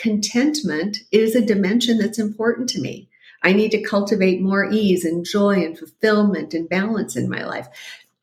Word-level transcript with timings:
contentment 0.00 0.98
is 1.12 1.36
a 1.36 1.44
dimension 1.44 1.98
that's 1.98 2.18
important 2.18 2.68
to 2.70 2.80
me. 2.80 3.08
I 3.42 3.52
need 3.52 3.70
to 3.72 3.82
cultivate 3.82 4.40
more 4.40 4.70
ease 4.70 5.04
and 5.04 5.24
joy 5.24 5.62
and 5.64 5.78
fulfillment 5.78 6.54
and 6.54 6.68
balance 6.68 7.16
in 7.16 7.28
my 7.28 7.44
life. 7.44 7.68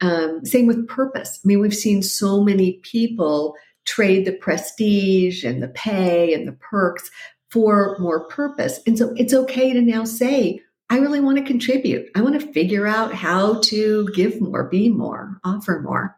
Um, 0.01 0.45
same 0.45 0.67
with 0.67 0.87
purpose. 0.87 1.39
I 1.43 1.47
mean, 1.47 1.59
we've 1.59 1.73
seen 1.73 2.03
so 2.03 2.43
many 2.43 2.73
people 2.83 3.55
trade 3.85 4.25
the 4.25 4.33
prestige 4.33 5.43
and 5.43 5.61
the 5.61 5.69
pay 5.69 6.33
and 6.33 6.47
the 6.47 6.51
perks 6.51 7.09
for 7.49 7.97
more 7.99 8.27
purpose. 8.27 8.79
And 8.85 8.97
so 8.97 9.13
it's 9.15 9.33
okay 9.33 9.73
to 9.73 9.81
now 9.81 10.03
say, 10.03 10.61
I 10.89 10.99
really 10.99 11.19
want 11.19 11.37
to 11.37 11.43
contribute. 11.43 12.09
I 12.15 12.21
want 12.21 12.39
to 12.39 12.53
figure 12.53 12.87
out 12.87 13.13
how 13.13 13.59
to 13.61 14.07
give 14.13 14.39
more, 14.41 14.65
be 14.65 14.89
more, 14.89 15.39
offer 15.43 15.81
more. 15.81 16.15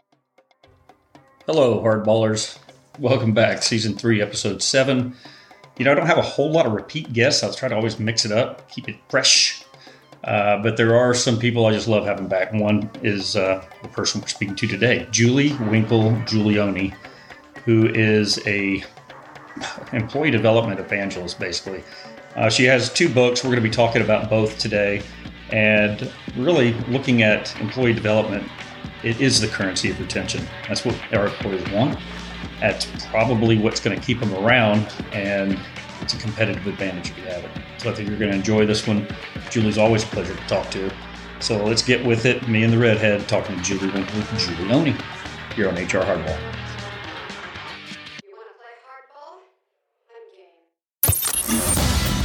Hello, 1.46 1.82
hardballers. 1.82 2.58
Welcome 3.00 3.34
back, 3.34 3.64
season 3.64 3.96
three, 3.96 4.22
episode 4.22 4.62
seven. 4.62 5.16
You 5.80 5.86
know, 5.86 5.94
I 5.94 5.96
don't 5.96 6.08
have 6.08 6.18
a 6.18 6.22
whole 6.22 6.52
lot 6.52 6.66
of 6.66 6.74
repeat 6.74 7.14
guests. 7.14 7.42
I'll 7.42 7.54
try 7.54 7.70
to 7.70 7.76
always 7.76 8.00
mix 8.00 8.26
it 8.26 8.34
up, 8.34 8.70
keep 8.70 8.90
it 8.90 8.98
fresh. 9.08 9.64
Uh, 10.26 10.62
but 10.62 10.76
there 10.76 10.94
are 10.98 11.14
some 11.14 11.40
people 11.40 11.66
I 11.66 11.72
just 11.72 11.88
love 11.88 12.06
having 12.06 12.28
back. 12.28 12.52
One 12.52 12.92
is 13.02 13.38
uh, 13.38 13.64
the 13.82 13.88
person 13.88 14.20
we're 14.20 14.28
speaking 14.28 14.58
to 14.58 14.68
today, 14.68 15.08
Julie 15.10 15.54
Winkle 15.70 16.12
Giulioni, 16.26 16.94
who 17.64 17.88
is 17.88 18.46
a 18.46 18.84
employee 19.94 20.32
development 20.32 20.82
evangelist, 20.82 21.40
basically. 21.40 21.82
Uh, 22.36 22.50
she 22.50 22.66
has 22.66 22.92
two 22.92 23.08
books. 23.08 23.44
We're 23.44 23.52
going 23.52 23.64
to 23.64 23.70
be 23.70 23.74
talking 23.74 24.02
about 24.02 24.30
both 24.30 24.60
today, 24.60 25.02
and 25.52 26.12
really 26.36 26.74
looking 26.90 27.24
at 27.24 27.58
employee 27.62 27.94
development. 27.94 28.46
It 29.02 29.22
is 29.22 29.40
the 29.40 29.48
currency 29.48 29.90
of 29.90 30.00
retention. 30.02 30.46
That's 30.68 30.84
what 30.84 31.00
our 31.14 31.28
employees 31.28 31.70
want. 31.72 31.98
That's 32.60 32.88
probably 33.06 33.58
what's 33.58 33.80
going 33.80 33.98
to 33.98 34.06
keep 34.06 34.20
them 34.20 34.34
around, 34.34 34.92
and 35.14 35.58
it's 36.02 36.14
a 36.14 36.18
competitive 36.18 36.66
advantage 36.68 37.12
if 37.12 37.18
you 37.18 37.24
have 37.26 37.44
it. 37.44 37.52
So 37.78 37.90
I 37.90 37.94
think 37.94 38.10
you're 38.10 38.20
going 38.20 38.32
to 38.32 38.38
enjoy 38.38 38.66
this 38.66 38.88
one. 38.88 39.08
Julie's 39.50 39.78
always 39.78 40.04
a 40.04 40.08
pleasure 40.08 40.36
to 40.36 40.48
talk 40.48 40.70
to. 40.72 40.92
So 41.40 41.64
let's 41.64 41.82
get 41.82 42.06
with 42.06 42.26
it. 42.26 42.48
Me 42.48 42.64
and 42.64 42.74
the 42.74 42.78
redhead 42.78 43.28
talking 43.28 43.56
to 43.56 43.62
Julie 43.62 43.92
Winkle 43.92 44.22
Giulioni 44.38 45.00
here 45.54 45.70
on 45.70 45.76
HR 45.76 46.04
Hardball. 46.04 46.38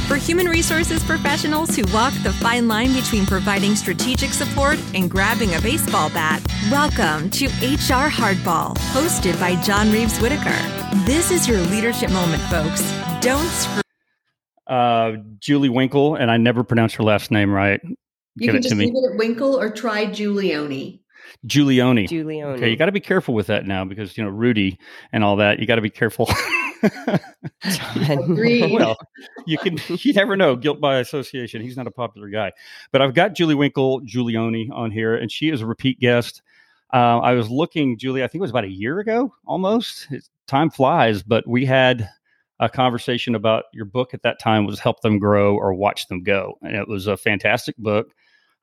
For 0.07 0.17
human 0.17 0.47
resources 0.47 1.03
professionals 1.03 1.75
who 1.75 1.83
walk 1.91 2.13
the 2.23 2.31
fine 2.33 2.67
line 2.67 2.93
between 2.93 3.25
providing 3.25 3.75
strategic 3.75 4.31
support 4.31 4.79
and 4.93 5.09
grabbing 5.09 5.55
a 5.55 5.61
baseball 5.61 6.09
bat, 6.09 6.41
welcome 6.71 7.29
to 7.31 7.47
HR 7.47 8.07
Hardball, 8.07 8.77
hosted 8.93 9.37
by 9.39 9.59
John 9.61 9.91
Reeves 9.91 10.19
Whitaker. 10.19 10.55
This 11.05 11.31
is 11.31 11.47
your 11.47 11.59
leadership 11.59 12.11
moment, 12.11 12.43
folks. 12.43 12.81
Don't 13.25 13.49
screw. 13.49 13.81
Uh, 14.67 15.13
Julie 15.39 15.69
Winkle, 15.69 16.13
and 16.13 16.29
I 16.29 16.37
never 16.37 16.63
pronounce 16.63 16.93
her 16.93 17.03
last 17.03 17.31
name 17.31 17.51
right. 17.51 17.81
You 17.83 17.95
Give 18.37 18.53
can 18.53 18.61
just 18.61 18.75
leave 18.75 18.93
it 18.93 19.13
at 19.13 19.17
Winkle 19.17 19.59
or 19.59 19.71
try 19.71 20.05
Giulioni. 20.05 20.99
Giulioni. 21.47 22.07
Giulioni. 22.07 22.57
Okay, 22.57 22.69
you 22.69 22.75
got 22.75 22.85
to 22.85 22.91
be 22.91 22.99
careful 22.99 23.33
with 23.33 23.47
that 23.47 23.65
now 23.65 23.83
because 23.83 24.15
you 24.15 24.23
know 24.23 24.29
Rudy 24.29 24.77
and 25.11 25.23
all 25.23 25.37
that. 25.37 25.57
You 25.57 25.65
got 25.65 25.77
to 25.77 25.81
be 25.81 25.89
careful. 25.89 26.29
well, 26.83 28.95
you 29.47 29.57
can 29.57 29.79
you 29.87 30.13
never 30.13 30.35
know. 30.35 30.55
Guilt 30.55 30.79
by 30.79 30.97
association. 30.97 31.63
He's 31.63 31.77
not 31.77 31.87
a 31.87 31.91
popular 31.91 32.29
guy, 32.29 32.51
but 32.91 33.01
I've 33.01 33.15
got 33.15 33.33
Julie 33.33 33.55
Winkle 33.55 34.01
Giulioni 34.01 34.69
on 34.71 34.91
here, 34.91 35.15
and 35.15 35.31
she 35.31 35.49
is 35.49 35.61
a 35.61 35.65
repeat 35.65 35.99
guest. 35.99 36.43
Uh, 36.93 37.21
I 37.21 37.33
was 37.33 37.49
looking, 37.49 37.97
Julie. 37.97 38.23
I 38.23 38.27
think 38.27 38.41
it 38.41 38.43
was 38.43 38.51
about 38.51 38.65
a 38.65 38.71
year 38.71 38.99
ago, 38.99 39.33
almost. 39.47 40.09
time 40.45 40.69
flies, 40.69 41.23
but 41.23 41.47
we 41.47 41.65
had 41.65 42.07
a 42.59 42.69
conversation 42.69 43.35
about 43.35 43.65
your 43.73 43.85
book 43.85 44.13
at 44.13 44.23
that 44.23 44.39
time 44.39 44.65
was 44.65 44.79
help 44.79 45.01
them 45.01 45.19
grow 45.19 45.55
or 45.55 45.73
watch 45.73 46.07
them 46.07 46.23
go, 46.23 46.57
and 46.61 46.75
it 46.75 46.87
was 46.87 47.07
a 47.07 47.17
fantastic 47.17 47.77
book. 47.77 48.13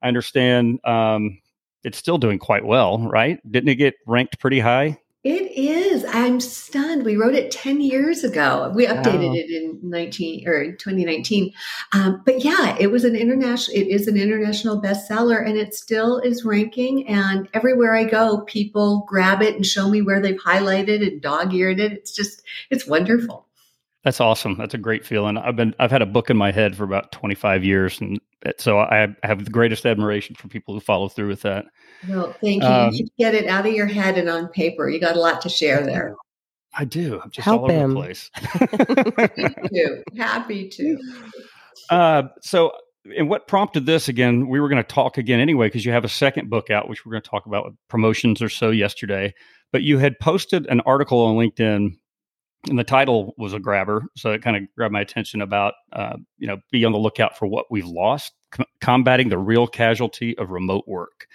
I 0.02 0.08
understand 0.08 0.80
um, 0.84 1.38
it's 1.84 1.98
still 1.98 2.18
doing 2.18 2.38
quite 2.38 2.64
well, 2.64 2.98
right? 2.98 3.38
Didn't 3.50 3.68
it 3.68 3.76
get 3.76 3.94
ranked 4.06 4.38
pretty 4.40 4.60
high? 4.60 4.98
It 5.24 5.52
is. 5.52 6.04
I'm 6.08 6.40
stunned. 6.40 7.04
We 7.04 7.14
wrote 7.14 7.36
it 7.36 7.52
10 7.52 7.80
years 7.80 8.24
ago. 8.24 8.72
We 8.74 8.86
updated 8.86 9.28
wow. 9.28 9.34
it 9.34 9.50
in 9.50 9.78
19 9.80 10.48
or 10.48 10.72
2019. 10.72 11.52
Um, 11.92 12.22
but 12.26 12.44
yeah, 12.44 12.76
it 12.80 12.88
was 12.88 13.04
an 13.04 13.14
international, 13.14 13.76
it 13.76 13.86
is 13.86 14.08
an 14.08 14.16
international 14.16 14.82
bestseller 14.82 15.46
and 15.46 15.56
it 15.56 15.74
still 15.74 16.18
is 16.18 16.44
ranking. 16.44 17.06
And 17.06 17.48
everywhere 17.54 17.94
I 17.94 18.02
go, 18.02 18.40
people 18.40 19.04
grab 19.06 19.42
it 19.42 19.54
and 19.54 19.64
show 19.64 19.88
me 19.88 20.02
where 20.02 20.20
they've 20.20 20.34
highlighted 20.34 21.06
and 21.06 21.22
dog 21.22 21.54
eared 21.54 21.78
it. 21.78 21.92
It's 21.92 22.10
just, 22.10 22.42
it's 22.70 22.88
wonderful. 22.88 23.46
That's 24.04 24.20
awesome. 24.20 24.56
That's 24.58 24.74
a 24.74 24.78
great 24.78 25.04
feeling. 25.04 25.36
I've 25.36 25.56
been 25.56 25.74
I've 25.78 25.90
had 25.90 26.02
a 26.02 26.06
book 26.06 26.28
in 26.30 26.36
my 26.36 26.50
head 26.50 26.76
for 26.76 26.84
about 26.84 27.12
25 27.12 27.64
years 27.64 28.00
and 28.00 28.20
so 28.58 28.80
I 28.80 29.14
have 29.22 29.44
the 29.44 29.50
greatest 29.50 29.86
admiration 29.86 30.34
for 30.34 30.48
people 30.48 30.74
who 30.74 30.80
follow 30.80 31.08
through 31.08 31.28
with 31.28 31.42
that. 31.42 31.66
Well, 32.08 32.34
thank 32.40 32.62
you. 32.62 32.68
Um, 32.68 32.92
you 32.92 33.06
get 33.16 33.34
it 33.34 33.46
out 33.46 33.66
of 33.66 33.72
your 33.72 33.86
head 33.86 34.18
and 34.18 34.28
on 34.28 34.48
paper. 34.48 34.88
You 34.88 34.98
got 34.98 35.14
a 35.14 35.20
lot 35.20 35.40
to 35.42 35.48
share 35.48 35.86
there. 35.86 36.16
I 36.74 36.84
do. 36.84 37.20
I'm 37.22 37.30
just 37.30 37.44
Help 37.44 37.62
all 37.62 37.70
over 37.70 37.84
him. 37.84 37.90
the 37.90 37.96
place. 37.96 38.30
Happy 38.34 39.68
to. 39.68 40.02
Happy 40.16 40.68
to. 40.70 40.98
Uh, 41.90 42.22
so 42.40 42.72
and 43.16 43.28
what 43.28 43.46
prompted 43.46 43.86
this 43.86 44.08
again, 44.08 44.48
we 44.48 44.60
were 44.60 44.68
going 44.68 44.82
to 44.82 44.88
talk 44.88 45.18
again 45.18 45.40
anyway, 45.40 45.66
because 45.66 45.84
you 45.84 45.92
have 45.92 46.04
a 46.04 46.08
second 46.08 46.50
book 46.50 46.70
out, 46.70 46.88
which 46.88 47.04
we're 47.04 47.12
going 47.12 47.22
to 47.22 47.28
talk 47.28 47.46
about 47.46 47.64
with 47.64 47.74
promotions 47.88 48.40
or 48.40 48.48
so 48.48 48.70
yesterday. 48.70 49.34
But 49.72 49.82
you 49.82 49.98
had 49.98 50.18
posted 50.18 50.66
an 50.66 50.80
article 50.80 51.20
on 51.20 51.36
LinkedIn 51.36 51.96
and 52.68 52.78
the 52.78 52.84
title 52.84 53.34
was 53.38 53.52
a 53.52 53.58
grabber, 53.58 54.04
so 54.16 54.32
it 54.32 54.42
kind 54.42 54.56
of 54.56 54.62
grabbed 54.76 54.92
my 54.92 55.00
attention 55.00 55.42
about 55.42 55.74
uh, 55.92 56.16
you 56.38 56.46
know 56.46 56.58
be 56.70 56.84
on 56.84 56.92
the 56.92 56.98
lookout 56.98 57.36
for 57.36 57.46
what 57.46 57.66
we've 57.70 57.86
lost, 57.86 58.32
com- 58.52 58.66
combating 58.80 59.28
the 59.28 59.38
real 59.38 59.66
casualty 59.66 60.36
of 60.38 60.50
remote 60.50 60.84
work. 60.86 61.26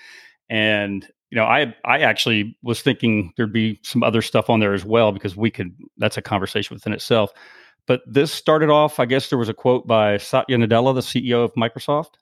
And 0.50 1.08
you 1.30 1.36
know, 1.36 1.44
I 1.44 1.76
I 1.84 2.00
actually 2.00 2.58
was 2.64 2.82
thinking 2.82 3.34
there'd 3.36 3.52
be 3.52 3.80
some 3.84 4.04
other 4.04 4.22
stuff 4.22 4.50
on 4.50 4.60
there 4.60 4.74
as 4.74 4.86
well 4.86 5.12
because 5.12 5.36
we 5.36 5.52
could. 5.52 5.76
That's 5.98 6.18
a 6.18 6.22
conversation 6.22 6.76
within 6.76 6.94
itself. 6.94 7.32
But 7.88 8.02
this 8.06 8.32
started 8.32 8.70
off. 8.70 9.00
I 9.00 9.06
guess 9.06 9.30
there 9.30 9.40
was 9.40 9.50
a 9.50 9.54
quote 9.54 9.88
by 9.88 10.18
Satya 10.18 10.58
Nadella, 10.58 10.94
the 10.94 11.02
CEO 11.02 11.44
of 11.44 11.54
Microsoft, 11.56 12.16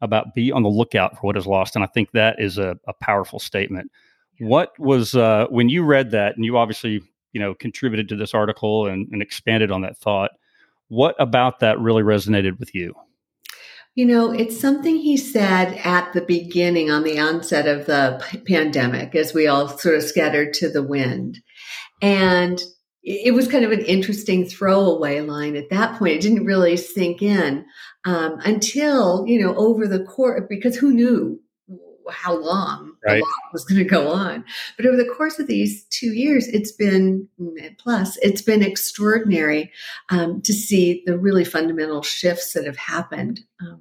about 0.00 0.34
be 0.34 0.50
on 0.50 0.62
the 0.62 0.68
lookout 0.68 1.14
for 1.14 1.22
what 1.22 1.36
is 1.36 1.46
lost, 1.46 1.76
and 1.76 1.84
I 1.84 1.88
think 1.88 2.10
that 2.12 2.36
is 2.40 2.58
a, 2.58 2.76
a 2.88 2.92
powerful 2.94 3.38
statement. 3.38 3.92
What 4.40 4.72
was 4.80 5.14
uh, 5.14 5.46
when 5.50 5.68
you 5.68 5.84
read 5.84 6.10
that, 6.10 6.34
and 6.34 6.44
you 6.44 6.58
obviously 6.58 7.00
you 7.34 7.40
know 7.40 7.54
contributed 7.54 8.08
to 8.08 8.16
this 8.16 8.32
article 8.32 8.86
and, 8.86 9.06
and 9.12 9.20
expanded 9.20 9.70
on 9.70 9.82
that 9.82 9.98
thought 9.98 10.30
what 10.88 11.14
about 11.18 11.60
that 11.60 11.78
really 11.78 12.02
resonated 12.02 12.58
with 12.58 12.74
you 12.74 12.94
you 13.96 14.04
know, 14.04 14.32
it's 14.32 14.60
something 14.60 14.96
he 14.96 15.16
said 15.16 15.80
at 15.84 16.12
the 16.12 16.22
beginning 16.22 16.90
on 16.90 17.04
the 17.04 17.20
onset 17.20 17.68
of 17.68 17.86
the 17.86 18.20
p- 18.28 18.38
pandemic 18.38 19.14
as 19.14 19.32
we 19.32 19.46
all 19.46 19.68
sort 19.68 19.94
of 19.94 20.02
scattered 20.02 20.52
to 20.54 20.68
the 20.68 20.82
wind. 20.82 21.40
And 22.02 22.60
it 23.04 23.34
was 23.34 23.46
kind 23.46 23.64
of 23.64 23.70
an 23.70 23.84
interesting 23.84 24.46
throwaway 24.46 25.20
line 25.20 25.54
at 25.54 25.70
that 25.70 25.96
point. 25.96 26.14
It 26.14 26.22
didn't 26.22 26.44
really 26.44 26.76
sink 26.76 27.22
in 27.22 27.64
um, 28.04 28.40
until, 28.44 29.24
you 29.28 29.40
know, 29.40 29.54
over 29.54 29.86
the 29.86 30.02
course, 30.02 30.42
because 30.48 30.74
who 30.74 30.92
knew 30.92 31.40
how 32.10 32.36
long 32.36 32.92
right. 33.06 33.22
was 33.52 33.64
going 33.64 33.82
to 33.82 33.88
go 33.88 34.08
on. 34.08 34.44
But 34.76 34.86
over 34.86 34.96
the 34.96 35.12
course 35.16 35.38
of 35.38 35.46
these 35.46 35.84
two 35.84 36.12
years, 36.12 36.48
it's 36.48 36.72
been 36.72 37.28
plus 37.78 38.16
it's 38.18 38.42
been 38.42 38.62
extraordinary 38.62 39.72
um, 40.10 40.42
to 40.42 40.52
see 40.52 41.02
the 41.06 41.18
really 41.18 41.44
fundamental 41.44 42.02
shifts 42.02 42.52
that 42.52 42.66
have 42.66 42.76
happened 42.76 43.40
um, 43.60 43.80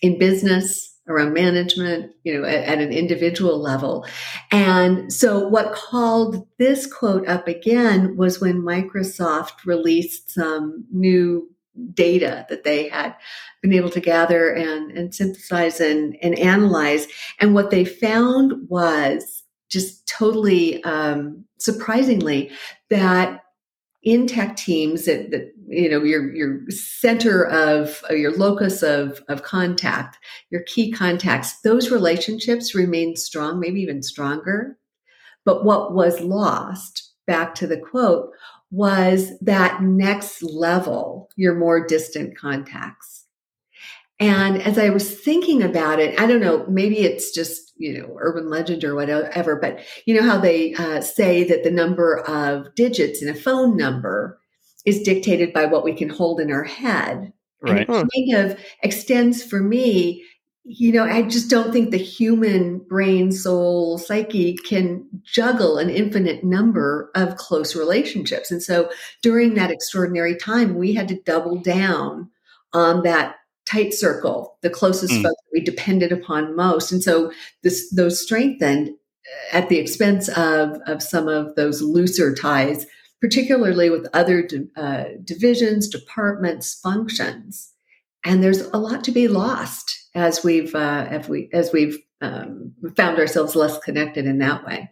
in 0.00 0.18
business 0.18 0.92
around 1.08 1.32
management, 1.32 2.12
you 2.22 2.32
know, 2.32 2.46
at, 2.46 2.64
at, 2.64 2.78
an 2.78 2.92
individual 2.92 3.58
level. 3.58 4.06
And 4.52 5.12
so 5.12 5.48
what 5.48 5.74
called 5.74 6.46
this 6.58 6.86
quote 6.86 7.26
up 7.26 7.48
again 7.48 8.16
was 8.16 8.40
when 8.40 8.62
Microsoft 8.62 9.64
released 9.66 10.30
some 10.30 10.84
new 10.92 11.51
data 11.94 12.46
that 12.48 12.64
they 12.64 12.88
had 12.88 13.14
been 13.62 13.72
able 13.72 13.90
to 13.90 14.00
gather 14.00 14.50
and, 14.50 14.90
and 14.92 15.14
synthesize 15.14 15.80
and, 15.80 16.16
and 16.22 16.38
analyze. 16.38 17.06
And 17.40 17.54
what 17.54 17.70
they 17.70 17.84
found 17.84 18.68
was 18.68 19.42
just 19.70 20.06
totally 20.06 20.82
um, 20.84 21.44
surprisingly 21.58 22.50
that 22.90 23.40
in 24.02 24.26
tech 24.26 24.56
teams 24.56 25.04
that, 25.04 25.30
that, 25.30 25.52
you 25.68 25.88
know 25.88 26.02
your 26.02 26.34
your 26.34 26.60
center 26.70 27.46
of 27.46 28.02
your 28.10 28.36
locus 28.36 28.82
of 28.82 29.22
of 29.28 29.42
contact 29.42 30.18
your 30.50 30.62
key 30.64 30.90
contacts 30.90 31.60
those 31.60 31.90
relationships 31.90 32.74
remain 32.74 33.14
strong 33.16 33.60
maybe 33.60 33.80
even 33.80 34.02
stronger 34.02 34.76
but 35.44 35.64
what 35.64 35.94
was 35.94 36.20
lost 36.20 37.12
back 37.26 37.54
to 37.54 37.66
the 37.66 37.78
quote 37.78 38.30
was 38.72 39.30
that 39.42 39.82
next 39.82 40.42
level, 40.42 41.28
your 41.36 41.54
more 41.54 41.86
distant 41.86 42.36
contacts. 42.36 43.26
And 44.18 44.62
as 44.62 44.78
I 44.78 44.88
was 44.88 45.14
thinking 45.14 45.62
about 45.62 46.00
it, 46.00 46.18
I 46.18 46.26
don't 46.26 46.40
know, 46.40 46.64
maybe 46.68 47.00
it's 47.00 47.34
just, 47.34 47.72
you 47.76 47.98
know, 47.98 48.16
urban 48.18 48.48
legend 48.48 48.82
or 48.82 48.94
whatever, 48.94 49.56
but 49.56 49.80
you 50.06 50.14
know 50.14 50.22
how 50.22 50.38
they 50.38 50.74
uh, 50.74 51.02
say 51.02 51.44
that 51.44 51.64
the 51.64 51.70
number 51.70 52.20
of 52.20 52.74
digits 52.74 53.20
in 53.20 53.28
a 53.28 53.34
phone 53.34 53.76
number 53.76 54.40
is 54.86 55.02
dictated 55.02 55.52
by 55.52 55.66
what 55.66 55.84
we 55.84 55.92
can 55.92 56.08
hold 56.08 56.40
in 56.40 56.50
our 56.50 56.64
head. 56.64 57.32
Right. 57.60 57.88
And 57.88 58.10
it 58.14 58.32
kind 58.32 58.50
of 58.50 58.58
extends 58.82 59.44
for 59.44 59.60
me 59.60 60.24
you 60.64 60.92
know, 60.92 61.04
I 61.04 61.22
just 61.22 61.50
don't 61.50 61.72
think 61.72 61.90
the 61.90 61.98
human 61.98 62.78
brain, 62.78 63.32
soul, 63.32 63.98
psyche 63.98 64.54
can 64.54 65.04
juggle 65.24 65.78
an 65.78 65.90
infinite 65.90 66.44
number 66.44 67.10
of 67.16 67.36
close 67.36 67.74
relationships. 67.74 68.50
And 68.50 68.62
so 68.62 68.88
during 69.22 69.54
that 69.54 69.72
extraordinary 69.72 70.36
time, 70.36 70.76
we 70.76 70.92
had 70.94 71.08
to 71.08 71.20
double 71.22 71.56
down 71.56 72.30
on 72.72 73.02
that 73.02 73.36
tight 73.64 73.92
circle, 73.92 74.56
the 74.62 74.70
closest 74.70 75.12
mm. 75.12 75.22
folks 75.22 75.42
we 75.52 75.60
depended 75.60 76.12
upon 76.12 76.54
most. 76.54 76.92
And 76.92 77.02
so 77.02 77.32
this, 77.62 77.90
those 77.90 78.20
strengthened 78.20 78.90
uh, 78.90 79.56
at 79.56 79.68
the 79.68 79.78
expense 79.78 80.28
of, 80.28 80.78
of 80.86 81.02
some 81.02 81.26
of 81.26 81.54
those 81.56 81.82
looser 81.82 82.34
ties, 82.34 82.86
particularly 83.20 83.90
with 83.90 84.08
other 84.12 84.48
uh, 84.76 85.04
divisions, 85.24 85.88
departments, 85.88 86.74
functions. 86.74 87.71
And 88.24 88.42
there's 88.42 88.60
a 88.60 88.78
lot 88.78 89.04
to 89.04 89.12
be 89.12 89.28
lost 89.28 89.98
as 90.14 90.44
we've 90.44 90.74
uh, 90.74 91.06
as 91.10 91.28
we 91.28 91.48
as 91.52 91.72
we've 91.72 91.98
um, 92.20 92.72
found 92.96 93.18
ourselves 93.18 93.56
less 93.56 93.78
connected 93.78 94.26
in 94.26 94.38
that 94.38 94.64
way. 94.64 94.90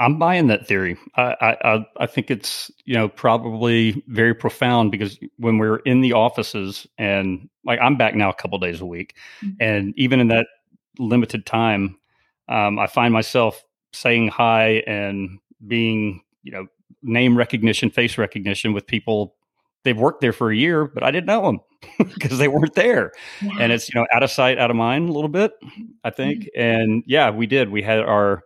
I'm 0.00 0.18
buying 0.18 0.46
that 0.46 0.66
theory. 0.66 0.96
I, 1.16 1.56
I 1.64 1.86
I 1.96 2.06
think 2.06 2.30
it's 2.30 2.70
you 2.84 2.94
know 2.94 3.08
probably 3.08 4.02
very 4.06 4.34
profound 4.34 4.92
because 4.92 5.18
when 5.38 5.58
we're 5.58 5.78
in 5.78 6.00
the 6.00 6.12
offices 6.12 6.86
and 6.98 7.48
like 7.64 7.80
I'm 7.82 7.96
back 7.96 8.14
now 8.14 8.30
a 8.30 8.34
couple 8.34 8.58
days 8.58 8.80
a 8.80 8.86
week, 8.86 9.14
mm-hmm. 9.42 9.56
and 9.60 9.94
even 9.96 10.20
in 10.20 10.28
that 10.28 10.46
limited 10.98 11.46
time, 11.46 11.98
um, 12.48 12.78
I 12.78 12.86
find 12.86 13.12
myself 13.12 13.64
saying 13.92 14.28
hi 14.28 14.84
and 14.86 15.38
being 15.66 16.22
you 16.42 16.52
know 16.52 16.66
name 17.02 17.36
recognition, 17.36 17.90
face 17.90 18.18
recognition 18.18 18.72
with 18.72 18.86
people. 18.86 19.34
They've 19.84 19.98
worked 19.98 20.20
there 20.20 20.32
for 20.32 20.50
a 20.50 20.56
year, 20.56 20.86
but 20.86 21.02
I 21.02 21.10
didn't 21.10 21.26
know 21.26 21.42
them 21.42 21.60
because 21.98 22.38
they 22.38 22.48
weren't 22.48 22.74
there. 22.74 23.12
Yeah. 23.40 23.52
And 23.60 23.72
it's, 23.72 23.88
you 23.88 23.98
know, 23.98 24.06
out 24.12 24.22
of 24.22 24.30
sight, 24.30 24.58
out 24.58 24.70
of 24.70 24.76
mind 24.76 25.08
a 25.08 25.12
little 25.12 25.28
bit, 25.28 25.52
I 26.04 26.10
think. 26.10 26.44
Mm-hmm. 26.44 26.60
And 26.60 27.04
yeah, 27.06 27.30
we 27.30 27.46
did. 27.46 27.70
We 27.70 27.82
had 27.82 28.00
our 28.00 28.42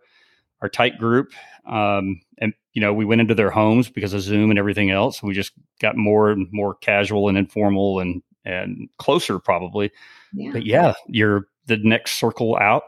our 0.61 0.69
tight 0.69 0.97
group. 0.97 1.33
Um, 1.67 2.21
and 2.39 2.53
you 2.73 2.81
know, 2.81 2.93
we 2.93 3.05
went 3.05 3.21
into 3.21 3.35
their 3.35 3.51
homes 3.51 3.89
because 3.89 4.13
of 4.13 4.21
Zoom 4.21 4.49
and 4.49 4.57
everything 4.57 4.89
else. 4.89 5.21
We 5.21 5.33
just 5.33 5.51
got 5.79 5.97
more 5.97 6.31
and 6.31 6.47
more 6.51 6.75
casual 6.75 7.29
and 7.29 7.37
informal 7.37 7.99
and 7.99 8.23
and 8.45 8.89
closer 8.97 9.39
probably. 9.39 9.91
Yeah. 10.33 10.51
But 10.51 10.65
yeah, 10.65 10.93
you're 11.07 11.47
the 11.67 11.77
next 11.77 12.13
circle 12.13 12.57
out. 12.57 12.83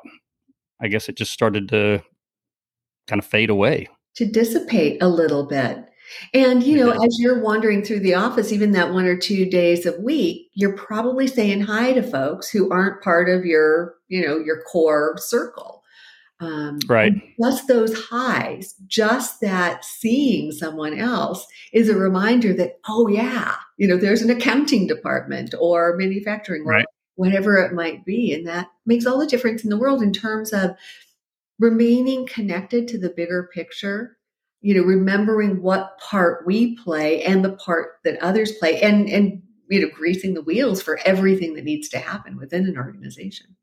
I 0.81 0.87
guess 0.87 1.07
it 1.07 1.15
just 1.15 1.31
started 1.31 1.69
to 1.69 2.01
kind 3.07 3.19
of 3.19 3.25
fade 3.25 3.49
away. 3.49 3.87
To 4.15 4.25
dissipate 4.25 5.01
a 5.01 5.07
little 5.07 5.45
bit. 5.45 5.85
And, 6.33 6.63
you 6.63 6.77
know, 6.77 6.91
as 6.91 7.17
you're 7.19 7.41
wandering 7.41 7.83
through 7.83 8.01
the 8.01 8.15
office, 8.15 8.51
even 8.51 8.71
that 8.71 8.93
one 8.93 9.05
or 9.05 9.17
two 9.17 9.45
days 9.49 9.85
a 9.85 9.99
week, 9.99 10.49
you're 10.53 10.77
probably 10.77 11.27
saying 11.27 11.61
hi 11.61 11.93
to 11.93 12.03
folks 12.03 12.49
who 12.49 12.71
aren't 12.71 13.01
part 13.01 13.29
of 13.29 13.45
your, 13.45 13.95
you 14.07 14.25
know, 14.25 14.37
your 14.37 14.61
core 14.63 15.17
circle. 15.17 15.83
Um, 16.41 16.79
right. 16.87 17.13
Just 17.41 17.67
those 17.67 17.97
highs, 17.97 18.75
just 18.87 19.39
that 19.41 19.85
seeing 19.85 20.51
someone 20.51 20.97
else 20.97 21.47
is 21.71 21.89
a 21.89 21.95
reminder 21.95 22.53
that, 22.53 22.79
oh, 22.87 23.07
yeah, 23.07 23.55
you 23.77 23.87
know, 23.87 23.97
there's 23.97 24.21
an 24.21 24.29
accounting 24.29 24.85
department 24.85 25.55
or 25.59 25.95
manufacturing 25.95 26.63
or 26.65 26.83
whatever 27.15 27.57
it 27.57 27.73
might 27.73 28.03
be. 28.05 28.33
And 28.33 28.45
that 28.47 28.67
makes 28.85 29.05
all 29.05 29.17
the 29.17 29.27
difference 29.27 29.63
in 29.63 29.69
the 29.69 29.77
world 29.77 30.01
in 30.01 30.11
terms 30.11 30.51
of 30.51 30.71
remaining 31.57 32.27
connected 32.27 32.87
to 32.89 32.97
the 32.97 33.09
bigger 33.09 33.49
picture 33.53 34.14
you 34.65 34.73
know 34.73 34.81
remembering 34.81 35.61
what 35.61 35.95
part 35.99 36.43
we 36.43 36.75
play 36.77 37.21
and 37.21 37.45
the 37.45 37.51
part 37.51 37.99
that 38.03 38.17
others 38.19 38.51
play 38.53 38.81
and 38.81 39.07
and 39.07 39.39
you 39.69 39.79
know 39.79 39.89
greasing 39.93 40.33
the 40.33 40.41
wheels 40.41 40.81
for 40.81 40.97
everything 41.05 41.53
that 41.53 41.63
needs 41.63 41.87
to 41.87 41.99
happen 41.99 42.35
within 42.35 42.65
an 42.65 42.75
organization. 42.75 43.55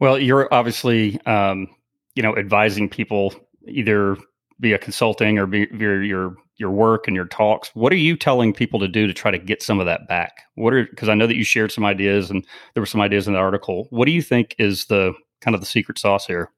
Well 0.00 0.18
you're 0.18 0.52
obviously 0.52 1.18
um, 1.24 1.68
you 2.14 2.22
know 2.22 2.36
advising 2.36 2.90
people 2.90 3.34
either 3.66 4.18
via 4.60 4.76
consulting 4.76 5.38
or 5.38 5.46
via 5.46 5.66
your 5.70 6.36
your 6.58 6.70
work 6.70 7.06
and 7.06 7.16
your 7.16 7.24
talks. 7.24 7.70
What 7.72 7.90
are 7.90 7.96
you 7.96 8.18
telling 8.18 8.52
people 8.52 8.80
to 8.80 8.86
do 8.86 9.06
to 9.06 9.14
try 9.14 9.30
to 9.30 9.38
get 9.38 9.62
some 9.62 9.80
of 9.80 9.86
that 9.86 10.06
back? 10.08 10.42
What 10.56 10.74
are 10.74 10.84
because 10.84 11.08
i 11.08 11.14
know 11.14 11.26
that 11.26 11.36
you 11.36 11.44
shared 11.44 11.72
some 11.72 11.86
ideas 11.86 12.28
and 12.28 12.46
there 12.74 12.82
were 12.82 12.86
some 12.86 13.00
ideas 13.00 13.26
in 13.26 13.32
the 13.32 13.38
article. 13.38 13.86
What 13.88 14.04
do 14.04 14.12
you 14.12 14.20
think 14.20 14.54
is 14.58 14.84
the 14.84 15.14
kind 15.40 15.54
of 15.54 15.62
the 15.62 15.66
secret 15.66 15.98
sauce 15.98 16.26
here 16.26 16.50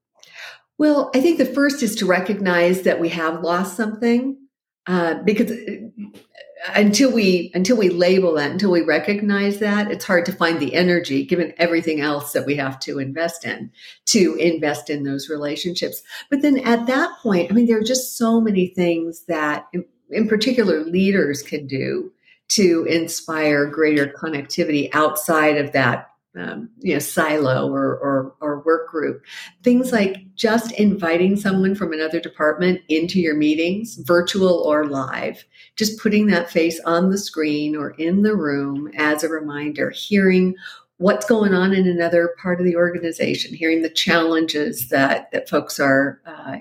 well, 0.78 1.10
I 1.14 1.20
think 1.20 1.38
the 1.38 1.46
first 1.46 1.82
is 1.82 1.96
to 1.96 2.06
recognize 2.06 2.82
that 2.82 3.00
we 3.00 3.08
have 3.10 3.42
lost 3.42 3.76
something, 3.76 4.36
uh, 4.86 5.14
because 5.24 5.50
uh, 5.50 5.88
until 6.74 7.12
we 7.12 7.50
until 7.54 7.76
we 7.76 7.88
label 7.88 8.34
that, 8.34 8.50
until 8.50 8.70
we 8.70 8.82
recognize 8.82 9.58
that, 9.58 9.90
it's 9.90 10.04
hard 10.04 10.26
to 10.26 10.32
find 10.32 10.58
the 10.60 10.74
energy, 10.74 11.24
given 11.24 11.54
everything 11.58 12.00
else 12.00 12.32
that 12.32 12.46
we 12.46 12.56
have 12.56 12.78
to 12.80 12.98
invest 12.98 13.44
in, 13.44 13.70
to 14.06 14.34
invest 14.36 14.90
in 14.90 15.04
those 15.04 15.28
relationships. 15.28 16.02
But 16.30 16.42
then 16.42 16.58
at 16.58 16.86
that 16.86 17.10
point, 17.22 17.50
I 17.50 17.54
mean, 17.54 17.66
there 17.66 17.78
are 17.78 17.84
just 17.84 18.16
so 18.16 18.40
many 18.40 18.68
things 18.68 19.24
that, 19.26 19.66
in, 19.72 19.84
in 20.10 20.28
particular, 20.28 20.84
leaders 20.84 21.42
can 21.42 21.66
do 21.66 22.12
to 22.48 22.84
inspire 22.88 23.66
greater 23.66 24.06
connectivity 24.06 24.88
outside 24.92 25.56
of 25.56 25.72
that 25.72 26.10
um, 26.36 26.68
you 26.80 26.92
know 26.92 26.98
silo 26.98 27.70
or, 27.70 27.96
or, 27.98 28.34
or 28.40 28.60
work 28.60 28.88
group. 28.88 29.24
Things 29.62 29.92
like 29.92 30.16
just 30.34 30.72
inviting 30.72 31.36
someone 31.36 31.74
from 31.74 31.92
another 31.92 32.20
department 32.20 32.80
into 32.88 33.20
your 33.20 33.34
meetings 33.34 33.96
virtual 33.96 34.62
or 34.66 34.86
live. 34.86 35.44
Just 35.76 36.00
putting 36.00 36.26
that 36.26 36.50
face 36.50 36.80
on 36.80 37.10
the 37.10 37.18
screen 37.18 37.76
or 37.76 37.90
in 37.92 38.22
the 38.22 38.36
room 38.36 38.90
as 38.96 39.22
a 39.22 39.28
reminder 39.28 39.90
hearing 39.90 40.54
what's 40.98 41.26
going 41.26 41.52
on 41.52 41.74
in 41.74 41.86
another 41.86 42.34
part 42.40 42.58
of 42.58 42.64
the 42.64 42.76
organization 42.76 43.54
hearing 43.54 43.82
the 43.82 43.90
challenges 43.90 44.88
that 44.88 45.30
that 45.30 45.48
folks 45.48 45.78
are 45.78 46.20
uh, 46.26 46.56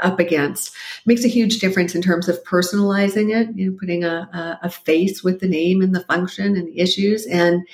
up 0.00 0.20
against. 0.20 0.72
Makes 1.06 1.24
a 1.24 1.28
huge 1.28 1.58
difference 1.58 1.94
in 1.94 2.02
terms 2.02 2.28
of 2.28 2.42
personalizing 2.44 3.34
it 3.34 3.56
you 3.56 3.70
know 3.70 3.76
putting 3.78 4.04
a, 4.04 4.58
a 4.62 4.70
face 4.70 5.22
with 5.22 5.40
the 5.40 5.48
name 5.48 5.82
and 5.82 5.94
the 5.94 6.04
function 6.04 6.56
and 6.56 6.68
the 6.68 6.78
issues 6.78 7.26
and 7.26 7.66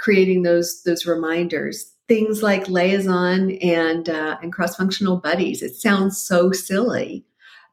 creating 0.00 0.42
those 0.42 0.82
those 0.82 1.06
reminders. 1.06 1.94
Things 2.08 2.42
like 2.42 2.68
liaison 2.68 3.52
and 3.62 4.08
uh, 4.08 4.38
and 4.42 4.52
cross 4.52 4.76
functional 4.76 5.18
buddies. 5.18 5.62
It 5.62 5.76
sounds 5.76 6.20
so 6.20 6.50
silly 6.50 7.24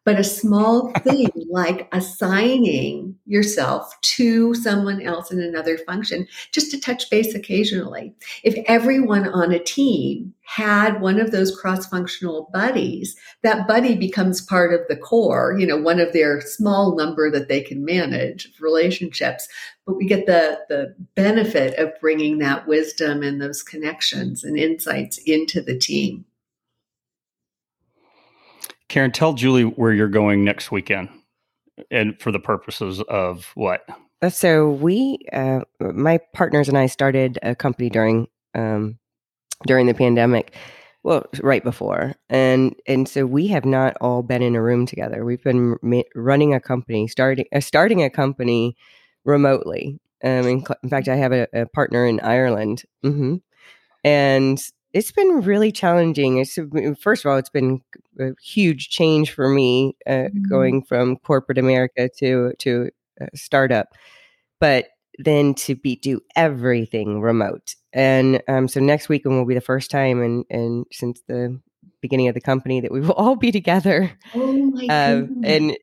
but 0.08 0.18
a 0.18 0.24
small 0.24 0.94
thing 1.04 1.30
like 1.50 1.90
assigning 1.92 3.14
yourself 3.26 3.94
to 4.00 4.54
someone 4.54 5.02
else 5.02 5.34
in 5.34 5.42
another 5.42 5.78
function, 5.80 6.26
just 6.54 6.72
to 6.72 6.80
touch 6.80 7.10
base 7.10 7.36
occasionally. 7.36 8.16
If 8.42 8.56
everyone 8.70 9.28
on 9.28 9.52
a 9.52 9.60
team 9.60 10.34
had 10.46 11.02
one 11.02 11.20
of 11.20 11.32
those 11.32 11.54
cross 11.54 11.88
functional 11.88 12.50
buddies, 12.54 13.18
that 13.42 13.68
buddy 13.68 13.98
becomes 13.98 14.40
part 14.40 14.74
of 14.74 14.80
the 14.88 14.96
core, 14.96 15.58
you 15.60 15.68
know, 15.68 15.76
one 15.76 16.00
of 16.00 16.14
their 16.14 16.40
small 16.40 16.96
number 16.96 17.30
that 17.30 17.50
they 17.50 17.60
can 17.60 17.84
manage 17.84 18.50
relationships. 18.62 19.50
But 19.86 19.98
we 19.98 20.06
get 20.06 20.26
the, 20.26 20.60
the 20.70 20.96
benefit 21.16 21.78
of 21.78 21.92
bringing 22.00 22.38
that 22.38 22.66
wisdom 22.66 23.24
and 23.24 23.42
those 23.42 23.62
connections 23.62 24.46
and 24.46 24.58
insights 24.58 25.18
into 25.18 25.60
the 25.62 25.78
team. 25.78 26.24
Karen, 28.90 29.12
tell 29.12 29.34
Julie 29.34 29.64
where 29.64 29.94
you're 29.94 30.08
going 30.08 30.44
next 30.44 30.72
weekend 30.72 31.10
and 31.92 32.20
for 32.20 32.32
the 32.32 32.40
purposes 32.40 33.02
of 33.02 33.52
what? 33.56 33.86
Uh, 34.22 34.30
so 34.30 34.70
we, 34.70 35.20
uh, 35.34 35.62
my 35.80 36.20
partners 36.34 36.68
and 36.68 36.78
I 36.78 36.88
started 36.88 37.38
a 37.44 37.56
company 37.56 37.90
during 37.90 38.28
um, 38.56 38.98
during 39.66 39.88
the 39.88 39.94
pandemic. 39.94 40.56
Well, 41.04 41.26
right 41.42 41.64
before, 41.64 42.16
and 42.30 42.76
and 42.88 43.08
so 43.08 43.26
we 43.26 43.48
have 43.48 43.64
not 43.64 43.96
all 44.02 44.24
been 44.24 44.42
in 44.42 44.56
a 44.56 44.62
room 44.62 44.86
together. 44.86 45.24
We've 45.24 45.44
been 45.44 45.78
running 46.16 46.54
a 46.54 46.60
company, 46.60 47.08
starting 47.08 47.46
uh, 47.54 47.60
starting 47.60 48.04
a 48.04 48.10
company 48.10 48.76
remotely. 49.24 50.00
Um, 50.24 50.48
in, 50.48 50.64
in 50.84 50.90
fact, 50.90 51.08
I 51.08 51.16
have 51.16 51.32
a, 51.32 51.48
a 51.54 51.66
partner 51.68 52.06
in 52.06 52.20
Ireland, 52.20 52.84
mm-hmm. 53.06 53.36
and 54.04 54.60
it's 54.94 55.12
been 55.12 55.42
really 55.42 55.72
challenging. 55.72 56.38
It's 56.38 56.58
first 57.02 57.26
of 57.26 57.32
all, 57.32 57.38
it's 57.38 57.50
been 57.50 57.82
a 58.20 58.32
huge 58.42 58.90
change 58.90 59.32
for 59.32 59.50
me 59.50 59.96
uh, 60.06 60.12
mm-hmm. 60.12 60.44
going 60.50 60.84
from 60.84 61.18
corporate 61.18 61.58
America 61.58 62.10
to 62.18 62.54
to 62.60 62.90
startup, 63.36 63.88
but 64.60 64.88
then 65.20 65.54
to 65.56 65.76
be 65.76 65.96
do 65.96 66.22
everything 66.36 67.22
remote. 67.22 67.76
And 67.94 68.42
um, 68.48 68.68
so 68.68 68.80
next 68.80 69.10
weekend 69.10 69.36
will 69.36 69.46
be 69.46 69.56
the 69.56 69.62
first 69.62 69.92
time, 69.92 70.22
and 70.22 70.46
and 70.50 70.86
since 70.92 71.22
the 71.28 71.60
beginning 72.02 72.28
of 72.28 72.36
the 72.36 72.42
company 72.42 72.80
that 72.82 72.92
we 72.92 73.02
will 73.02 73.12
all 73.14 73.36
be 73.36 73.52
together. 73.52 74.12
Oh 74.34 74.54
my 74.54 74.86
uh, 74.86 75.24
And 75.44 75.78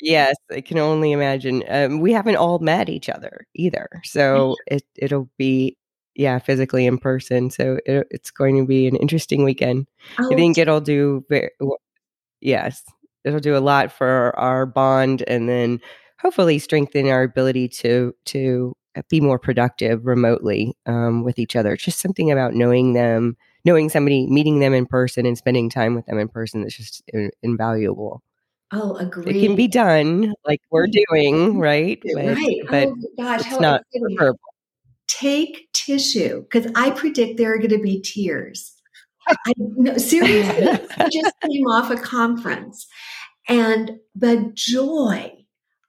yes, 0.00 0.36
I 0.50 0.60
can 0.60 0.78
only 0.78 1.12
imagine. 1.12 1.62
Um, 1.68 2.00
we 2.00 2.12
haven't 2.12 2.36
all 2.36 2.58
met 2.58 2.88
each 2.88 3.08
other 3.08 3.46
either, 3.54 3.88
so 4.04 4.56
it 4.66 4.82
it'll 4.96 5.30
be 5.38 5.76
yeah, 6.18 6.38
physically 6.38 6.84
in 6.84 6.98
person. 6.98 7.48
So 7.48 7.78
it, 7.86 8.06
it's 8.10 8.30
going 8.30 8.58
to 8.58 8.66
be 8.66 8.86
an 8.86 8.96
interesting 8.96 9.44
weekend. 9.44 9.86
Oh, 10.18 10.30
I 10.30 10.34
think 10.34 10.58
it'll 10.58 10.82
do 10.82 11.24
very, 11.30 11.50
yes. 12.40 12.84
it'll 13.24 13.40
do 13.40 13.56
a 13.56 13.60
lot 13.60 13.92
for 13.92 14.38
our 14.38 14.66
bond, 14.66 15.22
and 15.26 15.48
then 15.48 15.80
hopefully 16.20 16.58
strengthen 16.58 17.08
our 17.08 17.22
ability 17.22 17.68
to 17.68 18.14
to 18.26 18.74
be 19.08 19.20
more 19.20 19.38
productive 19.38 20.06
remotely 20.06 20.76
um, 20.86 21.22
with 21.22 21.38
each 21.38 21.54
other. 21.54 21.76
Just 21.76 22.00
something 22.00 22.30
about 22.30 22.54
knowing 22.54 22.94
them, 22.94 23.36
knowing 23.64 23.88
somebody, 23.88 24.26
meeting 24.26 24.58
them 24.60 24.74
in 24.74 24.86
person, 24.86 25.26
and 25.26 25.38
spending 25.38 25.70
time 25.70 25.94
with 25.94 26.06
them 26.06 26.18
in 26.18 26.28
person 26.28 26.62
that's 26.62 26.76
just 26.76 27.02
in, 27.08 27.30
invaluable. 27.42 28.22
Oh, 28.70 28.96
agree. 28.96 29.38
It 29.38 29.46
can 29.46 29.56
be 29.56 29.68
done 29.68 30.34
like 30.44 30.60
we're 30.70 30.88
doing, 30.88 31.58
right? 31.58 32.02
But, 32.14 32.26
right. 32.26 32.60
But 32.68 32.88
oh, 32.88 32.96
gosh, 33.16 33.40
it's 33.46 33.60
not 33.60 33.82
preferable. 33.92 34.40
Take 35.18 35.68
tissue 35.72 36.42
because 36.42 36.70
I 36.74 36.90
predict 36.90 37.38
there 37.38 37.54
are 37.54 37.58
going 37.58 37.70
to 37.70 37.78
be 37.78 38.00
tears. 38.00 38.74
I, 39.28 39.52
no, 39.56 39.96
seriously, 39.98 40.68
I 40.96 41.08
just 41.10 41.34
came 41.42 41.66
off 41.66 41.90
a 41.90 41.96
conference 41.96 42.86
and 43.48 43.98
the 44.14 44.50
joy 44.54 45.32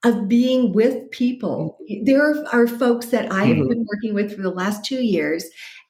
of 0.04 0.28
being 0.28 0.74
with 0.74 1.12
people. 1.12 1.78
There 2.04 2.46
are, 2.48 2.68
folks 2.68 3.08
that 3.08 3.32
I 3.32 3.46
have 3.46 3.58
mm-hmm. 3.58 3.68
been 3.68 3.86
working 3.88 4.14
with 4.14 4.36
for 4.36 4.42
the 4.42 4.50
last 4.50 4.86
two 4.86 5.04
years, 5.04 5.46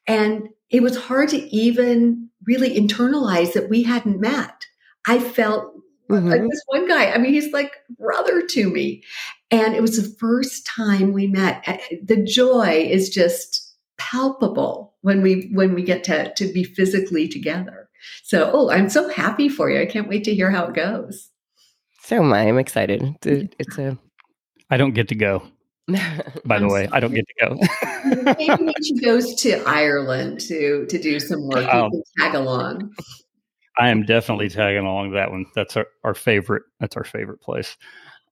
and 0.07 0.49
it 0.69 0.81
was 0.81 0.97
hard 0.97 1.29
to 1.29 1.55
even 1.55 2.29
really 2.45 2.75
internalize 2.75 3.53
that 3.53 3.69
we 3.69 3.83
hadn't 3.83 4.19
met. 4.19 4.65
I 5.07 5.19
felt 5.19 5.73
mm-hmm. 6.09 6.27
like 6.27 6.41
this 6.41 6.63
one 6.67 6.87
guy, 6.87 7.11
I 7.11 7.17
mean, 7.17 7.33
he's 7.33 7.51
like 7.53 7.73
brother 7.97 8.41
to 8.41 8.69
me. 8.69 9.03
And 9.51 9.75
it 9.75 9.81
was 9.81 9.97
the 9.97 10.17
first 10.17 10.65
time 10.65 11.13
we 11.13 11.27
met. 11.27 11.65
The 12.03 12.23
joy 12.23 12.87
is 12.89 13.09
just 13.09 13.75
palpable 13.97 14.93
when 15.01 15.21
we 15.21 15.49
when 15.53 15.73
we 15.73 15.83
get 15.83 16.03
to 16.05 16.33
to 16.33 16.53
be 16.53 16.63
physically 16.63 17.27
together. 17.27 17.89
So, 18.23 18.49
oh, 18.53 18.69
I'm 18.69 18.89
so 18.89 19.09
happy 19.09 19.49
for 19.49 19.69
you. 19.69 19.81
I 19.81 19.85
can't 19.85 20.07
wait 20.07 20.23
to 20.25 20.35
hear 20.35 20.51
how 20.51 20.65
it 20.65 20.73
goes. 20.73 21.29
So 22.03 22.17
am 22.23 22.33
I. 22.33 22.47
I'm 22.47 22.57
excited. 22.57 23.03
It's 23.21 23.27
a, 23.27 23.49
it's 23.59 23.77
a... 23.77 23.97
I 24.69 24.77
don't 24.77 24.93
get 24.93 25.09
to 25.09 25.15
go. 25.15 25.43
By 26.45 26.59
the 26.59 26.67
way, 26.67 26.87
I 26.91 26.99
don't 26.99 27.13
get 27.13 27.25
to 27.27 27.47
go. 27.47 28.23
Maybe 28.37 28.73
she 28.83 28.99
goes 28.99 29.35
to 29.41 29.63
Ireland 29.65 30.39
to 30.41 30.85
to 30.85 30.97
do 30.99 31.19
some 31.19 31.47
work, 31.47 31.65
you 31.65 31.79
um, 31.79 31.91
tag 32.17 32.35
along. 32.35 32.93
I 33.79 33.89
am 33.89 34.03
definitely 34.03 34.49
tagging 34.49 34.85
along 34.85 35.11
that 35.11 35.31
one. 35.31 35.45
That's 35.55 35.77
our, 35.77 35.87
our 36.03 36.13
favorite. 36.13 36.63
That's 36.79 36.97
our 36.97 37.03
favorite 37.03 37.41
place. 37.41 37.77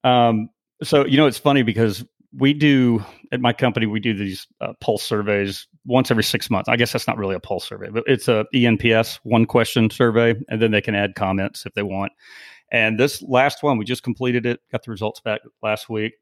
Um, 0.04 0.50
so 0.84 1.06
you 1.06 1.18
know, 1.18 1.26
it's 1.26 1.38
funny 1.38 1.64
because 1.64 2.06
we 2.38 2.54
do 2.54 3.04
at 3.32 3.40
my 3.40 3.54
company 3.54 3.86
we 3.86 4.00
do 4.00 4.14
these 4.14 4.46
uh, 4.62 4.74
pulse 4.80 5.04
surveys 5.04 5.68
once 5.86 6.12
every 6.12 6.24
six 6.24 6.50
months. 6.50 6.70
I 6.70 6.76
guess 6.76 6.92
that's 6.92 7.08
not 7.08 7.18
really 7.18 7.36
a 7.36 7.40
pulse 7.40 7.68
survey, 7.68 7.90
but 7.90 8.04
it's 8.06 8.28
a 8.28 8.46
ENPS 8.54 9.20
one 9.24 9.46
question 9.46 9.90
survey, 9.90 10.36
and 10.50 10.62
then 10.62 10.72
they 10.72 10.82
can 10.82 10.96
add 10.96 11.16
comments 11.16 11.66
if 11.66 11.74
they 11.74 11.84
want. 11.84 12.12
And 12.72 13.00
this 13.00 13.22
last 13.22 13.64
one, 13.64 13.78
we 13.78 13.86
just 13.86 14.04
completed 14.04 14.46
it, 14.46 14.60
got 14.72 14.84
the 14.84 14.92
results 14.92 15.22
back 15.22 15.42
last 15.64 15.90
week. 15.90 16.14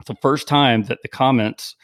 It's 0.00 0.08
the 0.08 0.16
first 0.20 0.48
time 0.48 0.84
that 0.84 0.98
the 1.02 1.08
comments 1.08 1.76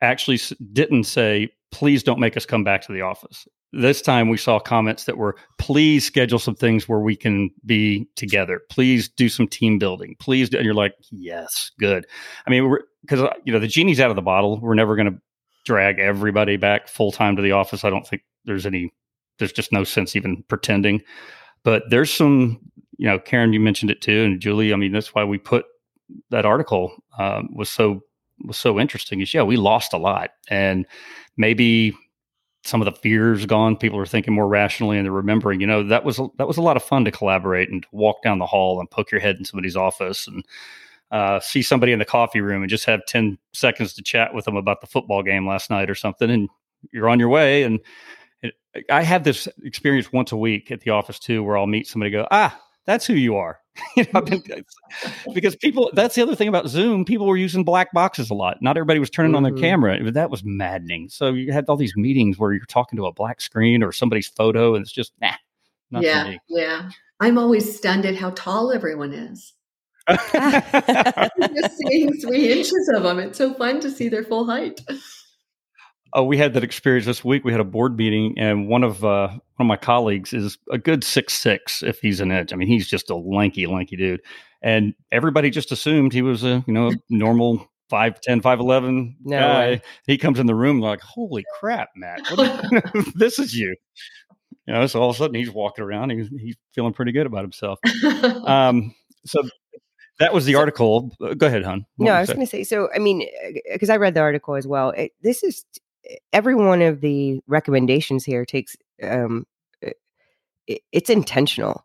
actually 0.00 0.38
didn't 0.72 1.04
say, 1.04 1.48
please 1.70 2.02
don't 2.02 2.20
make 2.20 2.36
us 2.36 2.46
come 2.46 2.64
back 2.64 2.82
to 2.82 2.92
the 2.92 3.02
office. 3.02 3.46
This 3.72 4.00
time 4.00 4.28
we 4.28 4.38
saw 4.38 4.58
comments 4.58 5.04
that 5.04 5.18
were, 5.18 5.36
please 5.58 6.06
schedule 6.06 6.38
some 6.38 6.54
things 6.54 6.88
where 6.88 7.00
we 7.00 7.14
can 7.16 7.50
be 7.66 8.08
together. 8.16 8.62
Please 8.70 9.08
do 9.08 9.28
some 9.28 9.46
team 9.46 9.78
building. 9.78 10.16
Please. 10.18 10.48
Do, 10.48 10.56
and 10.56 10.64
you're 10.64 10.74
like, 10.74 10.94
yes, 11.10 11.70
good. 11.78 12.06
I 12.46 12.50
mean, 12.50 12.74
because, 13.02 13.20
uh, 13.20 13.34
you 13.44 13.52
know, 13.52 13.58
the 13.58 13.66
genie's 13.68 14.00
out 14.00 14.10
of 14.10 14.16
the 14.16 14.22
bottle. 14.22 14.58
We're 14.60 14.74
never 14.74 14.96
going 14.96 15.12
to 15.12 15.18
drag 15.66 15.98
everybody 15.98 16.56
back 16.56 16.88
full 16.88 17.12
time 17.12 17.36
to 17.36 17.42
the 17.42 17.52
office. 17.52 17.84
I 17.84 17.90
don't 17.90 18.06
think 18.06 18.22
there's 18.46 18.64
any, 18.64 18.90
there's 19.38 19.52
just 19.52 19.70
no 19.70 19.84
sense 19.84 20.16
even 20.16 20.42
pretending. 20.48 21.02
But 21.62 21.82
there's 21.90 22.12
some 22.12 22.60
you 22.98 23.06
know, 23.06 23.18
Karen, 23.18 23.52
you 23.52 23.60
mentioned 23.60 23.90
it 23.90 24.02
too, 24.02 24.24
and 24.24 24.40
Julie. 24.40 24.72
I 24.72 24.76
mean, 24.76 24.92
that's 24.92 25.14
why 25.14 25.24
we 25.24 25.38
put 25.38 25.64
that 26.30 26.44
article 26.44 26.92
um, 27.18 27.48
was 27.54 27.70
so 27.70 28.00
was 28.44 28.56
so 28.56 28.78
interesting. 28.78 29.20
Is 29.20 29.34
yeah, 29.34 29.42
we 29.42 29.56
lost 29.56 29.92
a 29.92 29.98
lot, 29.98 30.30
and 30.48 30.86
maybe 31.36 31.94
some 32.64 32.80
of 32.80 32.84
the 32.86 33.00
fears 33.00 33.46
gone. 33.46 33.76
People 33.76 33.98
are 33.98 34.06
thinking 34.06 34.34
more 34.34 34.48
rationally, 34.48 34.98
and 34.98 35.04
they're 35.04 35.12
remembering. 35.12 35.60
You 35.60 35.66
know, 35.66 35.82
that 35.84 36.04
was 36.04 36.20
that 36.36 36.46
was 36.46 36.56
a 36.56 36.62
lot 36.62 36.76
of 36.76 36.82
fun 36.82 37.04
to 37.04 37.10
collaborate 37.10 37.70
and 37.70 37.82
to 37.82 37.88
walk 37.92 38.22
down 38.22 38.38
the 38.38 38.46
hall 38.46 38.80
and 38.80 38.90
poke 38.90 39.10
your 39.10 39.20
head 39.20 39.36
in 39.36 39.44
somebody's 39.44 39.76
office 39.76 40.26
and 40.26 40.44
uh, 41.10 41.40
see 41.40 41.62
somebody 41.62 41.92
in 41.92 41.98
the 41.98 42.04
coffee 42.04 42.40
room 42.40 42.62
and 42.62 42.70
just 42.70 42.84
have 42.84 43.00
ten 43.06 43.38
seconds 43.52 43.94
to 43.94 44.02
chat 44.02 44.34
with 44.34 44.44
them 44.44 44.56
about 44.56 44.80
the 44.80 44.86
football 44.86 45.22
game 45.22 45.46
last 45.46 45.70
night 45.70 45.90
or 45.90 45.94
something, 45.94 46.30
and 46.30 46.48
you're 46.92 47.08
on 47.08 47.18
your 47.18 47.28
way. 47.28 47.62
And 47.62 47.80
it, 48.42 48.54
I 48.90 49.02
have 49.02 49.24
this 49.24 49.48
experience 49.64 50.12
once 50.12 50.32
a 50.32 50.36
week 50.36 50.70
at 50.70 50.80
the 50.80 50.90
office 50.90 51.18
too, 51.18 51.42
where 51.42 51.56
I'll 51.56 51.66
meet 51.66 51.86
somebody, 51.86 52.10
go, 52.10 52.26
ah, 52.30 52.58
that's 52.88 53.06
who 53.06 53.12
you 53.12 53.36
are. 53.36 53.60
you 53.96 54.06
know, 54.14 54.20
been, 54.22 54.42
because 55.34 55.54
people, 55.54 55.90
that's 55.92 56.14
the 56.14 56.22
other 56.22 56.34
thing 56.34 56.48
about 56.48 56.68
Zoom. 56.68 57.04
People 57.04 57.26
were 57.26 57.36
using 57.36 57.62
black 57.62 57.92
boxes 57.92 58.30
a 58.30 58.34
lot. 58.34 58.62
Not 58.62 58.78
everybody 58.78 58.98
was 58.98 59.10
turning 59.10 59.32
mm-hmm. 59.32 59.36
on 59.36 59.42
their 59.42 59.52
mm-hmm. 59.52 59.60
camera. 59.60 60.10
That 60.10 60.30
was 60.30 60.42
maddening. 60.42 61.10
So 61.10 61.28
you 61.28 61.52
had 61.52 61.66
all 61.68 61.76
these 61.76 61.94
meetings 61.96 62.38
where 62.38 62.54
you're 62.54 62.64
talking 62.64 62.96
to 62.96 63.04
a 63.04 63.12
black 63.12 63.42
screen 63.42 63.82
or 63.82 63.92
somebody's 63.92 64.26
photo, 64.26 64.74
and 64.74 64.82
it's 64.82 64.90
just, 64.90 65.12
nah, 65.20 65.34
yeah, 65.90 66.36
Yeah. 66.48 66.90
I'm 67.20 67.36
always 67.36 67.76
stunned 67.76 68.06
at 68.06 68.16
how 68.16 68.30
tall 68.30 68.72
everyone 68.72 69.12
is. 69.12 69.52
just 70.08 71.76
seeing 71.76 72.14
three 72.20 72.50
inches 72.50 72.90
of 72.94 73.02
them. 73.02 73.18
It's 73.18 73.36
so 73.36 73.52
fun 73.52 73.80
to 73.80 73.90
see 73.90 74.08
their 74.08 74.24
full 74.24 74.46
height. 74.46 74.80
Oh, 76.12 76.24
we 76.24 76.38
had 76.38 76.54
that 76.54 76.64
experience 76.64 77.06
this 77.06 77.24
week. 77.24 77.44
We 77.44 77.52
had 77.52 77.60
a 77.60 77.64
board 77.64 77.96
meeting, 77.96 78.34
and 78.38 78.68
one 78.68 78.82
of 78.82 79.04
uh, 79.04 79.28
one 79.28 79.40
of 79.60 79.66
my 79.66 79.76
colleagues 79.76 80.32
is 80.32 80.58
a 80.70 80.78
good 80.78 81.04
six 81.04 81.34
six 81.34 81.82
if 81.82 82.00
he's 82.00 82.20
an 82.20 82.32
edge. 82.32 82.52
I 82.52 82.56
mean, 82.56 82.68
he's 82.68 82.88
just 82.88 83.10
a 83.10 83.16
lanky, 83.16 83.66
lanky 83.66 83.96
dude, 83.96 84.22
and 84.62 84.94
everybody 85.12 85.50
just 85.50 85.72
assumed 85.72 86.12
he 86.12 86.22
was 86.22 86.44
a 86.44 86.64
you 86.66 86.72
know 86.72 86.92
normal 87.10 87.68
5'10", 87.90 88.42
5'11 88.42 89.14
no 89.24 89.38
guy. 89.38 89.58
Way. 89.58 89.82
He 90.06 90.18
comes 90.18 90.38
in 90.38 90.46
the 90.46 90.54
room 90.54 90.80
like, 90.80 91.00
"Holy 91.00 91.44
crap, 91.58 91.90
Matt! 91.96 92.20
this 93.14 93.38
is 93.38 93.54
you." 93.54 93.74
You 94.66 94.74
know, 94.74 94.86
so 94.86 95.00
all 95.00 95.10
of 95.10 95.16
a 95.16 95.18
sudden 95.18 95.34
he's 95.34 95.50
walking 95.50 95.84
around. 95.84 96.10
He's 96.10 96.28
he's 96.38 96.56
feeling 96.74 96.92
pretty 96.92 97.12
good 97.12 97.26
about 97.26 97.42
himself. 97.42 97.78
um, 98.44 98.94
so 99.24 99.42
that 100.18 100.34
was 100.34 100.44
the 100.44 100.52
so, 100.52 100.58
article. 100.58 101.10
Go 101.36 101.46
ahead, 101.46 101.64
hon. 101.64 101.86
What 101.96 102.06
no, 102.06 102.12
I 102.12 102.20
was 102.20 102.28
going 102.28 102.40
to 102.40 102.46
say. 102.46 102.64
So, 102.64 102.88
I 102.94 102.98
mean, 102.98 103.26
because 103.72 103.90
I 103.90 103.96
read 103.96 104.14
the 104.14 104.20
article 104.20 104.56
as 104.56 104.66
well. 104.66 104.90
It, 104.90 105.12
this 105.22 105.42
is 105.42 105.64
every 106.32 106.54
one 106.54 106.82
of 106.82 107.00
the 107.00 107.40
recommendations 107.46 108.24
here 108.24 108.44
takes 108.44 108.76
um, 109.02 109.46
it, 110.68 110.82
it's 110.92 111.10
intentional. 111.10 111.84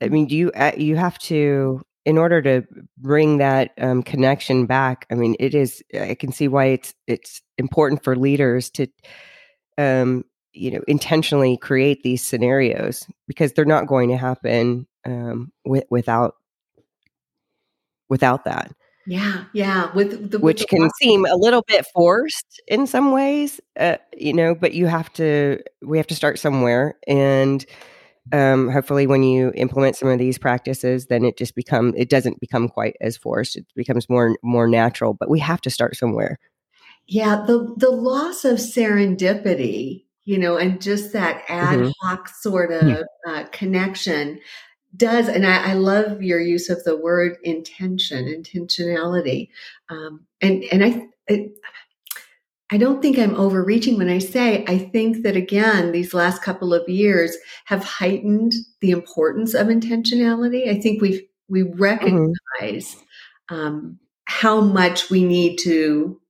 I 0.00 0.08
mean, 0.08 0.26
do 0.26 0.36
you 0.36 0.50
uh, 0.52 0.72
you 0.76 0.96
have 0.96 1.18
to 1.20 1.82
in 2.04 2.18
order 2.18 2.42
to 2.42 2.64
bring 2.98 3.38
that 3.38 3.70
um, 3.78 4.02
connection 4.02 4.66
back? 4.66 5.06
I 5.10 5.14
mean, 5.14 5.36
it 5.38 5.54
is. 5.54 5.82
I 5.94 6.14
can 6.14 6.32
see 6.32 6.48
why 6.48 6.66
it's 6.66 6.94
it's 7.06 7.42
important 7.58 8.02
for 8.02 8.16
leaders 8.16 8.70
to, 8.70 8.88
um, 9.78 10.24
you 10.52 10.72
know, 10.72 10.82
intentionally 10.88 11.56
create 11.56 12.02
these 12.02 12.24
scenarios 12.24 13.06
because 13.28 13.52
they're 13.52 13.64
not 13.64 13.86
going 13.86 14.08
to 14.08 14.16
happen 14.16 14.86
um, 15.06 15.52
with, 15.64 15.84
without 15.90 16.34
without 18.08 18.44
that. 18.44 18.72
Yeah, 19.06 19.44
yeah. 19.52 19.92
With 19.94 20.30
the 20.30 20.38
which 20.38 20.66
can 20.68 20.88
seem 21.00 21.26
a 21.26 21.34
little 21.34 21.62
bit 21.66 21.84
forced 21.92 22.60
in 22.68 22.86
some 22.86 23.10
ways, 23.12 23.60
uh, 23.78 23.96
you 24.16 24.32
know. 24.32 24.54
But 24.54 24.74
you 24.74 24.86
have 24.86 25.12
to. 25.14 25.60
We 25.82 25.98
have 25.98 26.06
to 26.08 26.14
start 26.14 26.38
somewhere, 26.38 26.96
and 27.08 27.64
um, 28.30 28.68
hopefully, 28.68 29.06
when 29.06 29.22
you 29.22 29.50
implement 29.54 29.96
some 29.96 30.08
of 30.08 30.18
these 30.18 30.38
practices, 30.38 31.06
then 31.06 31.24
it 31.24 31.36
just 31.36 31.56
become 31.56 31.92
it 31.96 32.08
doesn't 32.08 32.38
become 32.40 32.68
quite 32.68 32.96
as 33.00 33.16
forced. 33.16 33.56
It 33.56 33.66
becomes 33.74 34.08
more 34.08 34.36
more 34.42 34.68
natural. 34.68 35.14
But 35.14 35.28
we 35.28 35.40
have 35.40 35.60
to 35.62 35.70
start 35.70 35.96
somewhere. 35.96 36.38
Yeah, 37.08 37.42
the 37.46 37.74
the 37.76 37.90
loss 37.90 38.44
of 38.44 38.58
serendipity, 38.58 40.04
you 40.24 40.38
know, 40.38 40.56
and 40.56 40.80
just 40.80 41.12
that 41.12 41.42
ad 41.48 41.80
mm-hmm. 41.80 41.90
hoc 42.00 42.28
sort 42.28 42.70
hmm. 42.70 42.90
of 42.90 43.04
uh, 43.26 43.44
connection 43.50 44.38
does, 44.96 45.28
and 45.28 45.46
I, 45.46 45.70
I, 45.70 45.72
love 45.74 46.22
your 46.22 46.40
use 46.40 46.68
of 46.68 46.84
the 46.84 46.96
word 46.96 47.38
intention, 47.42 48.26
intentionality, 48.26 49.48
um, 49.88 50.26
and 50.40 50.64
and 50.64 50.84
I, 50.84 51.06
I, 51.30 51.48
I 52.70 52.76
don't 52.76 53.00
think 53.00 53.18
I'm 53.18 53.34
overreaching 53.34 53.96
when 53.96 54.08
I 54.08 54.18
say 54.18 54.64
I 54.66 54.78
think 54.78 55.22
that 55.22 55.36
again 55.36 55.92
these 55.92 56.14
last 56.14 56.42
couple 56.42 56.74
of 56.74 56.88
years 56.88 57.36
have 57.66 57.84
heightened 57.84 58.52
the 58.80 58.90
importance 58.90 59.54
of 59.54 59.68
intentionality. 59.68 60.68
I 60.68 60.80
think 60.80 61.00
we've 61.00 61.22
we 61.48 61.62
mm-hmm. 61.62 61.80
recognize 61.80 62.96
mm-hmm. 63.50 63.54
um, 63.54 63.98
how 64.24 64.60
much 64.60 65.10
we 65.10 65.24
need 65.24 65.58
to 65.58 66.20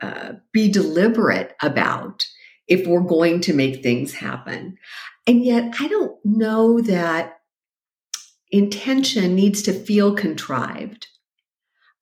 uh, 0.00 0.32
be 0.52 0.70
deliberate 0.70 1.54
about 1.62 2.26
if 2.66 2.86
we're 2.86 3.00
going 3.00 3.40
to 3.42 3.52
make 3.52 3.82
things 3.82 4.14
happen. 4.14 4.76
And 5.26 5.44
yet, 5.44 5.74
I 5.80 5.88
don't 5.88 6.16
know 6.24 6.80
that 6.80 7.38
intention 8.50 9.34
needs 9.34 9.62
to 9.62 9.72
feel 9.72 10.14
contrived. 10.14 11.08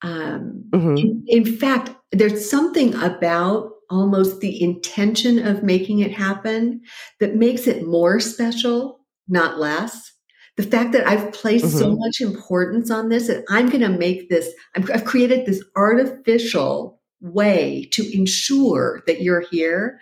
Um, 0.02 0.64
mm-hmm. 0.70 0.96
in, 0.96 1.24
in 1.28 1.56
fact, 1.56 1.90
there's 2.10 2.48
something 2.48 2.94
about 2.94 3.70
almost 3.88 4.40
the 4.40 4.62
intention 4.62 5.46
of 5.46 5.62
making 5.62 6.00
it 6.00 6.12
happen 6.12 6.80
that 7.20 7.36
makes 7.36 7.66
it 7.66 7.86
more 7.86 8.18
special, 8.18 9.00
not 9.28 9.58
less. 9.58 10.12
The 10.56 10.62
fact 10.62 10.92
that 10.92 11.06
I've 11.06 11.32
placed 11.32 11.66
mm-hmm. 11.66 11.78
so 11.78 11.96
much 11.96 12.20
importance 12.20 12.90
on 12.90 13.08
this 13.08 13.28
and 13.28 13.44
I'm 13.48 13.68
going 13.68 13.80
to 13.80 13.88
make 13.88 14.28
this, 14.28 14.52
I've 14.74 15.04
created 15.04 15.46
this 15.46 15.62
artificial 15.76 17.00
way 17.20 17.88
to 17.92 18.16
ensure 18.16 19.02
that 19.06 19.22
you're 19.22 19.44
here. 19.50 20.00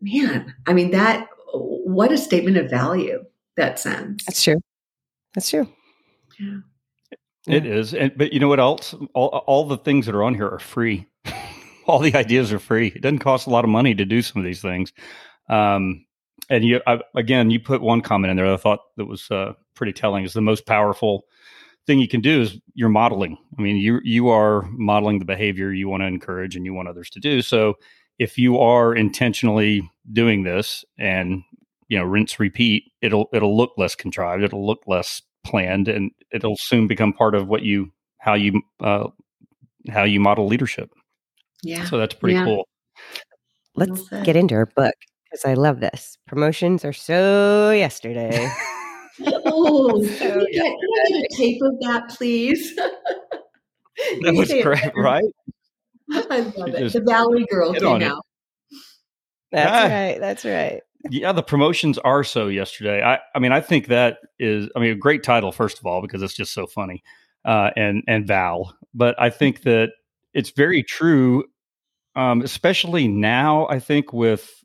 Man, 0.00 0.54
I 0.66 0.72
mean, 0.72 0.92
that, 0.92 1.26
what 1.52 2.12
a 2.12 2.18
statement 2.18 2.56
of 2.56 2.70
value 2.70 3.24
that 3.56 3.78
sends. 3.78 4.24
That's 4.24 4.42
true. 4.42 4.60
That's 5.34 5.50
true. 5.50 5.68
Yeah. 6.40 6.58
It 7.46 7.66
is. 7.66 7.94
And, 7.94 8.12
but 8.16 8.32
you 8.32 8.40
know 8.40 8.48
what 8.48 8.60
else? 8.60 8.94
All, 9.14 9.28
all 9.28 9.66
the 9.66 9.78
things 9.78 10.06
that 10.06 10.14
are 10.14 10.22
on 10.22 10.34
here 10.34 10.48
are 10.48 10.58
free. 10.58 11.06
all 11.86 11.98
the 11.98 12.14
ideas 12.14 12.52
are 12.52 12.58
free. 12.58 12.88
It 12.94 13.02
doesn't 13.02 13.18
cost 13.20 13.46
a 13.46 13.50
lot 13.50 13.64
of 13.64 13.70
money 13.70 13.94
to 13.94 14.04
do 14.04 14.22
some 14.22 14.40
of 14.40 14.46
these 14.46 14.60
things. 14.60 14.92
Um, 15.48 16.04
and 16.48 16.64
you, 16.64 16.80
I, 16.86 17.00
again, 17.14 17.50
you 17.50 17.60
put 17.60 17.80
one 17.80 18.02
comment 18.02 18.30
in 18.30 18.36
there 18.36 18.46
that 18.46 18.54
I 18.54 18.58
thought 18.58 18.80
that 18.96 19.06
was 19.06 19.30
uh, 19.30 19.54
pretty 19.74 19.92
telling. 19.92 20.24
Is 20.24 20.32
the 20.32 20.40
most 20.40 20.66
powerful 20.66 21.24
thing 21.86 21.98
you 21.98 22.08
can 22.08 22.20
do 22.20 22.42
is 22.42 22.58
you're 22.74 22.88
modeling. 22.88 23.38
I 23.58 23.62
mean, 23.62 23.76
you 23.76 24.00
you 24.02 24.28
are 24.28 24.62
modeling 24.72 25.18
the 25.18 25.24
behavior 25.24 25.72
you 25.72 25.88
want 25.88 26.02
to 26.02 26.06
encourage 26.06 26.56
and 26.56 26.64
you 26.64 26.74
want 26.74 26.88
others 26.88 27.10
to 27.10 27.20
do. 27.20 27.42
So 27.42 27.74
if 28.18 28.36
you 28.38 28.58
are 28.58 28.94
intentionally 28.94 29.90
doing 30.12 30.42
this 30.42 30.84
and 30.98 31.42
you 31.88 31.98
know 31.98 32.04
rinse 32.04 32.38
repeat, 32.40 32.84
it'll 33.00 33.28
it'll 33.32 33.56
look 33.56 33.72
less 33.76 33.94
contrived. 33.94 34.42
It'll 34.42 34.66
look 34.66 34.82
less 34.86 35.22
planned, 35.44 35.88
and 35.88 36.10
it'll 36.32 36.56
soon 36.58 36.86
become 36.86 37.12
part 37.12 37.34
of 37.34 37.48
what 37.48 37.62
you 37.62 37.92
how 38.18 38.34
you 38.34 38.62
uh, 38.80 39.08
how 39.88 40.04
you 40.04 40.20
model 40.20 40.46
leadership. 40.46 40.90
Yeah. 41.62 41.84
So 41.84 41.98
that's 41.98 42.14
pretty 42.14 42.34
yeah. 42.36 42.44
cool. 42.44 42.68
Let's 43.76 44.08
get 44.24 44.36
into 44.36 44.54
our 44.54 44.66
book 44.66 44.94
because 45.24 45.44
I 45.44 45.54
love 45.54 45.80
this. 45.80 46.18
Promotions 46.26 46.84
are 46.84 46.92
so 46.92 47.70
yesterday. 47.70 48.50
oh, 49.26 50.02
so 50.18 50.18
can, 50.18 50.40
I 50.40 50.44
get, 50.52 50.62
can 50.62 50.72
I 50.72 51.08
get 51.08 51.24
a 51.24 51.36
tape 51.36 51.62
of 51.62 51.74
that, 51.80 52.08
please? 52.10 52.74
that 52.76 54.34
was 54.34 54.48
great, 54.48 54.92
right? 54.96 55.24
I 56.12 56.40
love 56.40 56.68
it. 56.68 56.92
The 56.92 57.02
Valley 57.06 57.46
Girl 57.50 57.72
came 57.72 58.02
out. 58.02 58.24
That's 59.52 59.70
ah. 59.70 59.94
right. 59.94 60.20
That's 60.20 60.44
right. 60.44 60.82
Yeah, 61.08 61.32
the 61.32 61.42
promotions 61.42 61.96
are 61.98 62.22
so 62.22 62.48
yesterday. 62.48 63.02
I, 63.02 63.18
I 63.34 63.38
mean, 63.38 63.52
I 63.52 63.60
think 63.60 63.86
that 63.86 64.18
is, 64.38 64.68
I 64.76 64.80
mean, 64.80 64.92
a 64.92 64.96
great 64.96 65.22
title 65.22 65.50
first 65.50 65.78
of 65.78 65.86
all 65.86 66.02
because 66.02 66.22
it's 66.22 66.34
just 66.34 66.52
so 66.52 66.66
funny, 66.66 67.02
uh, 67.44 67.70
and 67.76 68.02
and 68.06 68.26
Val. 68.26 68.74
But 68.92 69.14
I 69.20 69.30
think 69.30 69.62
that 69.62 69.92
it's 70.34 70.50
very 70.50 70.82
true, 70.82 71.44
um, 72.16 72.42
especially 72.42 73.08
now. 73.08 73.66
I 73.68 73.78
think 73.78 74.12
with 74.12 74.62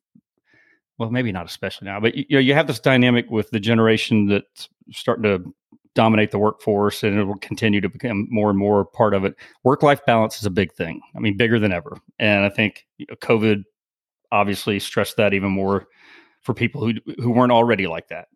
well, 0.97 1.09
maybe 1.11 1.31
not 1.31 1.45
especially 1.45 1.85
now, 1.87 1.99
but 1.99 2.15
you, 2.15 2.25
you 2.29 2.35
know, 2.37 2.41
you 2.41 2.53
have 2.53 2.67
this 2.67 2.79
dynamic 2.79 3.29
with 3.29 3.49
the 3.51 3.59
generation 3.59 4.27
that's 4.27 4.69
starting 4.91 5.23
to 5.23 5.53
dominate 5.93 6.31
the 6.31 6.39
workforce 6.39 7.03
and 7.03 7.17
it 7.17 7.23
will 7.23 7.37
continue 7.37 7.81
to 7.81 7.89
become 7.89 8.27
more 8.29 8.49
and 8.49 8.59
more 8.59 8.85
part 8.85 9.13
of 9.13 9.23
it. 9.23 9.35
Work 9.63 9.81
life 9.81 10.05
balance 10.05 10.37
is 10.37 10.45
a 10.45 10.49
big 10.49 10.73
thing. 10.73 11.01
I 11.15 11.19
mean, 11.19 11.37
bigger 11.37 11.57
than 11.59 11.71
ever. 11.71 11.97
And 12.19 12.45
I 12.45 12.49
think 12.49 12.85
COVID 13.21 13.63
obviously 14.31 14.79
stressed 14.79 15.17
that 15.17 15.33
even 15.33 15.51
more 15.51 15.87
for 16.45 16.53
people 16.53 16.81
who 16.85 16.93
who 17.17 17.31
weren't 17.31 17.51
already 17.51 17.87
like 17.87 18.07
that. 18.07 18.27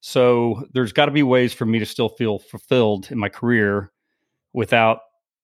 So 0.00 0.64
there's 0.72 0.92
got 0.92 1.06
to 1.06 1.12
be 1.12 1.22
ways 1.22 1.52
for 1.52 1.66
me 1.66 1.78
to 1.78 1.86
still 1.86 2.08
feel 2.08 2.38
fulfilled 2.38 3.08
in 3.10 3.18
my 3.18 3.28
career 3.28 3.92
without 4.52 5.00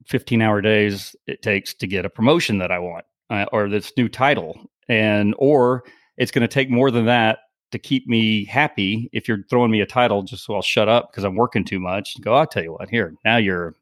15 0.07 0.43
hour 0.43 0.61
days 0.61 1.15
it 1.27 1.43
takes 1.43 1.75
to 1.75 1.87
get 1.87 2.05
a 2.05 2.11
promotion 2.11 2.59
that 2.59 2.71
I 2.71 2.79
want 2.79 3.05
uh, 3.31 3.47
or 3.53 3.69
this 3.69 3.93
new 3.97 4.09
title 4.09 4.71
and 4.89 5.35
or 5.39 5.85
it's 6.17 6.31
going 6.31 6.43
to 6.43 6.49
take 6.49 6.71
more 6.71 6.91
than 6.91 7.07
that 7.07 7.39
to 7.71 7.79
keep 7.79 8.07
me 8.07 8.45
happy 8.45 9.09
if 9.13 9.27
you're 9.27 9.43
throwing 9.51 9.71
me 9.71 9.81
a 9.81 9.87
title 9.87 10.23
just 10.23 10.45
so 10.45 10.55
I'll 10.55 10.63
shut 10.63 10.89
up 10.89 11.11
because 11.11 11.25
I'm 11.25 11.35
working 11.35 11.65
too 11.65 11.81
much. 11.81 12.21
Go, 12.21 12.35
I'll 12.35 12.47
tell 12.47 12.63
you 12.63 12.73
what, 12.73 12.89
here, 12.89 13.15
now 13.25 13.37
you're 13.37 13.75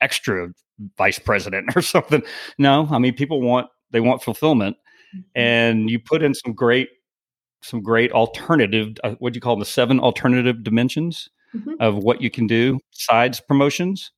extra 0.00 0.48
vice 0.96 1.18
president 1.18 1.70
or 1.76 1.82
something. 1.82 2.22
No, 2.58 2.86
I 2.90 2.98
mean, 2.98 3.14
people 3.14 3.40
want, 3.40 3.68
they 3.90 4.00
want 4.00 4.22
fulfillment. 4.22 4.76
Mm-hmm. 5.14 5.20
And 5.34 5.90
you 5.90 5.98
put 5.98 6.22
in 6.22 6.34
some 6.34 6.52
great, 6.52 6.90
some 7.62 7.82
great 7.82 8.12
alternative, 8.12 8.96
uh, 9.04 9.14
what 9.18 9.32
do 9.32 9.36
you 9.36 9.40
call 9.40 9.54
them? 9.54 9.60
The 9.60 9.66
seven 9.66 10.00
alternative 10.00 10.62
dimensions 10.62 11.28
mm-hmm. 11.54 11.74
of 11.80 11.96
what 11.96 12.20
you 12.20 12.30
can 12.30 12.46
do 12.46 12.78
besides 12.92 13.40
promotions. 13.40 14.10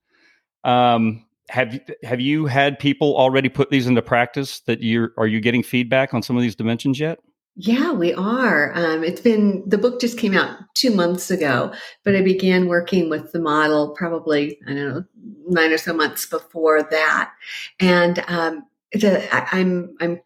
Um, 0.64 1.26
have 1.48 1.80
have 2.04 2.20
you 2.20 2.46
had 2.46 2.78
people 2.78 3.16
already 3.16 3.48
put 3.48 3.70
these 3.70 3.86
into 3.86 4.00
practice 4.00 4.60
that 4.60 4.82
you're 4.82 5.12
are 5.18 5.26
you 5.26 5.40
getting 5.40 5.62
feedback 5.62 6.14
on 6.14 6.22
some 6.22 6.36
of 6.36 6.42
these 6.42 6.54
dimensions 6.54 7.00
yet 7.00 7.18
yeah, 7.54 7.92
we 7.92 8.14
are. 8.14 8.72
Um, 8.74 9.04
it's 9.04 9.20
been, 9.20 9.62
the 9.66 9.76
book 9.76 10.00
just 10.00 10.18
came 10.18 10.34
out 10.34 10.58
two 10.74 10.90
months 10.90 11.30
ago, 11.30 11.72
but 12.02 12.16
I 12.16 12.22
began 12.22 12.66
working 12.66 13.10
with 13.10 13.32
the 13.32 13.40
model 13.40 13.90
probably, 13.90 14.58
I 14.66 14.72
don't 14.72 14.88
know, 14.88 15.04
nine 15.48 15.70
or 15.70 15.76
so 15.76 15.92
months 15.92 16.24
before 16.24 16.82
that. 16.82 17.32
And 17.78 18.24
um, 18.26 18.64
a, 18.94 19.34
I, 19.34 19.48
I'm, 19.52 19.94
I'm 20.00 20.20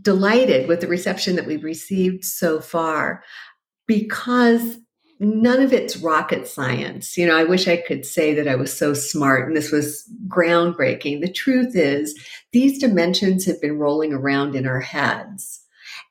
delighted 0.00 0.68
with 0.68 0.80
the 0.80 0.86
reception 0.86 1.36
that 1.36 1.46
we've 1.46 1.64
received 1.64 2.24
so 2.24 2.60
far 2.60 3.22
because 3.86 4.78
none 5.18 5.62
of 5.62 5.72
it's 5.72 5.96
rocket 5.96 6.46
science. 6.46 7.16
You 7.16 7.26
know, 7.26 7.36
I 7.36 7.44
wish 7.44 7.66
I 7.66 7.78
could 7.78 8.04
say 8.04 8.34
that 8.34 8.48
I 8.48 8.54
was 8.54 8.76
so 8.76 8.92
smart 8.92 9.46
and 9.46 9.56
this 9.56 9.72
was 9.72 10.08
groundbreaking. 10.28 11.20
The 11.20 11.32
truth 11.32 11.74
is, 11.74 12.14
these 12.52 12.78
dimensions 12.78 13.46
have 13.46 13.60
been 13.60 13.78
rolling 13.78 14.12
around 14.12 14.54
in 14.54 14.66
our 14.66 14.80
heads 14.80 15.62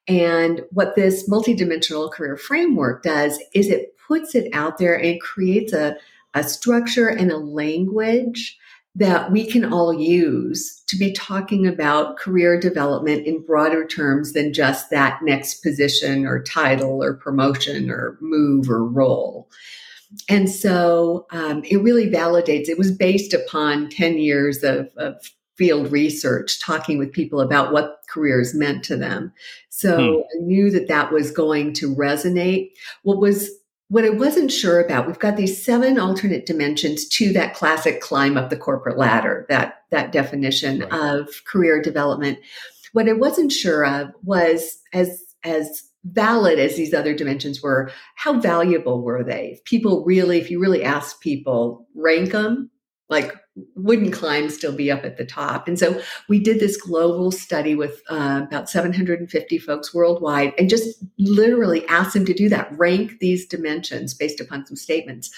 and 0.07 0.61
what 0.71 0.95
this 0.95 1.27
multidimensional 1.29 2.11
career 2.11 2.37
framework 2.37 3.03
does 3.03 3.39
is 3.53 3.69
it 3.69 3.95
puts 4.07 4.35
it 4.35 4.53
out 4.53 4.77
there 4.77 4.95
and 4.99 5.19
creates 5.19 5.73
a, 5.73 5.97
a 6.33 6.43
structure 6.43 7.07
and 7.07 7.31
a 7.31 7.37
language 7.37 8.57
that 8.95 9.31
we 9.31 9.45
can 9.45 9.65
all 9.65 9.93
use 9.93 10.81
to 10.87 10.97
be 10.97 11.11
talking 11.11 11.67
about 11.67 12.17
career 12.17 12.59
development 12.59 13.27
in 13.27 13.45
broader 13.45 13.85
terms 13.85 14.33
than 14.33 14.53
just 14.53 14.89
that 14.89 15.19
next 15.21 15.55
position 15.61 16.25
or 16.25 16.41
title 16.41 17.03
or 17.03 17.13
promotion 17.13 17.91
or 17.91 18.17
move 18.21 18.69
or 18.69 18.85
role. 18.85 19.49
And 20.29 20.49
so 20.49 21.25
um, 21.31 21.63
it 21.65 21.81
really 21.81 22.09
validates, 22.09 22.69
it 22.69 22.77
was 22.77 22.91
based 22.91 23.33
upon 23.33 23.89
10 23.89 24.17
years 24.17 24.63
of, 24.63 24.89
of 24.95 25.15
field 25.57 25.91
research, 25.91 26.61
talking 26.61 26.97
with 26.97 27.11
people 27.11 27.41
about 27.41 27.73
what 27.73 27.99
careers 28.09 28.53
meant 28.53 28.83
to 28.85 28.95
them. 28.95 29.33
So 29.69 29.97
hmm. 29.97 30.21
I 30.21 30.45
knew 30.45 30.71
that 30.71 30.87
that 30.87 31.11
was 31.11 31.31
going 31.31 31.73
to 31.75 31.93
resonate. 31.93 32.71
What 33.03 33.19
was 33.19 33.49
what 33.87 34.05
I 34.05 34.09
wasn't 34.09 34.51
sure 34.51 34.79
about, 34.79 35.05
we've 35.05 35.19
got 35.19 35.37
these 35.37 35.63
seven 35.63 35.99
alternate 35.99 36.45
dimensions 36.45 37.07
to 37.09 37.31
that 37.33 37.53
classic 37.53 38.01
climb 38.01 38.37
up 38.37 38.49
the 38.49 38.57
corporate 38.57 38.97
ladder, 38.97 39.45
that 39.49 39.83
that 39.91 40.11
definition 40.11 40.79
right. 40.79 40.93
of 40.93 41.29
career 41.45 41.81
development. 41.81 42.39
What 42.93 43.07
I 43.07 43.13
wasn't 43.13 43.51
sure 43.51 43.85
of 43.85 44.11
was 44.23 44.79
as 44.93 45.23
as 45.43 45.83
valid 46.03 46.59
as 46.59 46.75
these 46.75 46.93
other 46.93 47.15
dimensions 47.15 47.61
were, 47.61 47.91
how 48.15 48.39
valuable 48.39 49.01
were 49.01 49.23
they? 49.23 49.53
If 49.53 49.63
people 49.63 50.03
really, 50.05 50.39
if 50.39 50.51
you 50.51 50.59
really 50.59 50.83
ask 50.83 51.19
people, 51.21 51.87
rank 51.95 52.31
them, 52.31 52.69
like 53.09 53.35
wouldn't 53.75 54.13
climb 54.13 54.49
still 54.49 54.75
be 54.75 54.91
up 54.91 55.05
at 55.05 55.17
the 55.17 55.25
top. 55.25 55.67
And 55.67 55.79
so 55.79 56.01
we 56.27 56.39
did 56.39 56.59
this 56.59 56.77
global 56.77 57.31
study 57.31 57.73
with 57.75 58.01
uh, 58.09 58.41
about 58.45 58.69
750 58.69 59.57
folks 59.59 59.93
worldwide 59.93 60.53
and 60.57 60.69
just 60.69 61.03
literally 61.17 61.87
asked 61.87 62.13
them 62.13 62.25
to 62.25 62.33
do 62.33 62.49
that 62.49 62.77
rank 62.77 63.19
these 63.19 63.45
dimensions 63.45 64.13
based 64.13 64.41
upon 64.41 64.65
some 64.65 64.75
statements. 64.75 65.31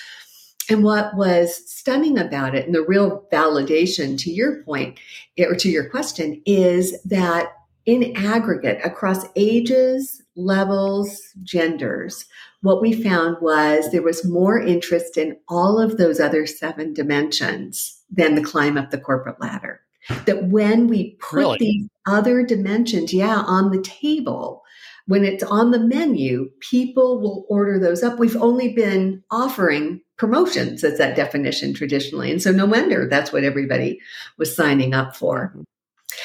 And 0.69 0.83
what 0.83 1.15
was 1.15 1.69
stunning 1.71 2.17
about 2.17 2.55
it 2.55 2.65
and 2.65 2.75
the 2.75 2.81
real 2.81 3.25
validation 3.31 4.19
to 4.19 4.31
your 4.31 4.63
point 4.63 4.99
or 5.39 5.55
to 5.55 5.69
your 5.69 5.89
question 5.89 6.41
is 6.45 7.01
that 7.03 7.53
in 7.85 8.13
aggregate 8.17 8.79
across 8.83 9.25
ages 9.37 10.21
levels 10.35 11.33
genders 11.43 12.25
what 12.61 12.81
we 12.81 12.91
found 12.91 13.37
was 13.41 13.91
there 13.91 14.03
was 14.03 14.25
more 14.25 14.59
interest 14.59 15.17
in 15.17 15.37
all 15.47 15.79
of 15.79 15.97
those 15.97 16.19
other 16.19 16.45
seven 16.45 16.93
dimensions 16.93 17.96
than 18.09 18.35
the 18.35 18.43
climb 18.43 18.77
up 18.77 18.91
the 18.91 18.99
corporate 18.99 19.39
ladder. 19.39 19.81
That 20.25 20.45
when 20.45 20.87
we 20.87 21.15
put 21.19 21.37
really? 21.37 21.57
these 21.59 21.89
other 22.05 22.43
dimensions, 22.43 23.13
yeah, 23.13 23.43
on 23.45 23.71
the 23.71 23.81
table, 23.81 24.63
when 25.07 25.25
it's 25.25 25.43
on 25.43 25.71
the 25.71 25.79
menu, 25.79 26.49
people 26.59 27.19
will 27.19 27.45
order 27.49 27.79
those 27.79 28.03
up. 28.03 28.19
We've 28.19 28.35
only 28.37 28.73
been 28.73 29.23
offering 29.31 30.01
promotions 30.17 30.83
as 30.83 30.97
that 30.97 31.15
definition 31.15 31.73
traditionally. 31.73 32.31
And 32.31 32.41
so 32.41 32.51
no 32.51 32.65
wonder 32.65 33.07
that's 33.07 33.31
what 33.31 33.43
everybody 33.43 33.99
was 34.37 34.55
signing 34.55 34.93
up 34.93 35.15
for. 35.15 35.53
Mm-hmm. 35.55 35.61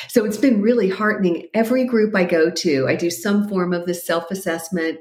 So 0.09 0.25
it's 0.25 0.38
been 0.38 0.62
really 0.62 0.88
heartening. 0.88 1.49
Every 1.55 1.85
group 1.85 2.14
I 2.14 2.25
go 2.25 2.51
to, 2.51 2.88
I 2.88 2.97
do 2.97 3.11
some 3.11 3.49
form 3.49 3.73
of 3.73 3.87
this 3.87 4.07
self 4.07 4.31
assessment 4.31 4.99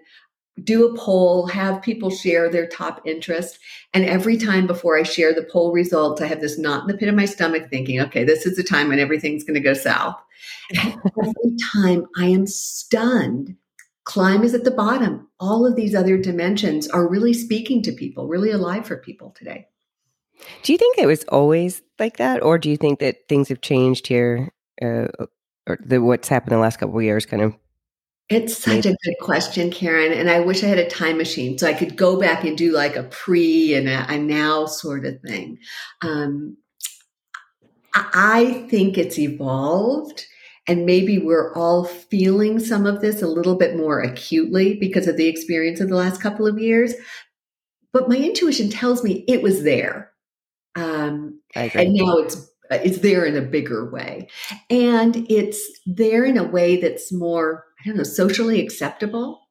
do 0.64 0.88
a 0.88 0.98
poll, 0.98 1.48
have 1.48 1.82
people 1.82 2.10
share 2.10 2.50
their 2.50 2.68
top 2.68 3.02
interest. 3.06 3.60
And 3.94 4.06
every 4.06 4.38
time 4.38 4.68
before 4.68 4.98
I 4.98 5.04
share 5.04 5.34
the 5.34 5.48
poll 5.52 5.72
results, 5.72 6.22
I 6.22 6.28
have 6.28 6.42
this 6.42 6.60
knot 6.60 6.82
in 6.82 6.88
the 6.88 6.98
pit 6.98 7.10
of 7.10 7.16
my 7.16 7.26
stomach 7.26 7.70
thinking, 7.70 8.00
okay, 8.02 8.24
this 8.24 8.46
is 8.46 8.58
the 8.58 8.64
time 8.64 8.90
when 8.90 9.00
everything's 9.00 9.44
going 9.44 9.56
to 9.56 9.60
go 9.60 9.74
south. 9.74 10.22
every 10.76 11.56
time 11.74 12.06
I 12.18 12.26
am 12.26 12.46
stunned 12.48 13.56
Climb 14.04 14.44
is 14.44 14.54
at 14.54 14.64
the 14.64 14.72
bottom. 14.72 15.28
All 15.40 15.66
of 15.66 15.76
these 15.76 15.94
other 15.94 16.18
dimensions 16.18 16.88
are 16.88 17.08
really 17.08 17.34
speaking 17.34 17.84
to 17.84 17.92
people, 17.92 18.28
really 18.28 18.52
alive 18.52 18.86
for 18.86 18.98
people 18.98 19.32
today. 19.38 19.68
Do 20.64 20.74
you 20.74 20.78
think 20.78 20.98
it 20.98 21.06
was 21.06 21.24
always 21.26 21.84
like 22.00 22.18
that, 22.18 22.42
or 22.42 22.58
do 22.58 22.70
you 22.70 22.78
think 22.78 23.00
that 23.00 23.28
things 23.30 23.48
have 23.50 23.62
changed 23.62 24.08
here, 24.08 24.52
uh, 24.82 25.08
or 25.68 25.78
the, 25.86 26.02
what's 26.02 26.28
happened 26.28 26.54
in 26.54 26.58
the 26.58 26.64
last 26.64 26.78
couple 26.78 26.98
of 26.98 27.04
years 27.04 27.28
kind 27.28 27.44
of 27.44 27.56
it's 28.30 28.58
such 28.58 28.86
a 28.86 28.96
good 29.04 29.16
question, 29.22 29.72
Karen. 29.72 30.14
And 30.14 30.30
I 30.30 30.40
wish 30.40 30.64
I 30.64 30.68
had 30.68 30.78
a 30.78 30.90
time 30.90 31.18
machine 31.18 31.58
so 31.58 31.68
I 31.68 31.74
could 31.74 31.98
go 31.98 32.20
back 32.20 32.44
and 32.44 32.58
do 32.58 32.72
like 32.72 32.96
a 32.96 33.04
pre 33.04 33.74
and 33.74 33.90
a, 33.90 34.06
a 34.10 34.18
now 34.18 34.66
sort 34.66 35.06
of 35.06 35.20
thing. 35.22 35.58
Um, 36.02 36.58
I 37.94 38.66
think 38.70 38.98
it's 38.98 39.20
evolved. 39.20 40.26
And 40.68 40.86
maybe 40.86 41.18
we're 41.18 41.54
all 41.56 41.86
feeling 41.86 42.60
some 42.60 42.86
of 42.86 43.02
this 43.02 43.22
a 43.22 43.28
little 43.28 43.56
bit 43.56 43.76
more 43.76 44.00
acutely 44.00 44.78
because 44.78 45.08
of 45.08 45.18
the 45.18 45.28
experience 45.28 45.80
of 45.80 45.90
the 45.90 45.96
last 45.96 46.22
couple 46.22 46.48
of 46.48 46.60
years. 46.60 46.94
But 47.92 48.08
my 48.08 48.16
intuition 48.16 48.70
tells 48.70 49.04
me 49.04 49.26
it 49.28 49.42
was 49.42 49.64
there. 49.64 50.12
Um, 50.76 51.42
and 51.56 51.94
now 51.94 52.18
it's 52.20 52.48
it's 52.70 53.00
there 53.00 53.26
in 53.26 53.36
a 53.36 53.42
bigger 53.42 53.92
way. 53.92 54.30
And 54.70 55.26
it's 55.30 55.60
there 55.86 56.24
in 56.24 56.38
a 56.38 56.44
way 56.44 56.78
that's 56.78 57.12
more 57.12 57.66
I 57.82 57.88
don't 57.88 57.98
know, 57.98 58.04
socially 58.04 58.62
acceptable. 58.62 59.41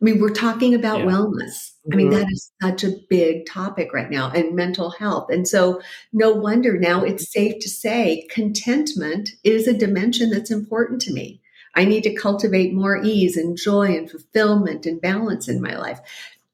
I 0.00 0.04
mean, 0.04 0.20
we're 0.20 0.28
talking 0.30 0.74
about 0.74 1.00
yeah. 1.00 1.06
wellness. 1.06 1.70
I 1.90 1.96
mean, 1.96 2.10
mm-hmm. 2.10 2.18
that 2.18 2.30
is 2.30 2.52
such 2.60 2.84
a 2.84 2.96
big 3.08 3.46
topic 3.46 3.94
right 3.94 4.10
now 4.10 4.30
and 4.30 4.54
mental 4.54 4.90
health. 4.90 5.30
And 5.30 5.48
so, 5.48 5.80
no 6.12 6.32
wonder 6.32 6.78
now 6.78 7.02
it's 7.02 7.32
safe 7.32 7.60
to 7.60 7.68
say 7.68 8.26
contentment 8.30 9.30
is 9.42 9.66
a 9.66 9.72
dimension 9.72 10.28
that's 10.30 10.50
important 10.50 11.00
to 11.02 11.12
me. 11.12 11.40
I 11.74 11.84
need 11.84 12.02
to 12.04 12.14
cultivate 12.14 12.74
more 12.74 13.02
ease 13.02 13.36
and 13.36 13.56
joy 13.56 13.96
and 13.96 14.10
fulfillment 14.10 14.84
and 14.86 15.00
balance 15.00 15.48
in 15.48 15.62
my 15.62 15.76
life. 15.76 16.00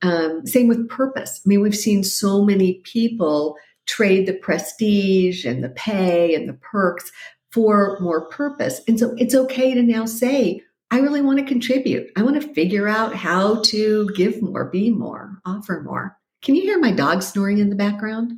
Um, 0.02 0.46
same 0.46 0.68
with 0.68 0.88
purpose. 0.88 1.40
I 1.44 1.48
mean, 1.48 1.60
we've 1.60 1.76
seen 1.76 2.04
so 2.04 2.44
many 2.44 2.74
people 2.84 3.56
trade 3.86 4.26
the 4.26 4.34
prestige 4.34 5.44
and 5.44 5.62
the 5.62 5.68
pay 5.70 6.34
and 6.34 6.48
the 6.48 6.54
perks 6.54 7.10
for 7.50 7.98
more 8.00 8.26
purpose. 8.28 8.80
And 8.88 8.98
so 8.98 9.14
it's 9.16 9.34
okay 9.34 9.74
to 9.74 9.82
now 9.82 10.06
say, 10.06 10.62
I 10.92 10.98
really 10.98 11.22
want 11.22 11.38
to 11.38 11.44
contribute. 11.46 12.10
I 12.16 12.22
want 12.22 12.40
to 12.40 12.46
figure 12.52 12.86
out 12.86 13.14
how 13.14 13.62
to 13.62 14.10
give 14.14 14.42
more, 14.42 14.66
be 14.66 14.90
more, 14.90 15.38
offer 15.46 15.80
more. 15.82 16.18
Can 16.42 16.54
you 16.54 16.60
hear 16.60 16.78
my 16.78 16.92
dog 16.92 17.22
snoring 17.22 17.60
in 17.60 17.70
the 17.70 17.76
background? 17.76 18.34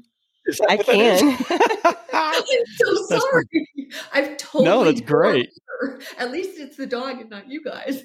I 0.69 0.77
can. 0.77 1.37
I'm 2.13 2.43
so 2.77 3.19
sorry. 3.19 3.69
I've 4.13 4.37
totally 4.37 4.65
No, 4.67 4.85
that's 4.85 5.01
great. 5.01 5.51
Her. 5.81 5.99
At 6.17 6.31
least 6.31 6.61
it's 6.61 6.77
the 6.77 6.87
dog 6.87 7.21
and 7.21 7.29
not 7.29 7.51
you 7.51 7.61
guys. 7.65 8.05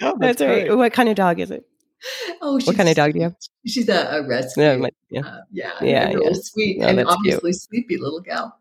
Oh, 0.00 0.16
that's, 0.20 0.38
that's 0.38 0.42
right. 0.42 0.76
What 0.76 0.92
kind 0.92 1.08
of 1.08 1.16
dog 1.16 1.40
is 1.40 1.50
it? 1.50 1.64
Oh, 2.40 2.60
what 2.64 2.76
kind 2.76 2.88
of 2.88 2.94
dog 2.94 3.12
do 3.12 3.18
you 3.18 3.24
have? 3.24 3.36
She's 3.66 3.88
a, 3.88 4.18
a 4.18 4.26
rescue. 4.26 4.62
Yeah, 4.62 4.88
yeah, 5.10 5.20
uh, 5.20 5.40
yeah, 5.50 5.72
yeah, 5.82 6.10
yeah. 6.10 6.30
sweet 6.34 6.78
oh, 6.80 6.86
and 6.86 7.00
obviously 7.08 7.50
cute. 7.50 7.60
sleepy 7.60 7.96
little 7.96 8.20
gal. 8.20 8.56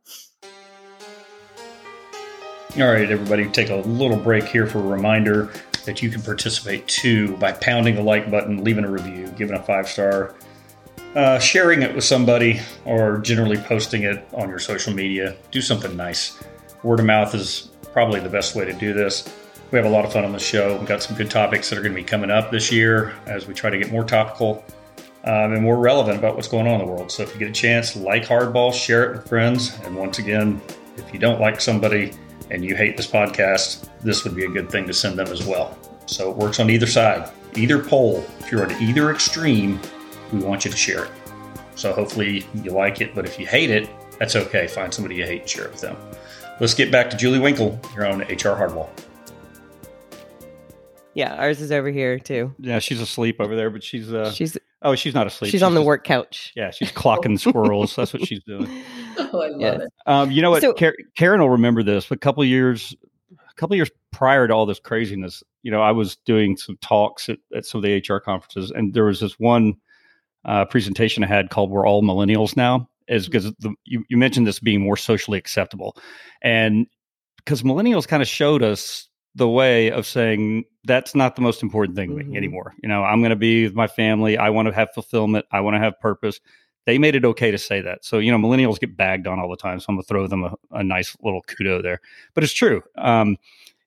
All 2.78 2.88
right, 2.88 3.10
everybody, 3.10 3.50
take 3.50 3.72
a 3.72 3.78
little 3.78 4.16
break 4.16 4.44
here 4.44 4.68
for 4.68 4.78
a 4.78 4.84
reminder 4.84 5.52
that 5.86 6.04
you 6.04 6.10
can 6.12 6.22
participate 6.22 6.88
too 6.88 7.36
by 7.38 7.52
pounding 7.52 7.96
the 7.96 8.04
like 8.04 8.30
button, 8.30 8.64
leaving 8.64 8.86
a 8.86 8.90
review, 8.90 9.28
giving 9.36 9.56
a 9.56 9.64
five 9.64 9.90
star, 9.90 10.36
uh, 11.16 11.40
sharing 11.40 11.82
it 11.82 11.96
with 11.96 12.04
somebody, 12.04 12.60
or 12.86 13.18
generally 13.18 13.58
posting 13.58 14.04
it 14.04 14.24
on 14.34 14.50
your 14.50 14.60
social 14.60 14.94
media. 14.94 15.36
Do 15.50 15.62
something 15.62 15.98
nice. 15.98 16.40
Word 16.84 17.00
of 17.00 17.08
mouth 17.08 17.34
is 17.34 17.72
probably 17.92 18.20
the 18.20 18.30
best 18.30 18.56
way 18.56 18.66
to 18.66 18.74
do 18.74 18.94
this. 18.94 19.28
We 19.72 19.78
have 19.78 19.88
a 19.88 19.90
lot 19.90 20.06
of 20.06 20.14
fun 20.14 20.24
on 20.24 20.32
the 20.32 20.40
show. 20.40 20.78
We've 20.78 20.88
got 20.88 21.02
some 21.02 21.18
good 21.18 21.32
topics 21.32 21.72
that 21.72 21.80
are 21.80 21.82
going 21.82 21.96
to 21.96 22.00
be 22.00 22.04
coming 22.04 22.30
up 22.30 22.52
this 22.52 22.72
year 22.72 23.16
as 23.26 23.48
we 23.48 23.56
try 23.56 23.72
to 23.72 23.80
get 23.80 23.92
more 23.92 24.04
topical 24.04 24.64
um, 25.24 25.54
and 25.54 25.64
more 25.64 25.78
relevant 25.78 26.20
about 26.20 26.36
what's 26.36 26.48
going 26.48 26.68
on 26.68 26.80
in 26.80 26.86
the 26.86 26.94
world. 26.94 27.12
So 27.12 27.24
if 27.24 27.34
you 27.34 27.40
get 27.40 27.50
a 27.50 27.52
chance, 27.52 27.96
like 27.96 28.26
Hardball, 28.26 28.72
share 28.72 29.12
it 29.12 29.18
with 29.18 29.28
friends. 29.28 29.76
And 29.84 29.96
once 29.96 30.20
again, 30.20 30.62
if 30.98 31.12
you 31.12 31.18
don't 31.18 31.42
like 31.42 31.60
somebody, 31.60 32.14
and 32.52 32.64
you 32.64 32.76
hate 32.76 32.98
this 32.98 33.08
podcast, 33.08 33.90
this 34.02 34.24
would 34.24 34.36
be 34.36 34.46
a 34.46 34.50
good 34.50 34.70
thing 34.70 34.88
to 34.88 34.94
send 34.94 35.18
them 35.18 35.28
as 35.28 35.46
well. 35.46 35.78
So 36.06 36.32
it 36.32 36.38
works 36.38 36.60
on 36.60 36.70
either 36.70 36.88
side, 36.88 37.30
either 37.56 37.84
pole. 37.84 38.26
If 38.40 38.52
you're 38.52 38.64
on 38.64 38.72
either 38.82 39.12
extreme, 39.12 39.80
we 40.32 40.40
want 40.40 40.66
you 40.66 40.72
to 40.72 40.78
share 40.78 41.06
it. 41.06 41.12
So 41.76 41.94
hopefully 41.94 42.46
you 42.56 42.72
like 42.72 43.02
it, 43.02 43.16
but 43.16 43.26
if 43.26 43.40
you 43.40 43.46
hate 43.46 43.70
it, 43.70 43.90
that's 44.20 44.36
okay. 44.36 44.68
Find 44.68 44.94
somebody 44.94 45.16
you 45.16 45.26
hate 45.26 45.42
and 45.42 45.50
share 45.50 45.66
it 45.66 45.72
with 45.72 45.82
them. 45.82 45.96
Let's 46.60 46.74
get 46.74 46.92
back 46.92 47.10
to 47.12 47.18
Julie 47.18 47.40
Winkle 47.40 47.80
here 47.94 48.06
on 48.06 48.20
HR 48.22 48.58
Hardball. 48.58 48.90
Yeah, 51.14 51.36
ours 51.36 51.62
is 51.62 51.72
over 51.72 51.90
here 51.90 52.20
too. 52.20 52.54
Yeah, 52.60 52.80
she's 52.80 53.02
asleep 53.02 53.40
over 53.40 53.56
there, 53.56 53.70
but 53.70 53.84
she's 53.84 54.14
uh 54.14 54.32
she's 54.32 54.58
oh 54.82 54.96
she's 54.96 55.14
not 55.14 55.28
asleep. 55.28 55.48
She's, 55.48 55.60
she's 55.60 55.64
on 55.64 55.74
the 55.74 55.82
work 55.82 56.04
couch. 56.04 56.54
Yeah, 56.56 56.72
she's 56.72 56.92
clocking 56.92 57.40
squirrels. 57.40 57.96
That's 57.96 58.14
what 58.14 58.26
she's 58.26 58.44
doing. 58.44 58.70
Oh, 59.32 59.42
I 59.42 59.50
love 59.50 59.60
yes. 59.60 59.82
it. 59.82 59.94
Um, 60.06 60.32
you 60.32 60.42
know 60.42 60.50
what? 60.50 60.62
So, 60.62 60.74
Karen 60.74 61.42
will 61.42 61.50
remember 61.50 61.84
this. 61.84 62.10
A 62.10 62.16
couple 62.16 62.44
years, 62.46 62.96
a 63.34 63.54
couple 63.56 63.76
years 63.76 63.92
prior 64.12 64.48
to 64.48 64.54
all 64.54 64.66
this 64.66 64.80
craziness, 64.80 65.44
you 65.62 65.70
know, 65.70 65.82
I 65.82 65.92
was 65.92 66.16
doing 66.26 66.56
some 66.56 66.78
talks 66.78 67.28
at, 67.28 67.38
at 67.54 67.66
some 67.66 67.80
of 67.80 67.84
the 67.84 67.98
HR 67.98 68.20
conferences, 68.20 68.72
and 68.72 68.94
there 68.94 69.04
was 69.04 69.20
this 69.20 69.38
one 69.38 69.76
uh, 70.46 70.66
presentation 70.66 71.24
I 71.24 71.28
had 71.28 71.50
called 71.50 71.70
"We're 71.70 71.86
All 71.86 72.02
Millennials 72.02 72.56
Now." 72.56 72.90
Is 73.10 73.28
because 73.28 73.54
you, 73.84 74.06
you 74.08 74.18
mentioned 74.18 74.48
this 74.48 74.60
being 74.60 74.82
more 74.82 74.98
socially 74.98 75.38
acceptable, 75.38 75.98
and 76.42 76.88
because 77.38 77.64
millennials 77.64 78.08
kind 78.08 78.22
of 78.22 78.28
showed 78.28 78.64
us 78.64 79.10
the 79.36 79.50
way 79.50 79.92
of 79.92 80.06
saying 80.06 80.64
that's 80.90 81.14
not 81.14 81.36
the 81.36 81.42
most 81.42 81.62
important 81.62 81.96
thing 81.96 82.18
mm-hmm. 82.18 82.36
anymore. 82.36 82.74
You 82.82 82.90
know, 82.90 83.04
I'm 83.04 83.22
going 83.22 83.30
to 83.30 83.36
be 83.36 83.66
with 83.66 83.76
my 83.76 83.88
family. 83.88 84.38
I 84.38 84.50
want 84.50 84.68
to 84.68 84.74
have 84.74 84.92
fulfillment. 84.92 85.46
I 85.52 85.62
want 85.62 85.76
to 85.76 85.80
have 85.80 86.00
purpose. 86.00 86.42
They 86.88 86.98
made 86.98 87.16
it 87.16 87.24
okay 87.24 87.52
to 87.52 87.60
say 87.60 87.80
that. 87.82 88.04
So, 88.04 88.18
you 88.18 88.32
know, 88.32 88.40
millennials 88.40 88.80
get 88.80 88.98
bagged 88.98 89.28
on 89.28 89.40
all 89.40 89.50
the 89.50 89.56
time. 89.56 89.80
So 89.80 89.86
I'm 89.90 89.96
going 89.96 90.04
to 90.04 90.08
throw 90.08 90.28
them 90.28 90.44
a, 90.44 90.56
a, 90.72 90.84
nice 90.84 91.16
little 91.22 91.44
kudo 91.44 91.84
there. 91.84 92.02
But 92.34 92.44
it's 92.44 92.54
true. 92.54 92.82
Um, 92.98 93.38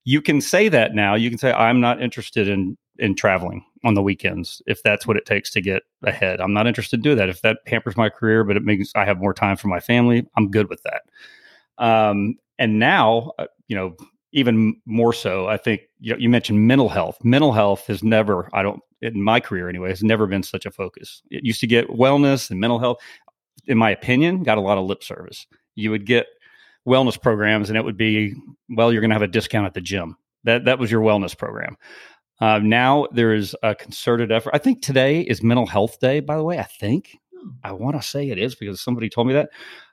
you 0.05 0.23
can 0.23 0.41
say 0.41 0.69
that 0.69 0.95
now. 0.95 1.17
You 1.17 1.29
can 1.29 1.39
say, 1.39 1.53
I'm 1.53 1.81
not 1.81 2.01
interested 2.01 2.49
in 2.49 2.79
in 2.99 3.17
traveling 3.17 3.65
on 3.85 3.95
the 3.95 4.03
weekends 4.03 4.63
if 4.67 4.83
that's 4.83 5.07
what 5.07 5.17
it 5.17 5.27
takes 5.27 5.51
to 5.51 5.61
get 5.61 5.83
ahead. 6.05 6.41
I'm 6.41 6.53
not 6.53 6.69
interested 6.69 6.99
in 6.99 7.03
do 7.03 7.15
that. 7.17 7.29
If 7.29 7.43
that 7.43 7.59
hampers 7.67 7.97
my 7.97 8.11
career, 8.11 8.45
but 8.45 8.57
it 8.57 8.63
makes 8.63 8.93
I 8.95 9.05
have 9.05 9.19
more 9.19 9.35
time 9.35 9.57
for 9.57 9.67
my 9.67 9.81
family, 9.81 10.25
I'm 10.37 10.51
good 10.51 10.69
with 10.69 10.83
that. 10.85 11.03
Um, 11.79 12.37
and 12.59 12.79
now, 12.79 13.33
uh, 13.39 13.47
you 13.67 13.75
know, 13.75 13.97
even 14.33 14.81
more 14.87 15.13
so, 15.13 15.47
I 15.47 15.57
think 15.57 15.83
you, 16.01 16.13
know, 16.13 16.19
you 16.19 16.29
mentioned 16.29 16.67
mental 16.67 16.89
health. 16.89 17.19
Mental 17.23 17.53
health 17.53 17.87
has 17.87 18.03
never, 18.03 18.49
I 18.53 18.63
don't, 18.63 18.81
in 19.01 19.23
my 19.23 19.41
career 19.41 19.69
anyway, 19.69 19.91
has 19.91 20.03
never 20.03 20.27
been 20.27 20.43
such 20.43 20.65
a 20.65 20.71
focus. 20.71 21.23
It 21.31 21.45
used 21.45 21.61
to 21.61 21.67
get 21.67 21.89
wellness 21.89 22.51
and 22.51 22.59
mental 22.59 22.79
health, 22.79 22.99
in 23.67 23.77
my 23.77 23.91
opinion, 23.91 24.43
got 24.43 24.59
a 24.59 24.63
lot 24.63 24.79
of 24.79 24.85
lip 24.85 25.03
service. 25.03 25.47
You 25.75 25.91
would 25.91 26.07
get 26.07 26.27
wellness 26.87 27.21
programs, 27.21 27.69
and 27.69 27.77
it 27.77 27.85
would 27.85 27.97
be, 27.97 28.35
well, 28.71 28.93
you're 28.93 29.01
going 29.01 29.11
to 29.11 29.15
have 29.15 29.23
a 29.23 29.29
discount 29.29 29.67
at 29.67 29.75
the 29.75 29.81
gym. 29.81 30.17
That 30.45 30.65
that 30.65 30.79
was 30.79 30.91
your 30.91 31.03
wellness 31.03 31.37
program. 31.37 31.77
Uh, 32.41 32.59
now 32.59 33.07
there 33.13 33.33
is 33.33 33.55
a 33.63 33.75
concerted 33.75 34.33
effort. 34.33 34.53
I 34.53 34.59
think 34.59 34.83
today 34.83 35.21
is 35.21 35.43
Mental 35.43 35.67
Health 35.67 36.01
Day. 36.01 36.19
By 36.19 36.37
the 36.37 36.43
way, 36.43 36.59
I 36.59 36.65
think 36.65 37.17
hmm. 37.33 37.51
I 37.63 37.73
want 37.73 37.95
to 37.97 38.07
say 38.07 38.31
it 38.31 38.39
is 38.39 38.55
because 38.55 38.81
somebody 38.81 39.09
told 39.09 39.29
me 39.29 39.35
that. 39.35 39.51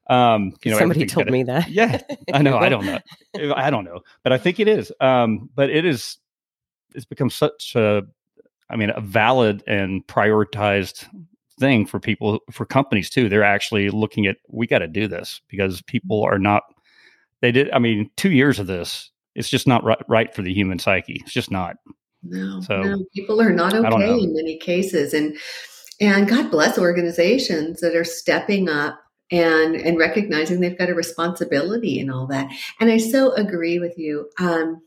Um, 0.10 0.56
you 0.64 0.72
know, 0.72 0.80
somebody 0.80 1.06
told 1.06 1.30
me 1.30 1.44
that. 1.44 1.70
Yeah, 1.70 2.02
I 2.34 2.42
know. 2.42 2.58
I 2.58 2.68
don't 2.68 2.86
know. 2.86 3.00
I 3.56 3.70
don't 3.70 3.86
know, 3.86 4.02
but 4.24 4.34
I 4.34 4.38
think 4.40 4.60
it 4.60 4.68
is. 4.68 4.92
Um, 5.00 5.50
but 5.56 5.70
it 5.70 5.86
is. 5.86 6.18
It's 6.96 7.06
become 7.06 7.30
such 7.30 7.76
a, 7.76 8.02
I 8.72 8.76
mean, 8.76 8.92
a 8.96 9.00
valid 9.00 9.64
and 9.68 10.06
prioritized 10.08 11.06
thing 11.60 11.86
for 11.86 12.00
people, 12.00 12.40
for 12.52 12.66
companies 12.66 13.12
too. 13.12 13.30
They're 13.30 13.44
actually 13.44 13.92
looking 13.92 14.26
at 14.26 14.38
we 14.48 14.66
got 14.66 14.80
to 14.80 14.88
do 14.88 15.08
this 15.08 15.42
because 15.48 15.84
people 15.84 16.24
are 16.24 16.40
not. 16.40 16.64
They 17.42 17.52
did. 17.52 17.70
I 17.72 17.80
mean, 17.80 18.10
two 18.18 18.32
years 18.32 18.58
of 18.58 18.68
this. 18.68 19.12
It's 19.36 19.50
just 19.50 19.68
not 19.68 19.84
right, 19.84 20.04
right 20.10 20.34
for 20.34 20.42
the 20.42 20.52
human 20.52 20.80
psyche. 20.80 21.22
It's 21.24 21.32
just 21.32 21.52
not. 21.52 21.78
No, 22.24 22.60
so, 22.62 22.82
no, 22.82 23.06
people 23.16 23.40
are 23.40 23.54
not 23.54 23.74
okay 23.74 24.20
in 24.20 24.34
many 24.34 24.58
cases, 24.58 25.14
and 25.14 25.38
and 26.02 26.28
God 26.28 26.50
bless 26.50 26.78
organizations 26.80 27.80
that 27.82 27.96
are 27.96 28.04
stepping 28.04 28.68
up 28.68 29.00
and 29.32 29.76
and 29.76 29.98
recognizing 29.98 30.60
they've 30.60 30.78
got 30.78 30.90
a 30.90 30.96
responsibility 30.96 32.00
and 32.00 32.12
all 32.12 32.28
that. 32.28 32.52
And 32.80 32.92
I 32.92 32.98
so 32.98 33.34
agree 33.34 33.80
with 33.80 33.98
you. 33.98 34.30
Um, 34.40 34.82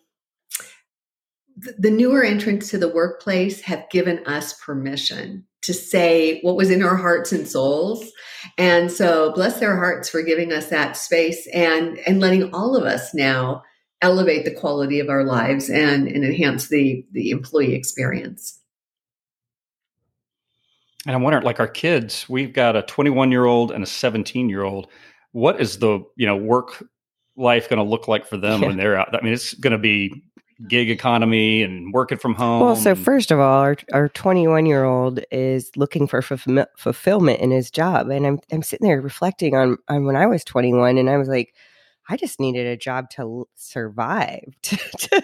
the, 1.78 1.90
newer 1.90 2.24
entrants 2.24 2.70
to 2.70 2.78
the 2.78 2.88
workplace 2.88 3.60
have 3.62 3.88
given 3.90 4.26
us 4.26 4.54
permission 4.54 5.44
to 5.62 5.74
say 5.74 6.40
what 6.40 6.56
was 6.56 6.70
in 6.70 6.82
our 6.82 6.96
hearts 6.96 7.30
and 7.30 7.46
souls. 7.46 8.10
And 8.58 8.90
so 8.90 9.32
bless 9.32 9.60
their 9.60 9.76
hearts 9.76 10.08
for 10.08 10.22
giving 10.22 10.52
us 10.52 10.68
that 10.68 10.96
space 10.96 11.46
and 11.52 11.98
and 11.98 12.20
letting 12.20 12.52
all 12.52 12.74
of 12.74 12.84
us 12.84 13.14
now 13.14 13.62
elevate 14.00 14.44
the 14.44 14.54
quality 14.54 14.98
of 14.98 15.08
our 15.08 15.24
lives 15.24 15.70
and, 15.70 16.08
and 16.08 16.24
enhance 16.24 16.68
the 16.68 17.06
the 17.12 17.30
employee 17.30 17.74
experience. 17.74 18.58
And 21.06 21.16
I'm 21.16 21.22
wondering, 21.22 21.44
like 21.44 21.60
our 21.60 21.68
kids, 21.68 22.28
we've 22.28 22.52
got 22.52 22.76
a 22.76 22.82
21 22.82 23.32
year 23.32 23.44
old 23.44 23.72
and 23.72 23.82
a 23.82 23.86
17 23.86 24.48
year 24.48 24.62
old. 24.62 24.88
What 25.32 25.60
is 25.60 25.78
the 25.78 26.04
you 26.16 26.26
know 26.26 26.36
work 26.36 26.84
life 27.36 27.68
going 27.68 27.78
to 27.78 27.88
look 27.88 28.06
like 28.08 28.26
for 28.26 28.36
them 28.36 28.60
yeah. 28.60 28.68
when 28.68 28.76
they're 28.76 28.96
out? 28.96 29.14
I 29.14 29.22
mean, 29.22 29.32
it's 29.32 29.54
going 29.54 29.72
to 29.72 29.78
be 29.78 30.22
gig 30.68 30.90
economy 30.90 31.62
and 31.62 31.92
working 31.92 32.18
from 32.18 32.34
home. 32.34 32.60
Well, 32.60 32.76
so 32.76 32.94
first 32.94 33.30
of 33.30 33.40
all, 33.40 33.60
our 33.60 33.76
our 33.92 34.08
21 34.10 34.66
year 34.66 34.84
old 34.84 35.20
is 35.30 35.70
looking 35.76 36.06
for 36.06 36.22
fulfill- 36.22 36.66
fulfillment 36.76 37.40
in 37.40 37.50
his 37.50 37.70
job, 37.70 38.08
and 38.10 38.26
I'm 38.26 38.38
I'm 38.52 38.62
sitting 38.62 38.86
there 38.86 39.00
reflecting 39.00 39.54
on 39.54 39.78
on 39.88 40.04
when 40.04 40.16
I 40.16 40.26
was 40.26 40.44
21, 40.44 40.98
and 40.98 41.10
I 41.10 41.16
was 41.16 41.28
like, 41.28 41.54
I 42.08 42.16
just 42.16 42.40
needed 42.40 42.66
a 42.66 42.76
job 42.76 43.10
to 43.10 43.48
survive, 43.54 44.54
to- 44.62 45.22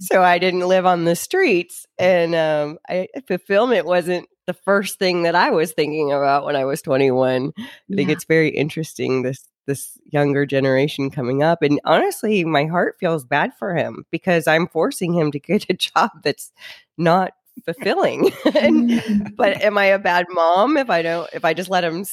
so 0.00 0.22
I 0.22 0.38
didn't 0.38 0.66
live 0.68 0.86
on 0.86 1.04
the 1.04 1.16
streets, 1.16 1.86
and 1.98 2.34
um, 2.34 2.78
I, 2.88 3.08
fulfillment 3.26 3.86
wasn't 3.86 4.28
the 4.46 4.54
first 4.54 4.98
thing 4.98 5.22
that 5.24 5.34
I 5.34 5.50
was 5.50 5.72
thinking 5.72 6.10
about 6.12 6.44
when 6.44 6.56
I 6.56 6.64
was 6.64 6.80
21. 6.82 7.52
I 7.58 7.62
think 7.94 8.08
Yeah. 8.08 8.12
it's 8.14 8.24
very 8.24 8.48
interesting 8.50 9.22
this 9.22 9.46
this 9.66 9.98
younger 10.10 10.46
generation 10.46 11.10
coming 11.10 11.42
up, 11.42 11.62
and 11.62 11.78
honestly, 11.84 12.42
my 12.44 12.64
heart 12.64 12.96
feels 12.98 13.24
bad 13.24 13.52
for 13.58 13.74
him 13.74 14.04
because 14.10 14.46
I'm 14.46 14.66
forcing 14.66 15.12
him 15.12 15.30
to 15.32 15.38
get 15.38 15.66
a 15.68 15.74
job 15.74 16.10
that's 16.24 16.52
not 16.96 17.32
fulfilling. 17.66 18.30
and, 18.58 19.02
but 19.36 19.60
am 19.62 19.76
I 19.76 19.86
a 19.86 19.98
bad 19.98 20.26
mom 20.30 20.76
if 20.78 20.88
I 20.90 21.02
don't 21.02 21.28
if 21.34 21.44
I 21.44 21.52
just 21.54 21.68
let 21.68 21.84
him, 21.84 22.04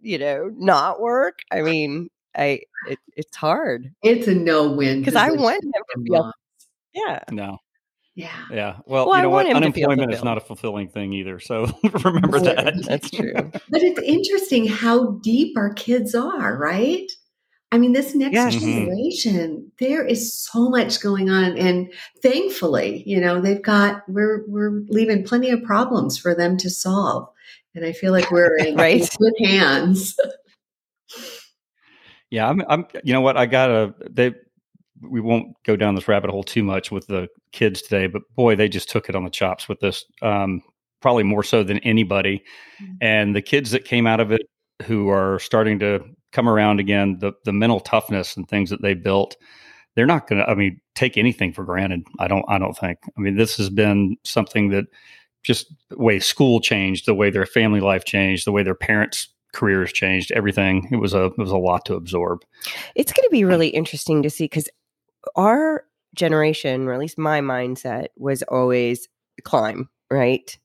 you 0.00 0.18
know, 0.18 0.50
not 0.56 1.00
work? 1.00 1.38
I 1.52 1.62
mean, 1.62 2.08
I 2.36 2.60
it, 2.88 2.98
it's 3.16 3.36
hard 3.36 3.92
it's 4.02 4.26
a 4.28 4.34
no-win 4.34 5.00
because 5.00 5.14
I 5.16 5.30
want 5.30 5.62
him 5.62 5.72
to 5.72 6.02
feel 6.04 6.32
yeah. 6.94 7.20
no, 7.30 7.58
Yeah. 8.14 8.28
yeah. 8.50 8.76
Well, 8.86 9.08
Well, 9.08 9.16
you 9.16 9.22
know 9.22 9.30
what? 9.30 9.46
want 9.46 9.48
him 9.64 9.72
to 9.72 9.72
feel 9.72 9.88
Unemployment 9.90 10.12
is 10.14 10.22
not 10.24 10.38
a 10.38 10.40
fulfilling 10.40 10.88
thing 10.88 11.12
either. 11.12 11.40
So 11.40 11.66
remember 12.04 12.38
No, 12.38 12.44
that. 12.54 12.74
That's 12.86 13.10
true. 13.10 13.32
But 13.70 13.82
it's 13.82 14.00
interesting 14.00 14.66
how 14.68 15.12
deep 15.22 15.56
our 15.56 15.72
kids 15.74 16.14
are, 16.14 16.56
right? 16.56 17.10
I 17.72 17.78
mean, 17.78 17.92
this 17.92 18.14
next 18.14 18.34
Yes. 18.34 18.54
Mhm. 18.54 18.60
generation, 18.84 19.72
there 19.80 20.04
is 20.04 20.32
so 20.32 20.70
much 20.70 21.00
going 21.00 21.28
on. 21.30 21.58
And 21.58 21.92
thankfully, 22.22 23.02
you 23.04 23.20
know, 23.20 23.40
they've 23.40 23.60
got, 23.62 24.08
we're, 24.08 24.44
we're 24.46 24.82
leaving 24.88 25.24
plenty 25.24 25.50
of 25.50 25.64
problems 25.64 26.16
for 26.16 26.36
them 26.36 26.56
to 26.58 26.70
solve. 26.70 27.28
And 27.74 27.84
I 27.84 27.90
feel 27.92 28.12
like 28.12 28.30
we're 28.30 28.56
in, 28.58 28.76
Right. 28.76 29.00
in 29.00 29.08
good 29.18 29.48
hands. 29.48 30.14
Yeah, 32.30 32.48
I'm. 32.48 32.62
I'm. 32.68 32.86
You 33.02 33.12
know 33.12 33.20
what? 33.20 33.36
I 33.36 33.46
gotta. 33.46 33.94
They. 34.10 34.34
We 35.00 35.20
won't 35.20 35.54
go 35.64 35.76
down 35.76 35.94
this 35.94 36.08
rabbit 36.08 36.30
hole 36.30 36.44
too 36.44 36.62
much 36.62 36.90
with 36.90 37.06
the 37.08 37.28
kids 37.52 37.82
today, 37.82 38.06
but 38.06 38.22
boy, 38.34 38.56
they 38.56 38.68
just 38.68 38.88
took 38.88 39.08
it 39.08 39.16
on 39.16 39.24
the 39.24 39.30
chops 39.30 39.68
with 39.68 39.80
this. 39.80 40.04
Um, 40.22 40.62
probably 41.02 41.24
more 41.24 41.42
so 41.42 41.62
than 41.62 41.78
anybody. 41.80 42.42
Mm. 42.82 42.96
And 43.02 43.36
the 43.36 43.42
kids 43.42 43.72
that 43.72 43.84
came 43.84 44.06
out 44.06 44.20
of 44.20 44.32
it, 44.32 44.42
who 44.86 45.08
are 45.10 45.38
starting 45.38 45.78
to 45.80 46.00
come 46.32 46.48
around 46.48 46.80
again, 46.80 47.18
the 47.18 47.32
the 47.44 47.52
mental 47.52 47.80
toughness 47.80 48.36
and 48.36 48.48
things 48.48 48.70
that 48.70 48.82
they 48.82 48.94
built, 48.94 49.36
they're 49.94 50.06
not 50.06 50.26
going 50.26 50.40
to. 50.40 50.48
I 50.48 50.54
mean, 50.54 50.80
take 50.94 51.16
anything 51.16 51.52
for 51.52 51.64
granted. 51.64 52.02
I 52.18 52.28
don't. 52.28 52.44
I 52.48 52.58
don't 52.58 52.76
think. 52.76 52.98
I 53.16 53.20
mean, 53.20 53.36
this 53.36 53.56
has 53.58 53.70
been 53.70 54.16
something 54.24 54.70
that 54.70 54.86
just 55.42 55.72
the 55.90 55.98
way 55.98 56.18
school 56.18 56.60
changed, 56.60 57.06
the 57.06 57.14
way 57.14 57.30
their 57.30 57.46
family 57.46 57.80
life 57.80 58.04
changed, 58.04 58.46
the 58.46 58.52
way 58.52 58.62
their 58.62 58.74
parents' 58.74 59.28
careers 59.54 59.92
changed, 59.92 60.32
everything. 60.32 60.88
It 60.90 60.96
was 60.96 61.14
a 61.14 61.26
it 61.26 61.38
was 61.38 61.50
a 61.50 61.56
lot 61.56 61.84
to 61.86 61.94
absorb. 61.94 62.44
It's 62.94 63.12
going 63.12 63.26
to 63.26 63.30
be 63.32 63.44
really 63.44 63.68
interesting 63.68 64.22
to 64.22 64.30
see 64.30 64.44
because 64.44 64.68
our 65.36 65.84
generation, 66.14 66.86
or 66.86 66.92
at 66.92 67.00
least 67.00 67.18
my 67.18 67.40
mindset, 67.40 68.08
was 68.16 68.42
always 68.44 69.08
climb, 69.42 69.88
right? 70.10 70.56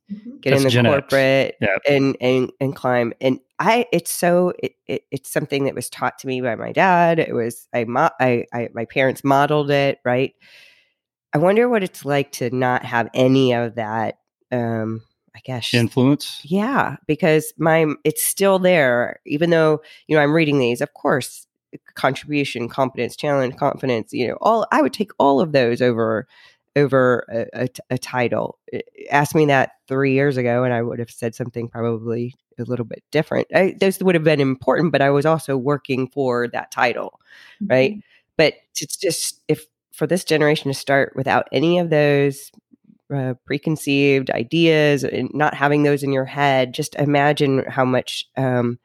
Get 0.42 0.52
That's 0.52 0.62
in 0.62 0.64
the 0.64 0.70
Gen 0.70 0.86
corporate 0.86 1.56
Yeah. 1.62 1.78
and, 1.88 2.18
and 2.20 2.52
and 2.60 2.76
climb. 2.76 3.14
And 3.22 3.40
I, 3.60 3.86
it's 3.92 4.12
so 4.12 4.54
it, 4.60 4.74
it, 4.88 5.04
it's 5.12 5.32
something 5.32 5.66
that 5.66 5.76
was 5.76 5.90
taught 5.90 6.18
to 6.20 6.28
me 6.28 6.42
by 6.42 6.56
my 6.56 6.72
dad. 6.72 7.20
It 7.20 7.34
was 7.34 7.68
I, 7.74 7.84
mo- 7.86 8.10
I, 8.20 8.46
I 8.54 8.70
my 8.74 8.86
parents 8.86 9.24
modeled 9.24 9.70
it, 9.72 10.00
right? 10.06 10.34
I 11.34 11.38
wonder 11.38 11.70
what 11.70 11.84
it's 11.84 12.06
like 12.06 12.32
to 12.34 12.50
not 12.50 12.84
have 12.86 13.10
any 13.14 13.54
of 13.54 13.76
that. 13.76 14.20
Um, 14.52 15.04
I 15.36 15.40
guess 15.44 15.74
Influence. 15.74 16.42
yeah, 16.44 16.98
because 17.08 17.54
my 17.58 17.86
it's 18.04 18.24
still 18.26 18.60
there, 18.60 19.20
even 19.26 19.50
though 19.50 19.82
you 20.08 20.16
know 20.16 20.22
I'm 20.22 20.34
reading 20.34 20.60
these. 20.60 20.82
Of 20.82 20.94
course, 20.94 21.46
eh, 21.74 21.78
contribution, 21.96 22.68
competence, 22.70 23.16
challenge, 23.16 23.56
confidence. 23.58 24.12
You 24.14 24.30
know, 24.30 24.38
all 24.42 24.66
I 24.72 24.82
would 24.82 24.94
take 24.94 25.12
all 25.20 25.40
of 25.42 25.52
those 25.52 25.82
over 25.82 26.28
over 26.76 27.26
a, 27.54 27.64
a, 27.66 27.70
a 27.92 27.98
title. 27.98 28.58
Eh, 28.74 28.78
eh, 28.78 28.82
I- 29.12 29.16
Ask 29.16 29.36
me 29.36 29.46
that 29.48 29.72
three 29.88 30.14
years 30.14 30.38
ago, 30.38 30.64
and 30.64 30.74
I 30.74 30.82
would 30.82 31.00
have 31.00 31.10
said 31.12 31.34
something 31.36 31.68
probably 31.68 32.36
a 32.60 32.64
little 32.64 32.86
bit 32.86 33.04
different. 33.12 33.48
I, 33.56 33.76
those 33.80 34.00
would 34.00 34.16
have 34.16 34.24
been 34.24 34.40
important, 34.42 34.92
but 34.92 35.02
I 35.02 35.10
was 35.10 35.26
also 35.26 35.56
working 35.58 36.08
for 36.10 36.48
that 36.50 36.72
title, 36.72 37.20
right? 37.66 37.92
Mm-hmm. 37.92 38.00
But 38.38 38.54
it's 38.80 38.98
just 38.98 39.42
if 39.48 39.66
for 39.94 40.06
this 40.08 40.24
generation 40.24 40.72
to 40.72 40.78
start 40.78 41.14
without 41.16 41.48
any 41.52 41.80
of 41.80 41.90
those 41.90 42.52
uh, 43.14 43.34
preconceived 43.46 44.30
ideas 44.32 45.04
and 45.04 45.30
not 45.34 45.54
having 45.54 45.84
those 45.84 46.04
in 46.04 46.12
your 46.12 46.26
head, 46.26 46.74
just 46.74 46.96
imagine 46.96 47.64
how 47.68 47.86
much, 47.86 48.26
um, 48.38 48.80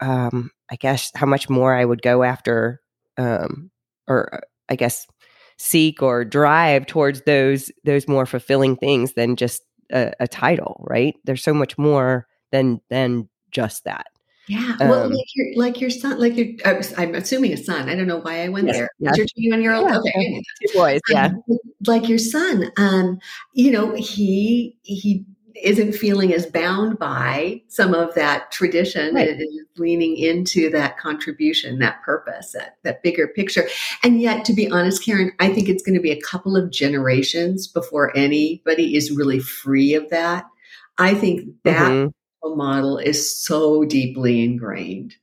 um, 0.00 0.50
I 0.70 0.76
guess, 0.76 1.10
how 1.14 1.26
much 1.26 1.48
more 1.48 1.74
I 1.74 1.84
would 1.84 2.02
go 2.02 2.22
after, 2.22 2.80
um, 3.16 3.70
or 4.08 4.34
uh, 4.34 4.40
I 4.68 4.76
guess, 4.76 5.06
seek 5.58 6.02
or 6.02 6.24
drive 6.24 6.86
towards 6.86 7.22
those 7.22 7.70
those 7.84 8.08
more 8.08 8.26
fulfilling 8.26 8.76
things 8.76 9.12
than 9.12 9.36
just 9.36 9.62
a, 9.92 10.12
a 10.20 10.28
title. 10.28 10.84
Right? 10.88 11.14
There's 11.24 11.42
so 11.42 11.54
much 11.54 11.76
more 11.76 12.26
than 12.52 12.80
than 12.88 13.28
just 13.50 13.84
that. 13.84 14.06
Yeah. 14.50 14.76
Well, 14.80 15.04
Um, 15.04 15.12
like 15.12 15.26
your 15.36 15.46
like 15.56 15.80
your 15.80 15.90
son, 15.90 16.18
like 16.18 16.36
your 16.36 16.48
I 16.64 16.72
was- 16.72 16.92
I'm 16.98 17.14
assuming 17.14 17.52
a 17.52 17.56
son. 17.56 17.88
I 17.88 17.94
don't 17.94 18.08
know 18.08 18.18
why 18.18 18.42
I 18.42 18.48
went 18.48 18.66
Yes, 18.66 18.76
there. 18.78 18.88
yes. 18.98 19.16
Your 19.16 19.26
21 19.36 19.62
year 19.62 19.72
old. 19.74 19.88
Yeah, 19.88 19.98
Okay. 19.98 20.42
Two 20.66 20.72
boys, 20.78 21.00
yeah. 21.08 21.26
Um, 21.26 21.58
like 21.86 22.08
your 22.08 22.18
son, 22.18 22.70
um, 22.76 23.20
you 23.54 23.70
know, 23.70 23.94
he 23.94 24.76
he 24.82 25.24
isn't 25.62 25.92
feeling 25.92 26.32
as 26.32 26.46
bound 26.46 26.98
by 26.98 27.60
some 27.68 27.92
of 27.94 28.14
that 28.14 28.50
tradition 28.50 29.14
Right. 29.14 29.28
and 29.28 29.40
is 29.40 29.48
leaning 29.76 30.16
into 30.16 30.70
that 30.70 30.96
contribution, 30.98 31.78
that 31.80 32.02
purpose, 32.02 32.52
that 32.52 32.76
that 32.82 33.02
bigger 33.04 33.28
picture. 33.28 33.68
And 34.02 34.20
yet, 34.20 34.44
to 34.46 34.52
be 34.52 34.68
honest, 34.70 35.04
Karen, 35.04 35.30
I 35.38 35.48
think 35.52 35.68
it's 35.68 35.82
going 35.82 35.94
to 35.96 36.00
be 36.00 36.10
a 36.12 36.20
couple 36.20 36.56
of 36.56 36.70
generations 36.72 37.68
before 37.68 38.16
anybody 38.16 38.96
is 38.96 39.12
really 39.12 39.38
free 39.38 39.94
of 39.94 40.08
that. 40.10 40.44
I 40.98 41.14
think 41.14 41.46
that 41.64 41.90
Mhm. 41.92 42.12
Model 42.44 42.98
is 42.98 43.42
so 43.44 43.84
deeply 43.84 44.42
ingrained 44.42 45.14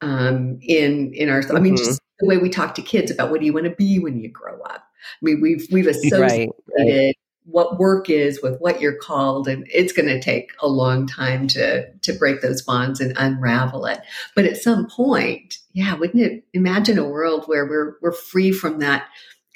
um, 0.00 0.58
in 0.62 1.12
in 1.14 1.28
our. 1.28 1.42
I 1.54 1.60
mean, 1.60 1.74
Mhm. 1.74 1.78
just 1.78 2.00
the 2.20 2.26
way 2.26 2.36
we 2.38 2.48
talk 2.48 2.74
to 2.76 2.82
kids 2.82 3.10
about 3.10 3.30
what 3.30 3.40
do 3.40 3.46
you 3.46 3.52
want 3.52 3.64
to 3.66 3.70
be 3.74 3.98
when 3.98 4.18
you 4.20 4.28
grow 4.30 4.60
up. 4.62 4.82
I 4.82 5.18
mean, 5.22 5.40
we've 5.40 5.66
we've 5.70 5.86
associated 5.86 6.20
Right. 6.78 6.86
right. 6.86 7.14
what 7.46 7.78
work 7.78 8.08
is 8.10 8.40
with 8.42 8.58
what 8.60 8.80
you're 8.80 8.96
called, 8.96 9.46
and 9.48 9.66
it's 9.72 9.92
going 9.92 10.08
to 10.08 10.20
take 10.20 10.50
a 10.60 10.68
long 10.68 11.06
time 11.06 11.46
to 11.48 11.86
to 11.92 12.12
break 12.12 12.40
those 12.40 12.62
bonds 12.62 13.00
and 13.00 13.12
unravel 13.16 13.86
it. 13.86 14.00
But 14.34 14.44
at 14.46 14.56
some 14.56 14.86
point, 14.88 15.58
yeah, 15.72 15.94
wouldn't 15.94 16.22
it 16.22 16.44
imagine 16.54 16.98
a 16.98 17.08
world 17.08 17.44
where 17.46 17.66
we're 17.66 17.96
we're 18.02 18.12
free 18.12 18.50
from 18.52 18.78
that 18.80 19.06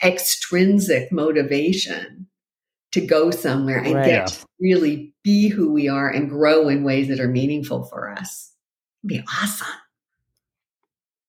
extrinsic 0.04 1.10
motivation 1.10 2.27
to 2.92 3.00
go 3.00 3.30
somewhere 3.30 3.78
and 3.78 3.94
Right. 3.94 4.06
get 4.06 4.26
to 4.28 4.46
really 4.60 5.14
be 5.22 5.48
who 5.48 5.72
we 5.72 5.88
are 5.88 6.08
and 6.08 6.28
grow 6.28 6.68
in 6.68 6.84
ways 6.84 7.08
that 7.08 7.20
are 7.20 7.28
meaningful 7.28 7.84
for 7.84 8.10
us? 8.10 8.52
It'd 9.04 9.08
be 9.08 9.24
awesome. 9.42 9.66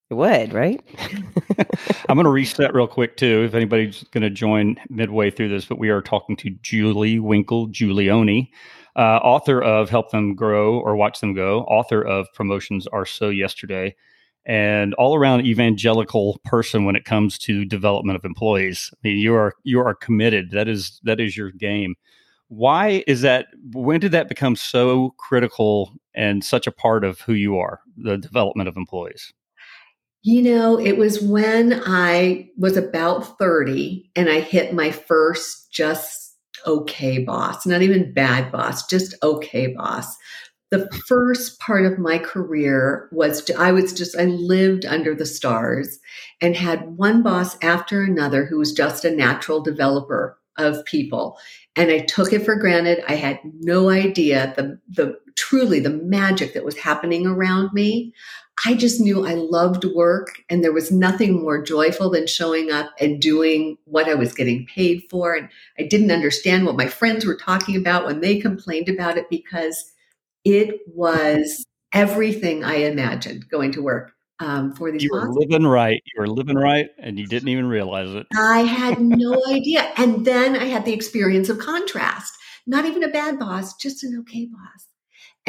It 0.10 0.16
would, 0.16 0.54
right? 0.54 0.82
I'm 2.10 2.16
going 2.16 2.24
to 2.24 2.32
reset 2.32 2.74
real 2.74 2.88
quick 2.88 3.16
too. 3.16 3.44
If 3.44 3.54
anybody's 3.54 4.04
going 4.06 4.24
to 4.24 4.32
join 4.32 4.78
midway 4.90 5.30
through 5.30 5.50
this, 5.50 5.66
but 5.66 5.78
we 5.78 5.90
are 5.90 6.02
talking 6.02 6.36
to 6.38 6.50
Julie 6.64 7.20
Winkle 7.20 7.68
Giulioni, 7.68 8.50
uh, 8.96 9.20
author 9.22 9.62
of 9.62 9.92
"Help 9.92 10.10
Them 10.10 10.34
Grow" 10.34 10.80
or 10.80 10.96
"Watch 10.96 11.20
Them 11.20 11.36
Go," 11.36 11.62
author 11.66 12.02
of 12.02 12.26
"Promotions 12.34 12.88
Are 12.88 13.06
So 13.06 13.30
Yesterday," 13.30 13.96
and 14.50 14.96
all 14.96 15.16
around 15.16 15.46
evangelical 15.46 16.42
person 16.44 16.84
when 16.84 16.96
it 16.96 17.06
comes 17.06 17.38
to 17.38 17.64
development 17.66 18.16
of 18.16 18.26
employees. 18.26 18.90
I 18.96 18.98
mean, 19.08 19.20
you 19.20 19.36
are 19.36 19.54
you 19.64 19.80
are 19.80 19.94
committed. 19.94 20.50
That 20.50 20.68
is 20.68 21.00
that 21.04 21.20
is 21.20 21.38
your 21.38 21.52
game. 21.52 21.96
Why 22.48 23.04
is 23.06 23.22
that? 23.22 23.46
When 23.74 24.00
did 24.00 24.12
that 24.14 24.28
become 24.28 24.56
so 24.56 25.14
critical 25.20 25.94
and 26.16 26.44
such 26.44 26.66
a 26.66 26.72
part 26.72 27.04
of 27.04 27.22
who 27.22 27.34
you 27.34 27.60
are? 27.60 27.82
The 27.96 28.18
development 28.18 28.68
of 28.68 28.76
employees. 28.76 29.32
You 30.24 30.42
know, 30.42 30.80
it 30.80 30.98
was 30.98 31.22
when 31.22 31.82
I 31.86 32.50
was 32.58 32.76
about 32.76 33.38
30 33.38 34.10
and 34.16 34.30
I 34.30 34.40
hit 34.40 34.74
my 34.74 34.90
first 34.90 35.72
just 35.72 36.36
okay 36.66 37.20
boss, 37.20 37.68
not 37.68 37.84
even 37.84 38.14
bad 38.14 38.52
boss, 38.52 38.88
just 38.88 39.14
okay 39.22 39.68
boss. 39.68 40.18
The 40.72 40.88
first 41.08 41.60
part 41.60 41.86
of 41.86 41.98
my 41.98 42.20
career 42.20 43.10
was 43.12 43.50
I 43.52 43.72
was 43.72 43.92
just, 43.94 44.16
I 44.16 44.26
lived 44.26 44.86
under 44.86 45.16
the 45.16 45.26
stars 45.26 46.00
and 46.42 46.56
had 46.56 46.98
one 46.98 47.24
boss 47.24 47.58
after 47.64 48.04
another 48.04 48.46
who 48.46 48.60
was 48.60 48.72
just 48.72 49.04
a 49.04 49.12
natural 49.12 49.62
developer 49.62 50.38
of 50.58 50.86
people. 50.86 51.38
And 51.76 51.90
I 51.90 52.00
took 52.00 52.34
it 52.34 52.46
for 52.46 52.56
granted. 52.56 53.04
I 53.08 53.16
had 53.16 53.40
no 53.62 53.90
idea 53.90 54.54
the, 54.56 54.80
the 54.90 55.18
truly 55.36 55.80
the 55.80 55.90
magic 55.90 56.54
that 56.54 56.66
was 56.66 56.78
happening 56.78 57.26
around 57.26 57.74
me. 57.74 58.14
I 58.66 58.76
just 58.76 59.00
knew 59.00 59.26
I 59.26 59.36
loved 59.36 59.86
work 59.86 60.28
and 60.50 60.62
there 60.62 60.74
was 60.74 60.92
nothing 60.92 61.42
more 61.42 61.64
joyful 61.64 62.10
than 62.10 62.28
showing 62.28 62.72
up 62.72 62.92
and 63.00 63.22
doing 63.22 63.78
what 63.86 64.10
I 64.10 64.16
was 64.16 64.34
getting 64.34 64.66
paid 64.66 65.04
for. 65.10 65.34
And 65.34 65.48
I 65.80 65.84
didn't 65.84 66.12
understand 66.12 66.66
what 66.66 66.76
my 66.76 66.88
friends 66.88 67.26
were 67.26 67.38
talking 67.38 67.78
about 67.78 68.06
when 68.06 68.20
they 68.20 68.38
complained 68.38 68.90
about 68.90 69.18
it 69.18 69.30
because 69.30 69.94
it 70.46 70.80
was 70.88 71.66
everything 71.94 72.64
I 72.64 72.76
imagined 72.76 73.50
going 73.50 73.72
to 73.74 73.82
work 73.82 74.12
um, 74.40 74.74
for 74.74 74.92
these. 74.92 75.04
You 75.04 75.12
were 75.12 75.30
living 75.30 75.66
right. 75.66 76.02
You 76.14 76.22
were 76.22 76.28
living 76.28 76.58
right, 76.58 76.90
and 76.98 77.20
you 77.20 77.28
didn't 77.28 77.50
even 77.50 77.68
realize 77.68 78.10
it. 78.14 78.28
I 78.38 78.60
had 78.60 79.00
no 79.00 79.42
idea. 79.50 79.92
And 79.98 80.26
then 80.26 80.56
I 80.56 80.66
had 80.66 80.86
the 80.86 80.94
experience 80.94 81.50
of 81.50 81.60
contrast. 81.60 82.34
Not 82.68 82.86
even 82.86 83.04
a 83.04 83.10
bad 83.10 83.40
boss, 83.40 83.76
just 83.78 84.04
an 84.04 84.18
okay 84.20 84.46
boss 84.46 84.90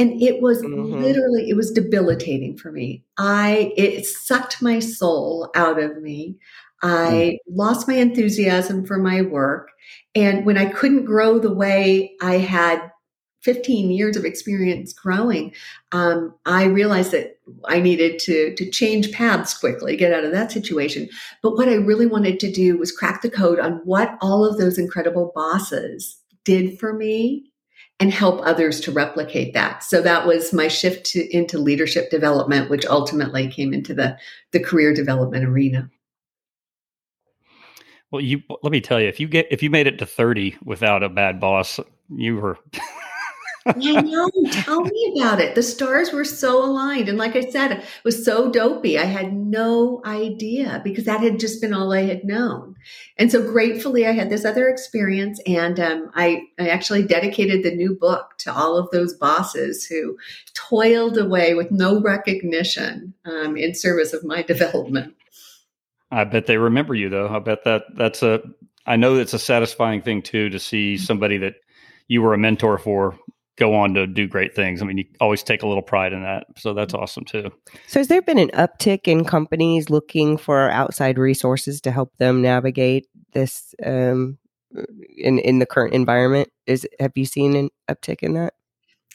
and 0.00 0.20
it 0.22 0.40
was 0.40 0.62
mm-hmm. 0.62 1.02
literally 1.02 1.48
it 1.48 1.56
was 1.56 1.70
debilitating 1.72 2.56
for 2.56 2.72
me 2.72 3.04
i 3.18 3.72
it 3.76 4.06
sucked 4.06 4.62
my 4.62 4.78
soul 4.78 5.50
out 5.54 5.78
of 5.78 6.00
me 6.00 6.38
i 6.82 7.38
mm. 7.38 7.38
lost 7.48 7.86
my 7.86 7.94
enthusiasm 7.94 8.84
for 8.86 8.98
my 8.98 9.22
work 9.22 9.70
and 10.14 10.46
when 10.46 10.56
i 10.56 10.64
couldn't 10.64 11.04
grow 11.04 11.38
the 11.38 11.52
way 11.52 12.16
i 12.22 12.38
had 12.38 12.90
15 13.42 13.90
years 13.90 14.16
of 14.16 14.24
experience 14.24 14.92
growing 14.92 15.52
um, 15.92 16.34
i 16.46 16.64
realized 16.64 17.12
that 17.12 17.38
i 17.66 17.80
needed 17.80 18.18
to 18.18 18.54
to 18.54 18.68
change 18.70 19.12
paths 19.12 19.56
quickly 19.56 19.96
get 19.96 20.12
out 20.12 20.24
of 20.24 20.32
that 20.32 20.52
situation 20.52 21.08
but 21.42 21.56
what 21.56 21.68
i 21.68 21.74
really 21.74 22.06
wanted 22.06 22.38
to 22.40 22.50
do 22.50 22.76
was 22.78 22.92
crack 22.92 23.22
the 23.22 23.30
code 23.30 23.58
on 23.58 23.80
what 23.84 24.16
all 24.20 24.44
of 24.44 24.58
those 24.58 24.78
incredible 24.78 25.32
bosses 25.34 26.18
did 26.44 26.78
for 26.78 26.92
me 26.92 27.50
and 28.00 28.12
help 28.12 28.40
others 28.44 28.80
to 28.80 28.90
replicate 28.90 29.52
that. 29.52 29.84
So 29.84 30.00
that 30.00 30.26
was 30.26 30.54
my 30.54 30.68
shift 30.68 31.04
to, 31.06 31.36
into 31.36 31.58
leadership 31.58 32.10
development, 32.10 32.70
which 32.70 32.86
ultimately 32.86 33.46
came 33.48 33.74
into 33.74 33.92
the, 33.92 34.16
the 34.52 34.60
career 34.60 34.94
development 34.94 35.44
arena. 35.44 35.90
Well, 38.10 38.22
you 38.22 38.42
let 38.62 38.72
me 38.72 38.80
tell 38.80 39.00
you, 39.00 39.06
if 39.06 39.20
you 39.20 39.28
get 39.28 39.46
if 39.52 39.62
you 39.62 39.70
made 39.70 39.86
it 39.86 39.98
to 39.98 40.06
30 40.06 40.56
without 40.64 41.04
a 41.04 41.08
bad 41.08 41.38
boss, 41.38 41.78
you 42.08 42.36
were 42.36 42.58
I 43.76 44.00
know. 44.00 44.30
Tell 44.50 44.82
me 44.82 45.14
about 45.16 45.40
it. 45.40 45.54
The 45.54 45.62
stars 45.62 46.12
were 46.12 46.24
so 46.24 46.64
aligned. 46.64 47.08
And 47.08 47.18
like 47.18 47.36
I 47.36 47.42
said, 47.42 47.72
it 47.72 47.84
was 48.04 48.24
so 48.24 48.50
dopey. 48.50 48.98
I 48.98 49.04
had 49.04 49.32
no 49.32 50.00
idea 50.04 50.80
because 50.84 51.04
that 51.04 51.20
had 51.20 51.40
just 51.40 51.60
been 51.60 51.74
all 51.74 51.92
I 51.92 52.02
had 52.02 52.24
known. 52.24 52.76
And 53.16 53.30
so 53.30 53.42
gratefully, 53.42 54.06
I 54.06 54.12
had 54.12 54.30
this 54.30 54.44
other 54.44 54.68
experience. 54.68 55.40
And 55.46 55.78
um, 55.78 56.10
I, 56.14 56.42
I 56.58 56.68
actually 56.68 57.02
dedicated 57.02 57.62
the 57.62 57.74
new 57.74 57.94
book 57.94 58.34
to 58.38 58.52
all 58.52 58.76
of 58.76 58.90
those 58.90 59.14
bosses 59.14 59.84
who 59.86 60.16
toiled 60.54 61.18
away 61.18 61.54
with 61.54 61.70
no 61.70 62.00
recognition 62.00 63.14
um, 63.24 63.56
in 63.56 63.74
service 63.74 64.12
of 64.12 64.24
my 64.24 64.42
development. 64.42 65.14
I 66.10 66.24
bet 66.24 66.46
they 66.46 66.58
remember 66.58 66.94
you, 66.94 67.08
though. 67.08 67.28
I 67.28 67.38
bet 67.38 67.64
that 67.64 67.84
that's 67.94 68.22
a, 68.22 68.42
I 68.86 68.96
know 68.96 69.16
it's 69.16 69.34
a 69.34 69.38
satisfying 69.38 70.02
thing, 70.02 70.22
too, 70.22 70.48
to 70.50 70.58
see 70.58 70.96
somebody 70.96 71.38
that 71.38 71.54
you 72.08 72.22
were 72.22 72.34
a 72.34 72.38
mentor 72.38 72.76
for 72.76 73.16
go 73.60 73.74
on 73.74 73.94
to 73.94 74.06
do 74.06 74.26
great 74.26 74.56
things. 74.56 74.82
I 74.82 74.86
mean, 74.86 74.98
you 74.98 75.04
always 75.20 75.42
take 75.42 75.62
a 75.62 75.68
little 75.68 75.82
pride 75.82 76.12
in 76.12 76.22
that. 76.22 76.46
So 76.56 76.72
that's 76.72 76.94
awesome 76.94 77.24
too. 77.24 77.52
So 77.86 78.00
has 78.00 78.08
there 78.08 78.22
been 78.22 78.38
an 78.38 78.50
uptick 78.54 79.06
in 79.06 79.24
companies 79.24 79.90
looking 79.90 80.38
for 80.38 80.70
outside 80.70 81.18
resources 81.18 81.80
to 81.82 81.92
help 81.92 82.16
them 82.16 82.42
navigate 82.42 83.06
this 83.32 83.74
um, 83.84 84.38
in 85.16 85.38
in 85.38 85.58
the 85.60 85.66
current 85.66 85.92
environment? 85.92 86.50
Is 86.66 86.88
have 86.98 87.12
you 87.14 87.26
seen 87.26 87.54
an 87.54 87.68
uptick 87.88 88.22
in 88.22 88.32
that? 88.34 88.54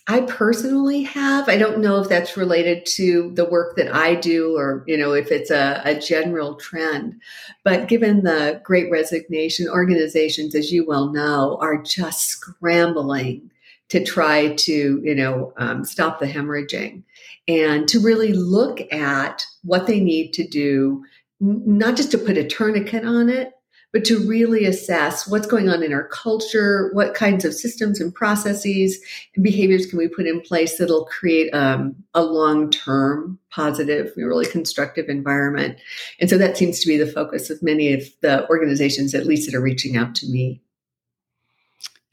I 0.08 0.21
personally 0.21 1.01
have. 1.01 1.49
I 1.49 1.58
don't 1.58 1.79
know 1.79 1.99
if 1.99 2.08
that's 2.08 2.38
related 2.38 2.86
to 2.97 3.31
the 3.34 3.45
work 3.45 3.75
that 3.77 3.95
I 3.95 4.13
do 4.13 4.55
or, 4.55 4.84
you 4.86 4.97
know, 4.97 5.13
if 5.13 5.31
it's 5.31 5.49
a, 5.49 5.81
a, 5.84 5.99
general 5.99 6.53
trend. 6.58 7.19
But 7.63 7.88
given 7.88 8.21
the 8.21 8.62
great 8.63 8.91
resignation, 8.91 9.67
organizations, 9.67 10.53
as 10.53 10.71
you 10.71 10.86
well 10.86 11.12
know, 11.12 11.58
are 11.60 11.81
just 11.81 12.27
scrambling 12.27 13.49
to 13.89 14.04
try 14.04 14.54
to, 14.56 15.02
you 15.04 15.15
know, 15.15 15.54
um, 15.58 15.86
stop 15.86 16.19
the 16.19 16.26
hemorrhaging 16.26 17.04
and 17.48 17.88
to 17.88 18.00
really 18.00 18.34
look 18.34 18.82
at 18.91 19.45
what 19.63 19.88
they 19.88 20.00
need 20.00 20.34
to 20.34 20.48
do, 20.48 21.04
not 21.39 21.95
just 21.95 22.12
to 22.12 22.17
put 22.17 22.38
a 22.38 22.48
tourniquet 22.48 23.06
on 23.06 23.30
it, 23.30 23.52
but 23.95 24.04
to 24.04 24.19
really 24.28 24.65
assess 24.65 25.26
what's 25.26 25.48
going 25.48 25.69
on 25.69 25.82
in 25.82 25.93
our 25.93 26.10
culture, 26.10 26.89
what 26.91 27.13
kinds 27.13 27.45
of 27.45 27.54
systems 27.54 28.02
and 28.02 28.13
processes 28.13 29.00
and 29.36 29.43
behaviors 29.43 29.86
can 29.86 29.98
we 29.98 30.10
put 30.10 30.28
in 30.28 30.41
place 30.41 30.78
that'll 30.78 31.06
create 31.06 31.50
um, 31.54 31.95
a 32.13 32.21
long 32.21 32.69
term 32.69 33.39
positive, 33.52 34.12
really 34.17 34.45
constructive 34.48 35.08
environment. 35.08 35.78
And 36.19 36.30
so 36.30 36.38
that 36.38 36.58
seems 36.58 36.82
to 36.82 36.88
be 36.88 36.98
the 36.98 37.08
focus 37.08 37.50
of 37.50 37.63
many 37.63 37.93
of 37.93 38.04
the 38.21 38.45
organizations, 38.50 39.15
at 39.15 39.26
least 39.26 39.50
that 39.50 39.58
are 39.58 39.62
reaching 39.62 39.95
out 39.95 40.13
to 40.15 40.28
me. 40.28 40.62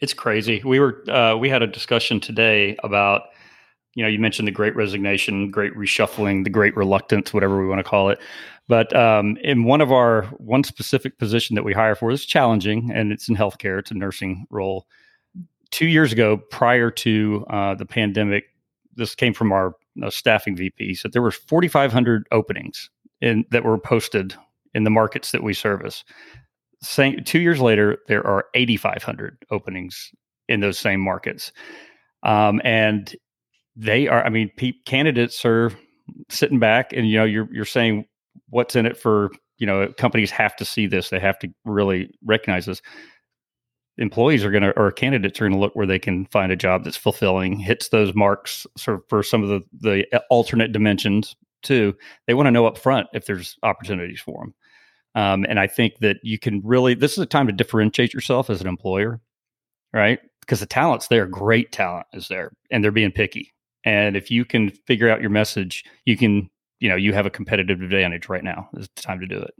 It's 0.02 0.12
crazy. 0.12 0.60
We 0.64 0.80
were 0.80 1.08
uh, 1.08 1.36
we 1.36 1.48
had 1.48 1.62
a 1.62 1.66
discussion 1.68 2.18
today 2.18 2.76
about 2.82 3.22
you 3.94 4.02
know 4.02 4.08
you 4.08 4.18
mentioned 4.18 4.48
the 4.48 4.52
Great 4.52 4.74
Resignation, 4.74 5.48
Great 5.48 5.72
Reshuffling, 5.76 6.42
the 6.42 6.50
Great 6.50 6.76
Reluctance, 6.76 7.32
whatever 7.32 7.60
we 7.60 7.68
want 7.68 7.78
to 7.78 7.88
call 7.88 8.10
it. 8.10 8.18
But 8.66 8.94
um, 8.96 9.36
in 9.44 9.62
one 9.62 9.80
of 9.80 9.92
our 9.92 10.24
one 10.38 10.64
specific 10.64 11.18
position 11.20 11.54
that 11.54 11.62
we 11.62 11.72
hire 11.72 11.94
for 11.94 12.10
is 12.10 12.26
challenging, 12.26 12.90
and 12.92 13.12
it's 13.12 13.28
in 13.28 13.36
healthcare. 13.36 13.78
It's 13.78 13.92
a 13.92 13.94
nursing 13.94 14.44
role. 14.50 14.88
Two 15.70 15.86
years 15.86 16.12
ago, 16.12 16.36
prior 16.36 16.90
to 16.90 17.46
uh, 17.48 17.76
the 17.76 17.86
pandemic, 17.86 18.46
this 18.96 19.14
came 19.14 19.32
from 19.32 19.52
our 19.52 19.76
uh, 20.02 20.10
staffing 20.10 20.56
VP. 20.56 20.96
So 20.96 21.10
there 21.10 21.22
were 21.22 21.30
4,500 21.30 22.26
openings 22.32 22.90
in 23.20 23.44
that 23.52 23.62
were 23.62 23.78
posted 23.78 24.34
in 24.74 24.82
the 24.82 24.90
markets 24.90 25.30
that 25.30 25.44
we 25.44 25.54
service 25.54 26.02
same 26.82 27.22
two 27.24 27.40
years 27.40 27.60
later, 27.60 27.98
there 28.08 28.26
are 28.26 28.46
8,500 28.54 29.44
openings 29.50 30.10
in 30.48 30.60
those 30.60 30.78
same 30.78 31.00
markets, 31.00 31.52
um, 32.22 32.60
and 32.64 33.14
they 33.76 34.08
are. 34.08 34.24
I 34.24 34.28
mean, 34.28 34.50
pe- 34.56 34.72
candidates 34.84 35.44
are 35.44 35.72
sitting 36.28 36.58
back, 36.58 36.92
and 36.92 37.08
you 37.08 37.16
know, 37.16 37.24
you're 37.24 37.48
you're 37.52 37.64
saying 37.64 38.06
what's 38.50 38.76
in 38.76 38.86
it 38.86 38.96
for 38.96 39.30
you 39.58 39.66
know 39.66 39.92
companies 39.96 40.30
have 40.30 40.56
to 40.56 40.64
see 40.64 40.86
this. 40.86 41.10
They 41.10 41.20
have 41.20 41.38
to 41.40 41.48
really 41.64 42.10
recognize 42.24 42.66
this. 42.66 42.82
Employees 43.98 44.42
are 44.44 44.50
going 44.50 44.62
to, 44.62 44.76
or 44.78 44.90
candidates 44.90 45.40
are 45.40 45.44
going 45.44 45.52
to 45.52 45.58
look 45.58 45.76
where 45.76 45.86
they 45.86 45.98
can 45.98 46.26
find 46.26 46.50
a 46.50 46.56
job 46.56 46.82
that's 46.82 46.96
fulfilling, 46.96 47.58
hits 47.58 47.88
those 47.88 48.14
marks 48.14 48.66
sort 48.76 48.96
of 48.96 49.04
for 49.08 49.22
some 49.22 49.42
of 49.42 49.48
the 49.48 49.60
the 49.80 50.22
alternate 50.30 50.72
dimensions 50.72 51.36
too. 51.62 51.94
They 52.26 52.34
want 52.34 52.46
to 52.46 52.50
know 52.50 52.66
up 52.66 52.78
front 52.78 53.06
if 53.12 53.26
there's 53.26 53.56
opportunities 53.62 54.20
for 54.20 54.42
them. 54.42 54.54
Um, 55.14 55.44
and 55.48 55.60
I 55.60 55.66
think 55.66 55.98
that 55.98 56.18
you 56.22 56.38
can 56.38 56.62
really, 56.64 56.94
this 56.94 57.12
is 57.12 57.18
a 57.18 57.26
time 57.26 57.46
to 57.46 57.52
differentiate 57.52 58.14
yourself 58.14 58.48
as 58.48 58.60
an 58.60 58.66
employer, 58.66 59.20
right? 59.92 60.18
Because 60.40 60.60
the 60.60 60.66
talent's 60.66 61.08
there, 61.08 61.26
great 61.26 61.70
talent 61.70 62.06
is 62.12 62.28
there, 62.28 62.52
and 62.70 62.82
they're 62.82 62.90
being 62.90 63.12
picky. 63.12 63.52
And 63.84 64.16
if 64.16 64.30
you 64.30 64.44
can 64.44 64.70
figure 64.86 65.10
out 65.10 65.20
your 65.20 65.30
message, 65.30 65.84
you 66.04 66.16
can, 66.16 66.48
you 66.80 66.88
know, 66.88 66.96
you 66.96 67.12
have 67.12 67.26
a 67.26 67.30
competitive 67.30 67.82
advantage 67.82 68.28
right 68.28 68.44
now. 68.44 68.68
It's 68.74 68.88
time 69.02 69.20
to 69.20 69.26
do 69.26 69.38
it. 69.38 69.54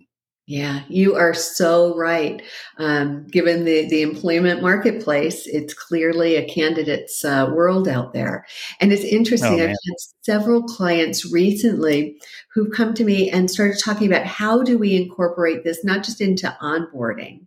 Yeah, 0.46 0.82
you 0.88 1.14
are 1.14 1.34
so 1.34 1.96
right. 1.96 2.42
Um, 2.76 3.28
given 3.28 3.64
the, 3.64 3.88
the 3.88 4.02
employment 4.02 4.60
marketplace, 4.60 5.46
it's 5.46 5.72
clearly 5.72 6.34
a 6.34 6.48
candidate's 6.48 7.24
uh, 7.24 7.48
world 7.54 7.86
out 7.86 8.12
there. 8.12 8.44
And 8.80 8.92
it's 8.92 9.04
interesting, 9.04 9.60
oh, 9.60 9.64
I've 9.64 9.68
had 9.68 9.96
several 10.22 10.64
clients 10.64 11.30
recently 11.30 12.20
who've 12.52 12.72
come 12.72 12.92
to 12.94 13.04
me 13.04 13.30
and 13.30 13.48
started 13.48 13.78
talking 13.78 14.08
about 14.08 14.26
how 14.26 14.64
do 14.64 14.78
we 14.78 14.96
incorporate 14.96 15.62
this 15.62 15.84
not 15.84 16.02
just 16.02 16.20
into 16.20 16.54
onboarding, 16.60 17.46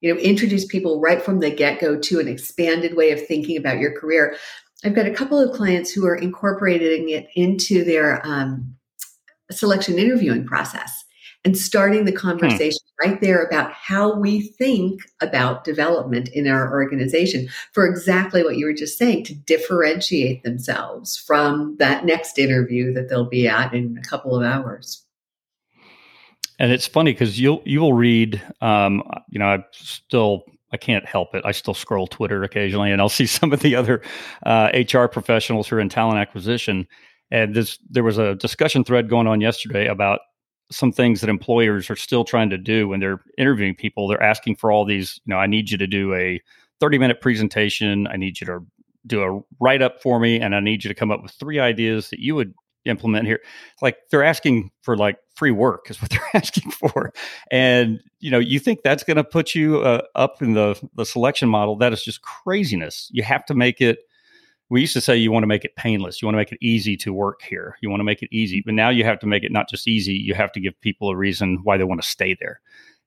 you 0.00 0.14
know, 0.14 0.20
introduce 0.20 0.66
people 0.66 1.00
right 1.00 1.20
from 1.20 1.40
the 1.40 1.50
get 1.50 1.80
go 1.80 1.98
to 1.98 2.20
an 2.20 2.28
expanded 2.28 2.96
way 2.96 3.10
of 3.10 3.26
thinking 3.26 3.56
about 3.56 3.80
your 3.80 3.98
career. 3.98 4.36
I've 4.84 4.94
got 4.94 5.06
a 5.06 5.14
couple 5.14 5.40
of 5.40 5.56
clients 5.56 5.90
who 5.90 6.06
are 6.06 6.14
incorporating 6.14 7.08
it 7.08 7.26
into 7.34 7.82
their 7.82 8.24
um, 8.24 8.76
selection 9.50 9.98
interviewing 9.98 10.46
process 10.46 11.05
and 11.46 11.56
starting 11.56 12.04
the 12.04 12.10
hmm. 12.10 12.16
conversation 12.16 12.80
hmm. 12.98 13.08
right 13.08 13.20
there 13.20 13.42
about 13.44 13.72
how 13.72 14.12
we 14.12 14.40
think 14.40 15.00
about 15.22 15.62
development 15.62 16.28
in 16.30 16.48
our 16.48 16.72
organization 16.72 17.48
for 17.72 17.86
exactly 17.86 18.42
what 18.42 18.56
you 18.56 18.66
were 18.66 18.74
just 18.74 18.98
saying 18.98 19.22
to 19.24 19.34
differentiate 19.34 20.42
themselves 20.42 21.16
from 21.16 21.76
that 21.78 22.04
next 22.04 22.36
interview 22.36 22.92
that 22.92 23.08
they'll 23.08 23.28
be 23.28 23.46
at 23.46 23.72
in 23.72 23.96
a 23.96 24.02
couple 24.02 24.34
of 24.34 24.42
hours. 24.42 25.04
And 26.58 26.72
it's 26.72 26.86
funny 26.86 27.12
because 27.12 27.38
you'll 27.38 27.62
you 27.64 27.80
will 27.80 27.92
read, 27.92 28.42
um, 28.60 29.02
you 29.28 29.38
know, 29.38 29.46
I 29.46 29.64
still 29.72 30.42
I 30.72 30.78
can't 30.78 31.06
help 31.06 31.32
it. 31.34 31.42
I 31.44 31.52
still 31.52 31.74
scroll 31.74 32.08
Twitter 32.08 32.42
occasionally, 32.42 32.90
and 32.90 33.00
I'll 33.00 33.08
see 33.08 33.26
some 33.38 33.52
of 33.52 33.60
the 33.60 33.76
other 33.76 34.02
uh, 34.44 34.70
HR 34.74 35.06
professionals 35.06 35.68
who 35.68 35.76
are 35.76 35.80
in 35.80 35.90
talent 35.90 36.18
acquisition. 36.18 36.88
And 37.30 37.54
this 37.54 37.78
there 37.88 38.02
was 38.02 38.18
a 38.18 38.34
discussion 38.34 38.82
thread 38.82 39.08
going 39.08 39.28
on 39.28 39.40
yesterday 39.40 39.86
about 39.86 40.20
some 40.70 40.92
things 40.92 41.20
that 41.20 41.30
employers 41.30 41.90
are 41.90 41.96
still 41.96 42.24
trying 42.24 42.50
to 42.50 42.58
do 42.58 42.88
when 42.88 43.00
they're 43.00 43.20
interviewing 43.38 43.74
people. 43.74 44.08
They're 44.08 44.22
asking 44.22 44.56
for 44.56 44.72
all 44.72 44.84
these, 44.84 45.20
you 45.24 45.32
know, 45.32 45.38
I 45.38 45.46
need 45.46 45.70
you 45.70 45.78
to 45.78 45.86
do 45.86 46.14
a 46.14 46.40
30 46.80 46.98
minute 46.98 47.20
presentation. 47.20 48.06
I 48.06 48.16
need 48.16 48.40
you 48.40 48.46
to 48.46 48.66
do 49.06 49.22
a 49.22 49.40
write 49.60 49.82
up 49.82 50.02
for 50.02 50.18
me, 50.18 50.40
and 50.40 50.54
I 50.54 50.60
need 50.60 50.84
you 50.84 50.88
to 50.88 50.94
come 50.94 51.10
up 51.10 51.22
with 51.22 51.32
three 51.32 51.60
ideas 51.60 52.10
that 52.10 52.18
you 52.18 52.34
would 52.34 52.54
implement 52.84 53.26
here. 53.26 53.40
Like 53.82 53.96
they're 54.10 54.24
asking 54.24 54.70
for 54.82 54.96
like 54.96 55.18
free 55.34 55.50
work 55.50 55.90
is 55.90 56.00
what 56.00 56.10
they're 56.10 56.30
asking 56.34 56.70
for, 56.72 57.12
and 57.50 58.00
you 58.20 58.30
know 58.30 58.38
you 58.38 58.58
think 58.58 58.80
that's 58.82 59.04
going 59.04 59.16
to 59.16 59.24
put 59.24 59.54
you 59.54 59.80
uh, 59.80 60.02
up 60.14 60.42
in 60.42 60.54
the 60.54 60.80
the 60.94 61.06
selection 61.06 61.48
model. 61.48 61.76
That 61.76 61.92
is 61.92 62.02
just 62.02 62.22
craziness. 62.22 63.08
You 63.12 63.22
have 63.22 63.44
to 63.46 63.54
make 63.54 63.80
it. 63.80 64.00
We 64.68 64.80
used 64.80 64.94
to 64.94 65.00
say 65.00 65.16
you 65.16 65.30
want 65.30 65.44
to 65.44 65.48
make 65.48 65.64
it 65.64 65.76
painless. 65.76 66.20
You 66.20 66.26
want 66.26 66.34
to 66.34 66.38
make 66.38 66.52
it 66.52 66.58
easy 66.60 66.96
to 66.98 67.12
work 67.12 67.42
here. 67.42 67.76
You 67.80 67.90
want 67.90 68.00
to 68.00 68.04
make 68.04 68.22
it 68.22 68.28
easy, 68.32 68.62
but 68.64 68.74
now 68.74 68.88
you 68.88 69.04
have 69.04 69.20
to 69.20 69.26
make 69.26 69.44
it 69.44 69.52
not 69.52 69.68
just 69.68 69.86
easy. 69.86 70.14
You 70.14 70.34
have 70.34 70.52
to 70.52 70.60
give 70.60 70.80
people 70.80 71.08
a 71.10 71.16
reason 71.16 71.60
why 71.62 71.76
they 71.76 71.84
want 71.84 72.02
to 72.02 72.08
stay 72.08 72.36
there. 72.40 72.60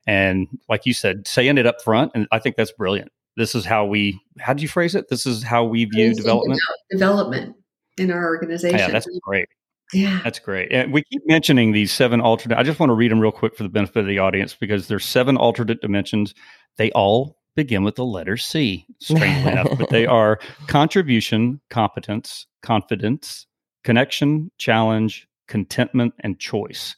And 0.08 0.48
like 0.70 0.86
you 0.86 0.94
said, 0.94 1.28
saying 1.28 1.58
it 1.58 1.68
up 1.68 1.82
front, 1.82 2.14
and 2.16 2.28
I 2.32 2.40
think 2.40 2.56
that's 2.56 2.72
brilliant 2.72 3.12
this 3.40 3.56
is 3.56 3.66
how 3.66 3.86
we 3.86 4.20
how 4.38 4.54
do 4.54 4.62
you 4.62 4.68
phrase 4.68 4.94
it 4.94 5.08
this 5.10 5.26
is 5.26 5.42
how 5.42 5.64
we 5.64 5.86
view 5.86 6.14
development 6.14 6.60
development 6.92 7.56
in 7.98 8.12
our 8.12 8.26
oh, 8.26 8.28
organization 8.28 8.78
yeah 8.78 8.90
that's 8.90 9.08
great 9.24 9.48
yeah 9.94 10.20
that's 10.24 10.40
great 10.40 10.72
and 10.72 10.94
we 10.94 11.02
keep 11.04 11.22
mentioning 11.26 11.72
these 11.72 11.92
seven 11.92 12.20
alternate 12.22 12.58
i 12.58 12.64
just 12.64 12.80
want 12.80 12.90
to 12.90 12.94
read 12.94 13.10
them 13.10 13.20
real 13.20 13.32
quick 13.32 13.56
for 13.56 13.64
the 13.64 13.70
benefit 13.70 14.00
of 14.00 14.08
the 14.08 14.20
audience 14.20 14.54
because 14.54 14.88
there's 14.88 15.06
seven 15.06 15.38
alternate 15.38 15.82
dimensions 15.82 16.36
they 16.78 16.92
all 16.92 17.38
begin 17.56 17.84
with 17.84 17.96
the 17.96 18.06
letter 18.06 18.38
c 18.38 18.86
strangely 19.00 19.52
enough 19.52 19.78
but 19.78 19.90
they 19.90 20.06
are 20.06 20.40
contribution 20.68 21.60
competence 21.70 22.48
confidence 22.62 23.46
connection 23.84 24.52
challenge 24.58 25.28
contentment 25.48 26.14
and 26.20 26.40
choice 26.40 26.96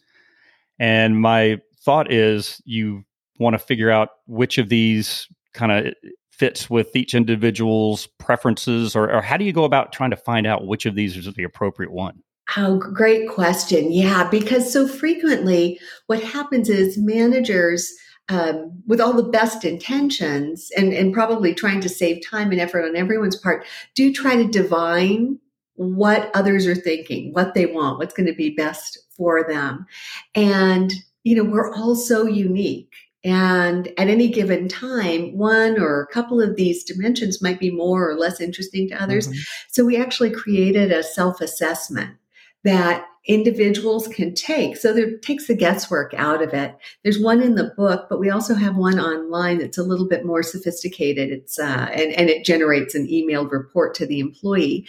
and 0.80 1.22
my 1.22 1.60
thought 1.84 2.12
is 2.12 2.62
you 2.66 3.04
want 3.40 3.54
to 3.54 3.60
figure 3.60 3.90
out 3.92 4.10
which 4.28 4.58
of 4.58 4.70
these 4.70 5.28
kind 5.54 5.72
of 5.72 5.94
fits 6.42 6.72
with 6.72 6.96
each 6.96 7.14
individual's 7.14 8.08
preferences, 8.18 8.96
or, 8.96 9.12
or 9.12 9.22
how 9.22 9.38
do 9.38 9.46
you 9.46 9.54
go 9.54 9.64
about 9.64 9.94
trying 9.94 10.10
to 10.10 10.16
find 10.16 10.48
out 10.48 10.66
which 10.66 10.88
of 10.88 10.96
these 10.96 11.16
is 11.16 11.32
the 11.34 11.44
appropriate 11.44 11.92
one? 11.92 12.24
Oh, 12.58 12.78
great 12.78 13.30
question. 13.30 13.92
Yeah, 13.92 14.28
because 14.28 14.74
so 14.74 14.88
frequently 14.88 15.80
what 16.08 16.24
happens 16.24 16.68
is 16.68 16.98
managers, 16.98 17.94
um, 18.32 18.82
with 18.88 19.02
all 19.02 19.14
the 19.14 19.24
best 19.24 19.66
intentions 19.66 20.72
and, 20.78 20.94
and 20.94 21.14
probably 21.14 21.54
trying 21.54 21.82
to 21.82 21.90
save 21.90 22.26
time 22.26 22.52
and 22.52 22.62
effort 22.62 22.86
on 22.86 22.96
everyone's 22.96 23.36
part, 23.36 23.66
do 23.94 24.14
try 24.14 24.38
to 24.38 24.48
divine 24.48 25.38
what 25.76 26.32
others 26.34 26.66
are 26.66 26.76
thinking, 26.76 27.34
what 27.34 27.54
they 27.54 27.66
want, 27.66 27.98
what's 27.98 28.14
going 28.14 28.28
to 28.28 28.34
be 28.36 28.56
best 28.56 28.98
for 29.18 29.44
them. 29.44 29.86
And, 30.34 30.94
you 31.24 31.36
know, 31.36 31.44
we're 31.44 31.74
all 31.76 31.96
so 31.96 32.26
unique. 32.26 32.94
And 33.24 33.88
at 34.00 34.08
any 34.08 34.30
given 34.30 34.70
time, 34.70 35.38
one 35.38 35.80
or 35.80 36.02
a 36.02 36.14
couple 36.14 36.42
of 36.42 36.56
these 36.56 36.86
dimensions 36.86 37.42
might 37.42 37.60
be 37.60 37.70
more 37.70 38.10
or 38.10 38.16
less 38.16 38.40
interesting 38.40 38.88
to 38.90 39.02
others. 39.02 39.28
Mm-hmm. 39.28 39.40
So 39.70 39.84
we 39.84 39.98
actually 39.98 40.32
created 40.32 40.92
a 40.92 41.04
self 41.04 41.42
assessment 41.42 42.16
that 42.64 43.06
individuals 43.28 44.08
can 44.08 44.34
take. 44.34 44.78
So 44.78 44.94
there 44.94 45.18
takes 45.18 45.48
the 45.48 45.56
guesswork 45.56 46.14
out 46.16 46.42
of 46.42 46.54
it. 46.54 46.76
There's 47.04 47.20
one 47.20 47.42
in 47.42 47.56
the 47.56 47.72
book, 47.78 48.08
but 48.10 48.20
we 48.20 48.30
also 48.30 48.56
have 48.56 48.76
one 48.76 49.00
online 49.00 49.60
that's 49.60 49.78
a 49.78 49.84
little 49.84 50.08
bit 50.08 50.26
more 50.26 50.44
sophisticated. 50.44 51.30
It's 51.30 51.60
uh, 51.60 51.90
and, 51.94 52.14
and 52.14 52.30
it 52.30 52.46
generates 52.46 52.96
an 52.96 53.08
emailed 53.08 53.52
report 53.52 53.94
to 53.96 54.06
the 54.06 54.20
employee. 54.20 54.88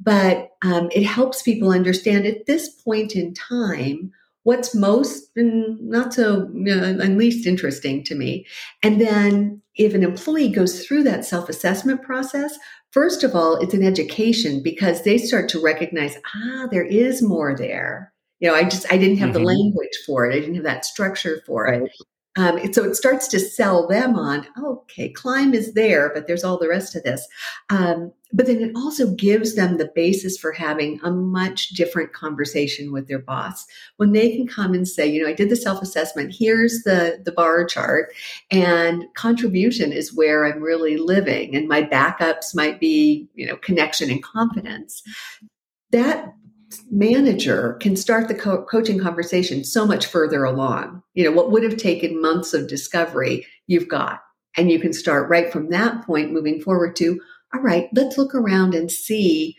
But 0.00 0.50
um, 0.62 0.88
it 0.92 1.04
helps 1.04 1.42
people 1.42 1.70
understand 1.70 2.26
at 2.26 2.46
this 2.46 2.68
point 2.68 3.14
in 3.14 3.34
time 3.34 4.10
what's 4.44 4.74
most 4.74 5.30
not 5.36 6.14
so 6.14 6.50
and 6.54 7.18
least 7.18 7.46
interesting 7.46 8.04
to 8.04 8.14
me. 8.14 8.46
And 8.82 9.00
then 9.00 9.62
if 9.76 9.94
an 9.94 10.02
employee 10.02 10.50
goes 10.50 10.84
through 10.84 11.02
that 11.04 11.24
self 11.24 11.48
assessment 11.48 12.02
process, 12.02 12.56
first 12.94 13.24
of 13.24 13.34
all, 13.34 13.56
it's 13.56 13.74
an 13.74 13.82
education 13.82 14.62
because 14.62 15.02
they 15.02 15.18
start 15.18 15.48
to 15.50 15.60
recognize, 15.60 16.16
ah, 16.34 16.68
there 16.70 16.84
is 16.84 17.20
more 17.20 17.54
there. 17.56 18.12
You 18.38 18.48
know, 18.48 18.54
I 18.54 18.62
just, 18.62 18.90
I 18.90 18.96
didn't 18.96 19.18
have 19.18 19.30
mm-hmm. 19.30 19.38
the 19.40 19.44
language 19.44 19.98
for 20.06 20.24
it. 20.24 20.34
I 20.34 20.38
didn't 20.38 20.54
have 20.54 20.64
that 20.64 20.84
structure 20.84 21.42
for 21.44 21.64
right. 21.64 21.82
it. 21.82 21.92
Um, 22.36 22.58
so 22.72 22.84
it 22.84 22.96
starts 22.96 23.28
to 23.28 23.38
sell 23.38 23.86
them 23.86 24.16
on, 24.16 24.46
okay, 24.60 25.08
climb 25.08 25.54
is 25.54 25.74
there, 25.74 26.10
but 26.12 26.26
there's 26.26 26.42
all 26.42 26.58
the 26.58 26.68
rest 26.68 26.96
of 26.96 27.04
this. 27.04 27.26
Um, 27.70 28.12
but 28.32 28.46
then 28.46 28.60
it 28.60 28.72
also 28.74 29.12
gives 29.12 29.54
them 29.54 29.78
the 29.78 29.92
basis 29.94 30.36
for 30.36 30.50
having 30.50 30.98
a 31.04 31.10
much 31.10 31.68
different 31.68 32.12
conversation 32.12 32.92
with 32.92 33.06
their 33.06 33.20
boss 33.20 33.64
when 33.98 34.12
they 34.12 34.34
can 34.34 34.48
come 34.48 34.74
and 34.74 34.88
say, 34.88 35.06
you 35.06 35.22
know, 35.22 35.28
I 35.28 35.34
did 35.34 35.50
the 35.50 35.56
self 35.56 35.80
assessment. 35.80 36.34
Here's 36.36 36.82
the 36.82 37.22
the 37.24 37.30
bar 37.30 37.64
chart, 37.64 38.12
and 38.50 39.04
contribution 39.14 39.92
is 39.92 40.12
where 40.12 40.44
I'm 40.44 40.60
really 40.60 40.96
living, 40.96 41.54
and 41.54 41.68
my 41.68 41.82
backups 41.82 42.56
might 42.56 42.80
be, 42.80 43.28
you 43.34 43.46
know, 43.46 43.56
connection 43.56 44.10
and 44.10 44.22
confidence. 44.22 45.00
That 45.92 46.34
manager 46.90 47.74
can 47.80 47.96
start 47.96 48.28
the 48.28 48.34
co- 48.34 48.64
coaching 48.64 48.98
conversation 48.98 49.64
so 49.64 49.86
much 49.86 50.06
further 50.06 50.44
along. 50.44 51.02
You 51.14 51.24
know, 51.24 51.32
what 51.32 51.50
would 51.50 51.62
have 51.62 51.76
taken 51.76 52.20
months 52.20 52.54
of 52.54 52.68
discovery, 52.68 53.46
you've 53.66 53.88
got. 53.88 54.20
And 54.56 54.70
you 54.70 54.78
can 54.78 54.92
start 54.92 55.28
right 55.28 55.52
from 55.52 55.70
that 55.70 56.04
point 56.06 56.32
moving 56.32 56.60
forward 56.60 56.96
to, 56.96 57.20
all 57.52 57.60
right, 57.60 57.88
let's 57.94 58.18
look 58.18 58.34
around 58.34 58.74
and 58.74 58.90
see 58.90 59.56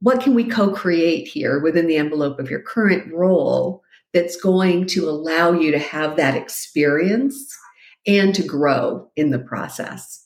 what 0.00 0.20
can 0.20 0.34
we 0.34 0.44
co-create 0.44 1.26
here 1.26 1.60
within 1.60 1.86
the 1.86 1.96
envelope 1.96 2.38
of 2.38 2.50
your 2.50 2.60
current 2.60 3.12
role 3.12 3.82
that's 4.12 4.36
going 4.36 4.86
to 4.86 5.08
allow 5.08 5.52
you 5.52 5.70
to 5.72 5.78
have 5.78 6.16
that 6.16 6.36
experience 6.36 7.56
and 8.06 8.34
to 8.34 8.42
grow 8.42 9.10
in 9.16 9.30
the 9.30 9.38
process. 9.38 10.25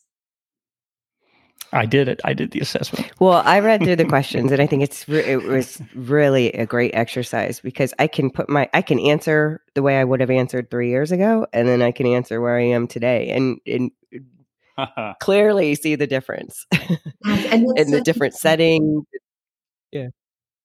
I 1.72 1.86
did 1.86 2.08
it. 2.08 2.20
I 2.24 2.34
did 2.34 2.50
the 2.50 2.60
assessment. 2.60 3.10
Well, 3.20 3.42
I 3.44 3.60
read 3.60 3.82
through 3.82 3.96
the 3.96 4.04
questions, 4.04 4.50
and 4.50 4.60
I 4.60 4.66
think 4.66 4.82
it's 4.82 5.08
re- 5.08 5.24
it 5.24 5.42
was 5.44 5.80
really 5.94 6.52
a 6.52 6.66
great 6.66 6.94
exercise 6.94 7.60
because 7.60 7.94
I 7.98 8.06
can 8.08 8.30
put 8.30 8.48
my 8.48 8.68
I 8.74 8.82
can 8.82 8.98
answer 8.98 9.62
the 9.74 9.82
way 9.82 9.98
I 9.98 10.04
would 10.04 10.20
have 10.20 10.30
answered 10.30 10.70
three 10.70 10.90
years 10.90 11.12
ago, 11.12 11.46
and 11.52 11.68
then 11.68 11.80
I 11.80 11.92
can 11.92 12.06
answer 12.06 12.40
where 12.40 12.56
I 12.56 12.64
am 12.64 12.88
today, 12.88 13.30
and 13.30 13.60
and 13.66 13.90
clearly 15.20 15.74
see 15.76 15.94
the 15.94 16.06
difference 16.06 16.66
in 16.72 17.90
the 17.90 18.02
different 18.04 18.34
setting. 18.34 19.06
Yeah, 19.92 20.08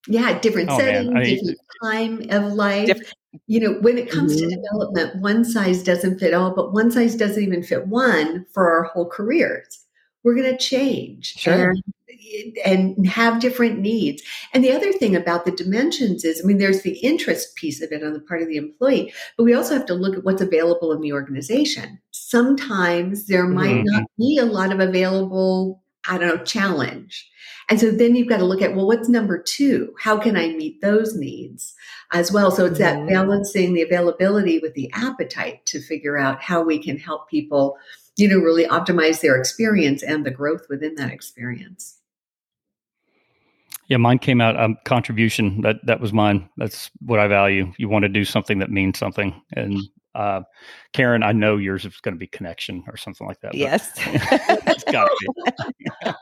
yeah, 0.08 0.40
different 0.40 0.72
oh, 0.72 0.78
setting, 0.80 1.14
different 1.14 1.60
time 1.84 2.26
of 2.32 2.54
life. 2.54 2.88
Diff- 2.88 3.14
you 3.48 3.60
know, 3.60 3.74
when 3.82 3.98
it 3.98 4.10
comes 4.10 4.36
mm-hmm. 4.38 4.50
to 4.50 4.56
development, 4.56 5.22
one 5.22 5.44
size 5.44 5.84
doesn't 5.84 6.20
fit 6.20 6.34
all, 6.34 6.56
but 6.56 6.72
one 6.72 6.90
size 6.90 7.16
doesn't 7.16 7.44
even 7.44 7.62
fit 7.62 7.86
one 7.86 8.46
for 8.54 8.72
our 8.72 8.84
whole 8.86 9.10
careers 9.10 9.85
we're 10.26 10.36
going 10.36 10.52
to 10.52 10.58
change 10.58 11.36
sure. 11.38 11.70
and, 11.70 12.58
and 12.66 13.08
have 13.08 13.40
different 13.40 13.80
needs. 13.80 14.24
And 14.54 14.64
the 14.64 14.72
other 14.72 14.92
thing 14.92 15.16
about 15.16 15.46
the 15.46 15.52
dimensions 15.52 16.26
is, 16.26 16.42
I 16.44 16.48
mean, 16.48 16.58
there's 16.58 16.82
the 16.82 16.98
interest 16.98 17.56
piece 17.56 17.82
of 17.82 17.92
it 17.92 18.04
on 18.04 18.14
the 18.14 18.20
part 18.20 18.42
of 18.42 18.48
the 18.48 18.58
employee, 18.58 19.14
but 19.38 19.44
we 19.44 19.54
also 19.54 19.76
have 19.76 19.86
to 19.86 19.94
look 19.94 20.18
at 20.18 20.26
what's 20.26 20.42
available 20.42 20.92
in 20.92 21.02
the 21.02 21.14
organization. 21.14 22.00
Sometimes 22.10 23.28
there 23.28 23.46
might 23.46 23.76
mm-hmm. 23.76 23.98
not 23.98 24.04
be 24.18 24.40
a 24.40 24.46
lot 24.46 24.74
of 24.74 24.80
available, 24.80 25.84
I 26.10 26.18
don't 26.18 26.36
know, 26.36 26.44
challenge. 26.44 27.30
And 27.70 27.80
so 27.80 27.92
then 27.92 28.16
you've 28.16 28.30
got 28.30 28.38
to 28.38 28.46
look 28.46 28.64
at, 28.64 28.76
well, 28.76 28.88
what's 28.88 29.10
number 29.10 29.42
two? 29.42 29.94
How 30.00 30.18
can 30.18 30.36
I 30.36 30.50
meet 30.50 30.82
those 30.82 31.16
needs 31.16 31.74
as 32.14 32.32
well? 32.32 32.50
So 32.50 32.66
it's 32.66 32.80
mm-hmm. 32.80 33.06
that 33.06 33.14
balancing 33.14 33.74
the 33.74 33.84
availability 33.84 34.58
with 34.58 34.74
the 34.74 34.90
appetite 34.94 35.68
to 35.68 35.82
figure 35.82 36.18
out 36.18 36.42
how 36.42 36.64
we 36.64 36.82
can 36.82 36.98
help 36.98 37.30
people 37.30 37.78
you 38.18 38.28
know, 38.28 38.38
really 38.38 38.66
optimize 38.66 39.22
their 39.22 39.36
experience 39.36 40.04
and 40.04 40.26
the 40.26 40.32
growth 40.32 40.68
within 40.70 40.96
that 40.96 41.12
experience. 41.12 42.00
Yeah, 43.88 43.98
mine 43.98 44.20
came 44.20 44.42
out 44.42 44.60
um, 44.60 44.78
contribution. 44.86 45.62
That 45.62 45.78
that 45.86 46.00
was 46.00 46.12
mine. 46.12 46.50
That's 46.58 46.90
what 47.02 47.20
I 47.20 47.28
value. 47.28 47.72
You 47.78 47.88
want 47.88 48.04
to 48.04 48.10
do 48.10 48.26
something 48.26 48.60
that 48.60 48.72
means 48.72 48.98
something. 48.98 49.40
And 49.54 49.80
uh, 50.16 50.42
Karen, 50.94 51.22
I 51.22 51.34
know 51.34 51.58
yours 51.58 51.86
is 51.86 52.00
going 52.00 52.16
to 52.16 52.20
be 52.20 52.28
connection 52.28 52.84
or 52.88 52.98
something 52.98 53.28
like 53.28 53.40
that. 53.42 53.54
Yes, 53.54 53.92
it's 53.98 54.84
got 54.86 55.08
to 55.08 55.16
be. 55.20 56.14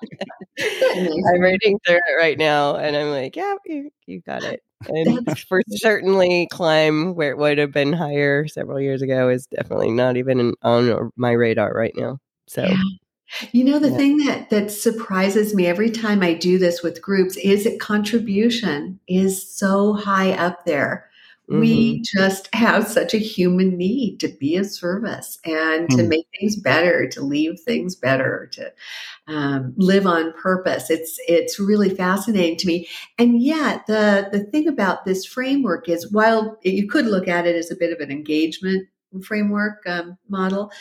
I'm 1.34 1.42
reading 1.42 1.80
through 1.86 1.96
it 1.96 2.20
right 2.20 2.38
now, 2.38 2.76
and 2.76 2.98
I'm 2.98 3.12
like, 3.12 3.36
yeah, 3.36 3.56
you, 3.66 3.92
you 4.08 4.20
got 4.22 4.44
it. 4.44 4.62
And 4.88 5.38
for 5.48 5.62
certainly, 5.70 6.48
climb 6.52 7.16
where 7.16 7.32
it 7.32 7.38
would 7.38 7.58
have 7.58 7.72
been 7.72 7.94
higher 7.94 8.48
several 8.48 8.80
years 8.80 9.02
ago 9.02 9.30
is 9.30 9.48
definitely 9.48 9.92
not 9.92 10.18
even 10.18 10.54
on 10.62 11.12
my 11.16 11.32
radar 11.32 11.74
right 11.74 11.94
now. 11.96 12.20
So. 12.48 12.64
Yeah. 12.64 12.82
You 13.52 13.64
know, 13.64 13.80
the 13.80 13.90
yeah. 13.90 13.98
thing 13.98 14.18
that 14.18 14.50
that 14.52 14.70
surprises 14.70 15.56
me 15.56 15.66
every 15.66 15.90
time 15.90 16.22
I 16.22 16.36
do 16.36 16.60
this 16.60 16.84
with 16.84 17.02
groups 17.02 17.36
is 17.38 17.64
that 17.64 17.80
contribution 17.80 19.00
is 19.08 19.50
so 19.58 19.94
high 19.94 20.34
up 20.34 20.66
there 20.66 21.10
Mm-hmm. 21.54 21.60
We 21.60 22.02
just 22.02 22.50
have 22.56 22.88
such 22.88 23.14
a 23.14 23.20
human 23.20 23.78
need 23.78 24.20
to 24.22 24.28
be 24.28 24.56
of 24.56 24.66
service 24.66 25.38
and 25.46 25.88
to 25.92 25.98
mm. 25.98 26.08
make 26.08 26.28
things 26.40 26.56
better, 26.56 27.08
to 27.10 27.22
leave 27.22 27.60
things 27.60 27.96
better, 27.96 28.50
to 28.54 28.74
um, 29.28 29.74
live 29.78 30.08
on 30.08 30.34
purpose. 30.34 30.90
It's 30.90 31.20
it's 31.28 31.60
really 31.60 31.92
fascinating 31.92 32.58
to 32.58 32.68
me. 32.68 32.88
And 33.20 33.40
yet, 33.40 33.86
the 33.86 34.30
the 34.32 34.46
thing 34.46 34.68
about 34.68 35.06
this 35.06 35.28
framework 35.28 35.88
is, 35.88 36.12
while 36.12 36.58
you 36.64 36.88
could 36.88 37.06
look 37.06 37.28
at 37.28 37.46
it 37.46 37.56
as 37.56 37.70
a 37.70 37.76
bit 37.76 37.94
of 37.94 38.00
an 38.00 38.12
engagement 38.12 38.88
framework 39.24 39.86
um, 39.86 40.18
model, 40.28 40.72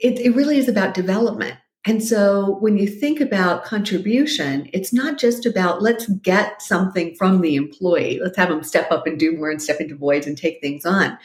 it, 0.00 0.18
it 0.18 0.34
really 0.34 0.58
is 0.58 0.68
about 0.68 0.94
development. 0.94 1.54
And 1.86 2.04
so 2.04 2.58
when 2.60 2.76
you 2.76 2.86
think 2.86 3.20
about 3.20 3.64
contribution, 3.64 4.68
it's 4.72 4.92
not 4.92 5.18
just 5.18 5.46
about 5.46 5.80
let's 5.80 6.06
get 6.06 6.60
something 6.60 7.14
from 7.14 7.40
the 7.40 7.56
employee, 7.56 8.20
let's 8.22 8.36
have 8.36 8.50
them 8.50 8.62
step 8.62 8.90
up 8.92 9.06
and 9.06 9.18
do 9.18 9.36
more 9.36 9.50
and 9.50 9.62
step 9.62 9.80
into 9.80 9.96
voids 9.96 10.26
and 10.26 10.36
take 10.36 10.60
things 10.60 10.84
on. 10.84 11.18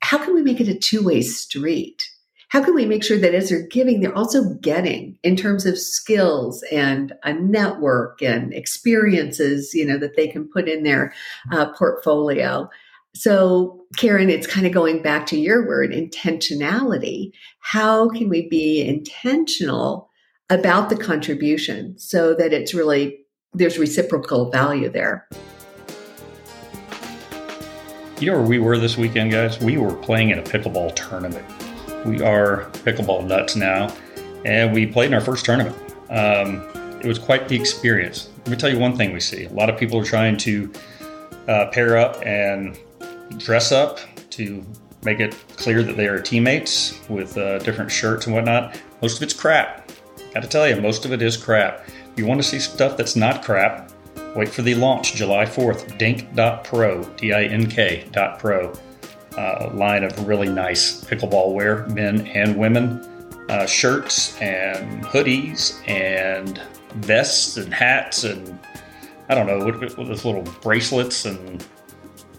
How 0.00 0.18
can 0.18 0.34
we 0.34 0.42
make 0.42 0.60
it 0.60 0.68
a 0.68 0.74
two 0.74 1.04
way 1.04 1.22
street? 1.22 2.10
How 2.48 2.64
can 2.64 2.74
we 2.74 2.86
make 2.86 3.04
sure 3.04 3.18
that 3.18 3.34
as 3.34 3.50
they're 3.50 3.66
giving, 3.66 4.00
they're 4.00 4.16
also 4.16 4.54
getting 4.54 5.18
in 5.22 5.36
terms 5.36 5.66
of 5.66 5.78
skills 5.78 6.64
and 6.72 7.12
a 7.22 7.34
network 7.34 8.22
and 8.22 8.54
experiences, 8.54 9.74
you 9.74 9.84
know, 9.84 9.98
that 9.98 10.16
they 10.16 10.28
can 10.28 10.48
put 10.48 10.66
in 10.66 10.82
their 10.82 11.12
uh, 11.52 11.70
portfolio? 11.72 12.68
So, 13.14 13.80
Karen, 13.96 14.30
it's 14.30 14.46
kind 14.46 14.66
of 14.66 14.72
going 14.72 15.02
back 15.02 15.26
to 15.26 15.38
your 15.38 15.66
word, 15.66 15.90
intentionality. 15.92 17.32
How 17.60 18.08
can 18.10 18.28
we 18.28 18.48
be 18.48 18.86
intentional 18.86 20.10
about 20.50 20.88
the 20.88 20.96
contribution 20.96 21.98
so 21.98 22.34
that 22.34 22.52
it's 22.52 22.74
really, 22.74 23.18
there's 23.54 23.78
reciprocal 23.78 24.50
value 24.50 24.90
there? 24.90 25.26
You 28.20 28.32
know 28.32 28.38
where 28.38 28.46
we 28.46 28.58
were 28.58 28.78
this 28.78 28.96
weekend, 28.96 29.30
guys? 29.30 29.58
We 29.60 29.78
were 29.78 29.94
playing 29.94 30.30
in 30.30 30.38
a 30.38 30.42
pickleball 30.42 30.94
tournament. 30.96 31.46
We 32.04 32.20
are 32.20 32.70
pickleball 32.84 33.26
nuts 33.26 33.56
now, 33.56 33.94
and 34.44 34.72
we 34.72 34.86
played 34.86 35.06
in 35.06 35.14
our 35.14 35.20
first 35.20 35.44
tournament. 35.44 35.76
Um, 36.10 36.68
it 37.00 37.06
was 37.06 37.18
quite 37.18 37.48
the 37.48 37.56
experience. 37.56 38.28
Let 38.38 38.48
me 38.48 38.56
tell 38.56 38.70
you 38.70 38.78
one 38.78 38.96
thing 38.96 39.12
we 39.12 39.20
see 39.20 39.44
a 39.44 39.52
lot 39.52 39.70
of 39.70 39.78
people 39.78 39.98
are 39.98 40.04
trying 40.04 40.36
to 40.38 40.72
uh, 41.46 41.66
pair 41.70 41.96
up 41.96 42.20
and 42.26 42.78
dress 43.36 43.72
up 43.72 43.98
to 44.30 44.64
make 45.04 45.20
it 45.20 45.36
clear 45.56 45.82
that 45.82 45.96
they 45.96 46.06
are 46.06 46.20
teammates 46.20 47.00
with 47.08 47.36
uh, 47.38 47.58
different 47.60 47.90
shirts 47.90 48.26
and 48.26 48.34
whatnot. 48.34 48.80
Most 49.02 49.16
of 49.16 49.22
it's 49.22 49.34
crap. 49.34 49.90
Got 50.34 50.42
to 50.42 50.48
tell 50.48 50.68
you, 50.68 50.80
most 50.80 51.04
of 51.04 51.12
it 51.12 51.22
is 51.22 51.36
crap. 51.36 51.88
If 52.12 52.18
you 52.18 52.26
want 52.26 52.42
to 52.42 52.46
see 52.46 52.58
stuff 52.58 52.96
that's 52.96 53.16
not 53.16 53.44
crap, 53.44 53.90
wait 54.34 54.48
for 54.48 54.62
the 54.62 54.74
launch 54.74 55.14
July 55.14 55.44
4th, 55.44 55.98
dink.pro, 55.98 57.04
D 57.16 57.32
I 57.32 57.44
N 57.44 57.68
K.pro. 57.68 58.72
Uh, 59.36 59.70
line 59.72 60.02
of 60.02 60.26
really 60.26 60.48
nice 60.48 61.04
pickleball 61.04 61.54
wear, 61.54 61.86
men 61.88 62.26
and 62.28 62.56
women, 62.56 63.00
uh, 63.48 63.64
shirts 63.66 64.36
and 64.40 65.04
hoodies 65.04 65.80
and 65.88 66.60
vests 66.96 67.56
and 67.56 67.72
hats 67.72 68.24
and 68.24 68.58
I 69.28 69.34
don't 69.34 69.46
know, 69.46 69.64
with, 69.64 69.96
with 69.98 70.24
little 70.24 70.42
bracelets 70.62 71.26
and 71.26 71.64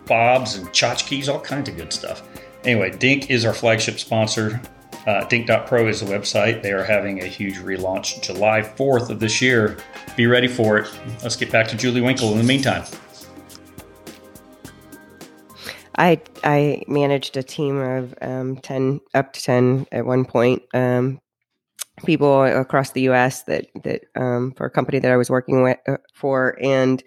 fobs 0.09 0.55
and 0.55 0.67
tchotchkes, 0.69 1.31
all 1.31 1.39
kinds 1.39 1.69
of 1.69 1.77
good 1.77 1.93
stuff. 1.93 2.27
Anyway, 2.65 2.89
Dink 2.89 3.29
is 3.29 3.45
our 3.45 3.53
flagship 3.53 3.99
sponsor. 3.99 4.59
Uh, 5.07 5.23
Dink.pro 5.25 5.87
is 5.87 6.01
the 6.01 6.07
website. 6.07 6.61
They 6.61 6.73
are 6.73 6.83
having 6.83 7.21
a 7.21 7.25
huge 7.25 7.57
relaunch 7.59 8.21
July 8.21 8.61
4th 8.61 9.09
of 9.09 9.19
this 9.19 9.41
year. 9.41 9.77
Be 10.17 10.27
ready 10.27 10.47
for 10.47 10.79
it. 10.79 10.91
Let's 11.23 11.35
get 11.35 11.51
back 11.51 11.67
to 11.69 11.77
Julie 11.77 12.01
Winkle 12.01 12.31
in 12.31 12.39
the 12.39 12.43
meantime. 12.43 12.83
I 15.95 16.21
I 16.45 16.83
managed 16.87 17.35
a 17.35 17.43
team 17.43 17.77
of 17.77 18.15
um, 18.21 18.55
ten 18.57 19.01
up 19.13 19.33
to 19.33 19.43
ten 19.43 19.85
at 19.91 20.05
one 20.05 20.23
point. 20.23 20.61
Um, 20.73 21.19
people 22.05 22.43
across 22.43 22.91
the 22.91 23.01
U.S. 23.01 23.43
that 23.43 23.65
that 23.83 24.03
um, 24.15 24.53
for 24.55 24.65
a 24.65 24.71
company 24.71 24.99
that 24.99 25.11
I 25.11 25.17
was 25.17 25.29
working 25.29 25.61
with 25.61 25.77
uh, 25.89 25.97
for, 26.13 26.57
and 26.61 27.03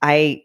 I 0.00 0.44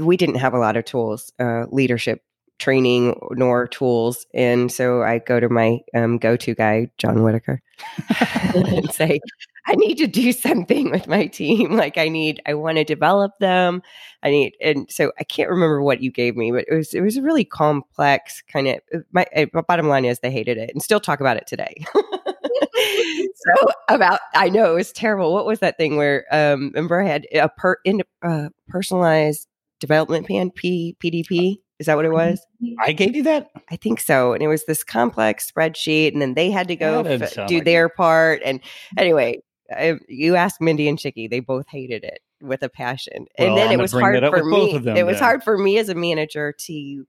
we 0.00 0.16
didn't 0.16 0.36
have 0.36 0.54
a 0.54 0.58
lot 0.58 0.76
of 0.76 0.84
tools, 0.84 1.32
uh, 1.38 1.66
leadership 1.70 2.22
training 2.58 3.18
nor 3.32 3.66
tools. 3.66 4.26
And 4.34 4.70
so 4.70 5.02
I 5.02 5.18
go 5.18 5.40
to 5.40 5.48
my 5.48 5.80
um, 5.94 6.18
go 6.18 6.36
to 6.36 6.54
guy, 6.54 6.90
John 6.98 7.22
Whitaker, 7.22 7.62
and 8.54 8.92
say, 8.92 9.20
I 9.66 9.74
need 9.74 9.96
to 9.98 10.06
do 10.06 10.32
something 10.32 10.90
with 10.90 11.08
my 11.08 11.26
team. 11.26 11.76
Like 11.80 11.96
I 11.96 12.08
need, 12.08 12.42
I 12.44 12.54
want 12.54 12.76
to 12.76 12.84
develop 12.84 13.32
them. 13.38 13.82
I 14.22 14.30
need, 14.30 14.54
and 14.60 14.90
so 14.90 15.12
I 15.18 15.24
can't 15.24 15.48
remember 15.48 15.80
what 15.80 16.02
you 16.02 16.10
gave 16.10 16.36
me, 16.36 16.50
but 16.50 16.66
it 16.68 16.74
was, 16.74 16.92
it 16.92 17.00
was 17.00 17.16
a 17.16 17.22
really 17.22 17.44
complex 17.44 18.42
kind 18.52 18.68
of, 18.68 18.80
uh, 18.94 18.98
my, 19.12 19.24
uh, 19.34 19.46
my 19.54 19.62
bottom 19.62 19.88
line 19.88 20.04
is 20.04 20.18
they 20.18 20.30
hated 20.30 20.58
it 20.58 20.70
and 20.74 20.82
still 20.82 21.00
talk 21.00 21.20
about 21.20 21.38
it 21.38 21.46
today. 21.46 21.74
so 21.94 23.68
about, 23.88 24.20
I 24.34 24.50
know 24.50 24.72
it 24.72 24.74
was 24.74 24.92
terrible. 24.92 25.32
What 25.32 25.46
was 25.46 25.60
that 25.60 25.78
thing 25.78 25.96
where, 25.96 26.26
um, 26.30 26.70
remember 26.74 27.00
I 27.00 27.06
had 27.06 27.26
a 27.32 27.48
per, 27.48 27.78
in, 27.84 28.02
uh, 28.22 28.50
personalized 28.68 29.48
development 29.80 30.26
plan, 30.26 30.50
P, 30.50 30.96
PDP. 31.02 31.56
Is 31.78 31.86
that 31.86 31.96
what 31.96 32.04
it 32.04 32.12
was? 32.12 32.46
I 32.84 32.92
gave 32.92 33.16
you 33.16 33.22
that? 33.22 33.50
I 33.70 33.76
think 33.76 34.00
so. 34.00 34.34
And 34.34 34.42
it 34.42 34.48
was 34.48 34.66
this 34.66 34.84
complex 34.84 35.50
spreadsheet, 35.50 36.12
and 36.12 36.20
then 36.20 36.34
they 36.34 36.50
had 36.50 36.68
to 36.68 36.76
go 36.76 37.00
f- 37.00 37.34
do 37.48 37.56
like 37.56 37.64
their 37.64 37.86
it. 37.86 37.96
part. 37.96 38.42
And 38.44 38.60
anyway, 38.98 39.40
I, 39.74 39.98
you 40.06 40.36
asked 40.36 40.60
Mindy 40.60 40.88
and 40.88 40.98
Chicky, 40.98 41.26
they 41.26 41.40
both 41.40 41.66
hated 41.68 42.04
it 42.04 42.20
with 42.42 42.62
a 42.62 42.68
passion. 42.68 43.26
Well, 43.38 43.48
and 43.48 43.56
then 43.56 43.72
it 43.72 43.78
was 43.78 43.92
hard 43.92 44.22
for 44.22 44.44
me. 44.44 44.76
Them, 44.78 44.96
it 44.96 45.06
was 45.06 45.18
hard 45.18 45.42
for 45.42 45.56
me 45.56 45.78
as 45.78 45.88
a 45.88 45.94
manager 45.94 46.52
to 46.66 47.06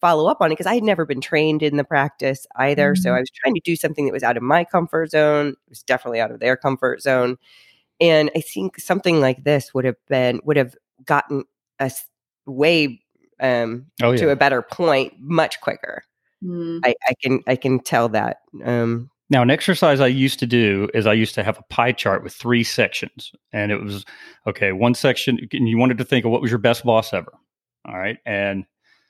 follow 0.00 0.28
up 0.28 0.38
on 0.40 0.50
it 0.50 0.54
because 0.54 0.66
I 0.66 0.74
had 0.74 0.82
never 0.82 1.06
been 1.06 1.20
trained 1.20 1.62
in 1.62 1.76
the 1.76 1.84
practice 1.84 2.46
either. 2.56 2.92
Mm-hmm. 2.92 3.02
So 3.02 3.14
I 3.14 3.20
was 3.20 3.30
trying 3.30 3.54
to 3.54 3.60
do 3.64 3.76
something 3.76 4.04
that 4.04 4.12
was 4.12 4.24
out 4.24 4.36
of 4.36 4.42
my 4.42 4.64
comfort 4.64 5.10
zone. 5.10 5.48
It 5.48 5.70
was 5.70 5.82
definitely 5.82 6.20
out 6.20 6.30
of 6.30 6.40
their 6.40 6.56
comfort 6.56 7.00
zone. 7.02 7.38
And 8.00 8.30
I 8.36 8.40
think 8.40 8.80
something 8.80 9.20
like 9.20 9.44
this 9.44 9.72
would 9.72 9.84
have 9.84 9.96
been 10.08 10.40
would 10.44 10.56
have 10.56 10.74
gotten 11.04 11.44
us 11.78 12.04
way 12.46 13.00
um, 13.40 13.86
oh, 14.02 14.12
yeah. 14.12 14.18
to 14.18 14.30
a 14.30 14.36
better 14.36 14.62
point 14.62 15.14
much 15.18 15.60
quicker. 15.60 16.04
Mm. 16.42 16.80
I, 16.84 16.94
I, 17.08 17.14
can 17.22 17.40
I 17.46 17.56
can 17.56 17.80
tell 17.80 18.08
that. 18.10 18.38
Um, 18.64 19.10
now, 19.30 19.40
an 19.40 19.50
exercise 19.50 20.00
I 20.00 20.08
used 20.08 20.38
to 20.40 20.46
do 20.46 20.90
is 20.92 21.06
I 21.06 21.14
used 21.14 21.34
to 21.36 21.42
have 21.42 21.58
a 21.58 21.62
pie 21.70 21.92
chart 21.92 22.22
with 22.22 22.34
three 22.34 22.62
sections, 22.62 23.32
and 23.52 23.72
it 23.72 23.82
was 23.82 24.04
okay. 24.46 24.72
One 24.72 24.94
section, 24.94 25.38
and 25.52 25.68
you 25.68 25.78
wanted 25.78 25.96
to 25.98 26.04
think 26.04 26.26
of 26.26 26.30
what 26.30 26.42
was 26.42 26.50
your 26.50 26.58
best 26.58 26.84
boss 26.84 27.14
ever. 27.14 27.32
All 27.86 27.96
right, 27.96 28.18
and 28.26 28.66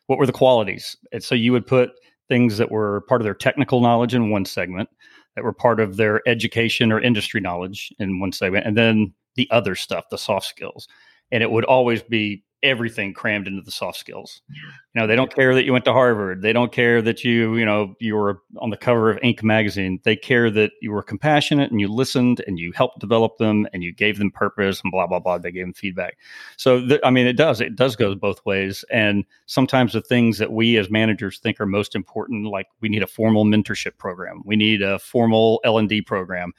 what 0.07 0.21
were 0.21 0.27
the 0.27 0.33
qualities? 0.33 0.97
And 1.11 1.25
so 1.25 1.35
you 1.35 1.51
would 1.51 1.67
put 1.67 1.91
things 2.29 2.57
that 2.59 2.71
were 2.71 3.01
part 3.09 3.21
of 3.21 3.25
their 3.25 3.35
technical 3.35 3.81
knowledge 3.81 4.15
in 4.15 4.31
one 4.31 4.45
segment, 4.45 4.89
that 5.35 5.43
were 5.43 5.53
part 5.53 5.81
of 5.81 5.97
their 5.97 6.21
education 6.29 6.93
or 6.93 7.01
industry 7.01 7.41
knowledge 7.41 7.93
in 7.99 8.21
one 8.21 8.31
segment, 8.31 8.65
and 8.65 8.77
then 8.77 9.13
the 9.35 9.49
other 9.51 9.75
stuff, 9.75 10.05
the 10.11 10.19
soft 10.19 10.47
skills. 10.47 10.87
And 11.33 11.43
it 11.43 11.51
would 11.51 11.65
always 11.65 12.03
be 12.03 12.45
everything 12.63 13.13
crammed 13.13 13.47
into 13.47 13.63
the 13.63 13.71
soft 13.71 13.99
skills. 13.99 14.43
You 14.49 15.01
know, 15.01 15.07
they 15.07 15.17
don't 15.17 15.35
care 15.35 15.55
that 15.55 15.65
you 15.65 15.73
went 15.73 15.85
to 15.87 15.93
Harvard. 15.93 16.43
They 16.43 16.53
don't 16.53 16.71
care 16.71 17.03
that 17.03 17.25
you, 17.25 17.57
you 17.57 17.65
know, 17.65 17.95
you 17.99 18.15
were 18.15 18.43
on 18.59 18.71
the 18.71 18.77
cover 18.77 19.11
of 19.11 19.19
Inc. 19.21 19.43
magazine. 19.43 20.01
They 20.05 20.17
care 20.17 20.51
that 20.51 20.73
you 20.81 20.93
were 20.93 21.03
compassionate 21.03 21.71
and 21.71 21.81
you 21.81 21.89
listened 21.89 22.43
and 22.47 22.59
you 22.59 22.73
helped 22.73 23.01
develop 23.01 23.39
them 23.39 23.67
and 23.73 23.83
you 23.83 23.93
gave 23.93 24.19
them 24.19 24.31
purpose 24.31 24.81
and 24.83 24.93
blah 24.93 25.07
blah 25.07 25.19
blah. 25.19 25.39
They 25.39 25.51
gave 25.51 25.65
them 25.65 25.75
feedback. 25.75 26.19
So, 26.57 26.87
th- 26.87 27.01
I 27.03 27.11
mean, 27.11 27.27
it 27.27 27.37
does 27.37 27.61
it 27.61 27.75
does 27.75 27.97
go 27.97 28.15
both 28.15 28.45
ways. 28.45 28.85
And 28.91 29.25
sometimes 29.47 29.93
the 29.93 30.03
things 30.03 30.39
that 30.39 30.53
we 30.53 30.77
as 30.77 30.91
managers 30.91 31.39
think 31.39 31.61
are 31.61 31.67
most 31.67 31.95
important, 31.95 32.47
like 32.47 32.67
we 32.81 32.89
need 32.89 33.03
a 33.03 33.09
formal 33.09 33.45
mentorship 33.45 33.99
program, 33.99 34.43
we 34.45 34.57
need 34.57 34.83
a 34.83 34.99
formal 34.99 35.61
L 35.65 35.79
and 35.79 35.89
D 35.89 36.01
program. 36.01 36.53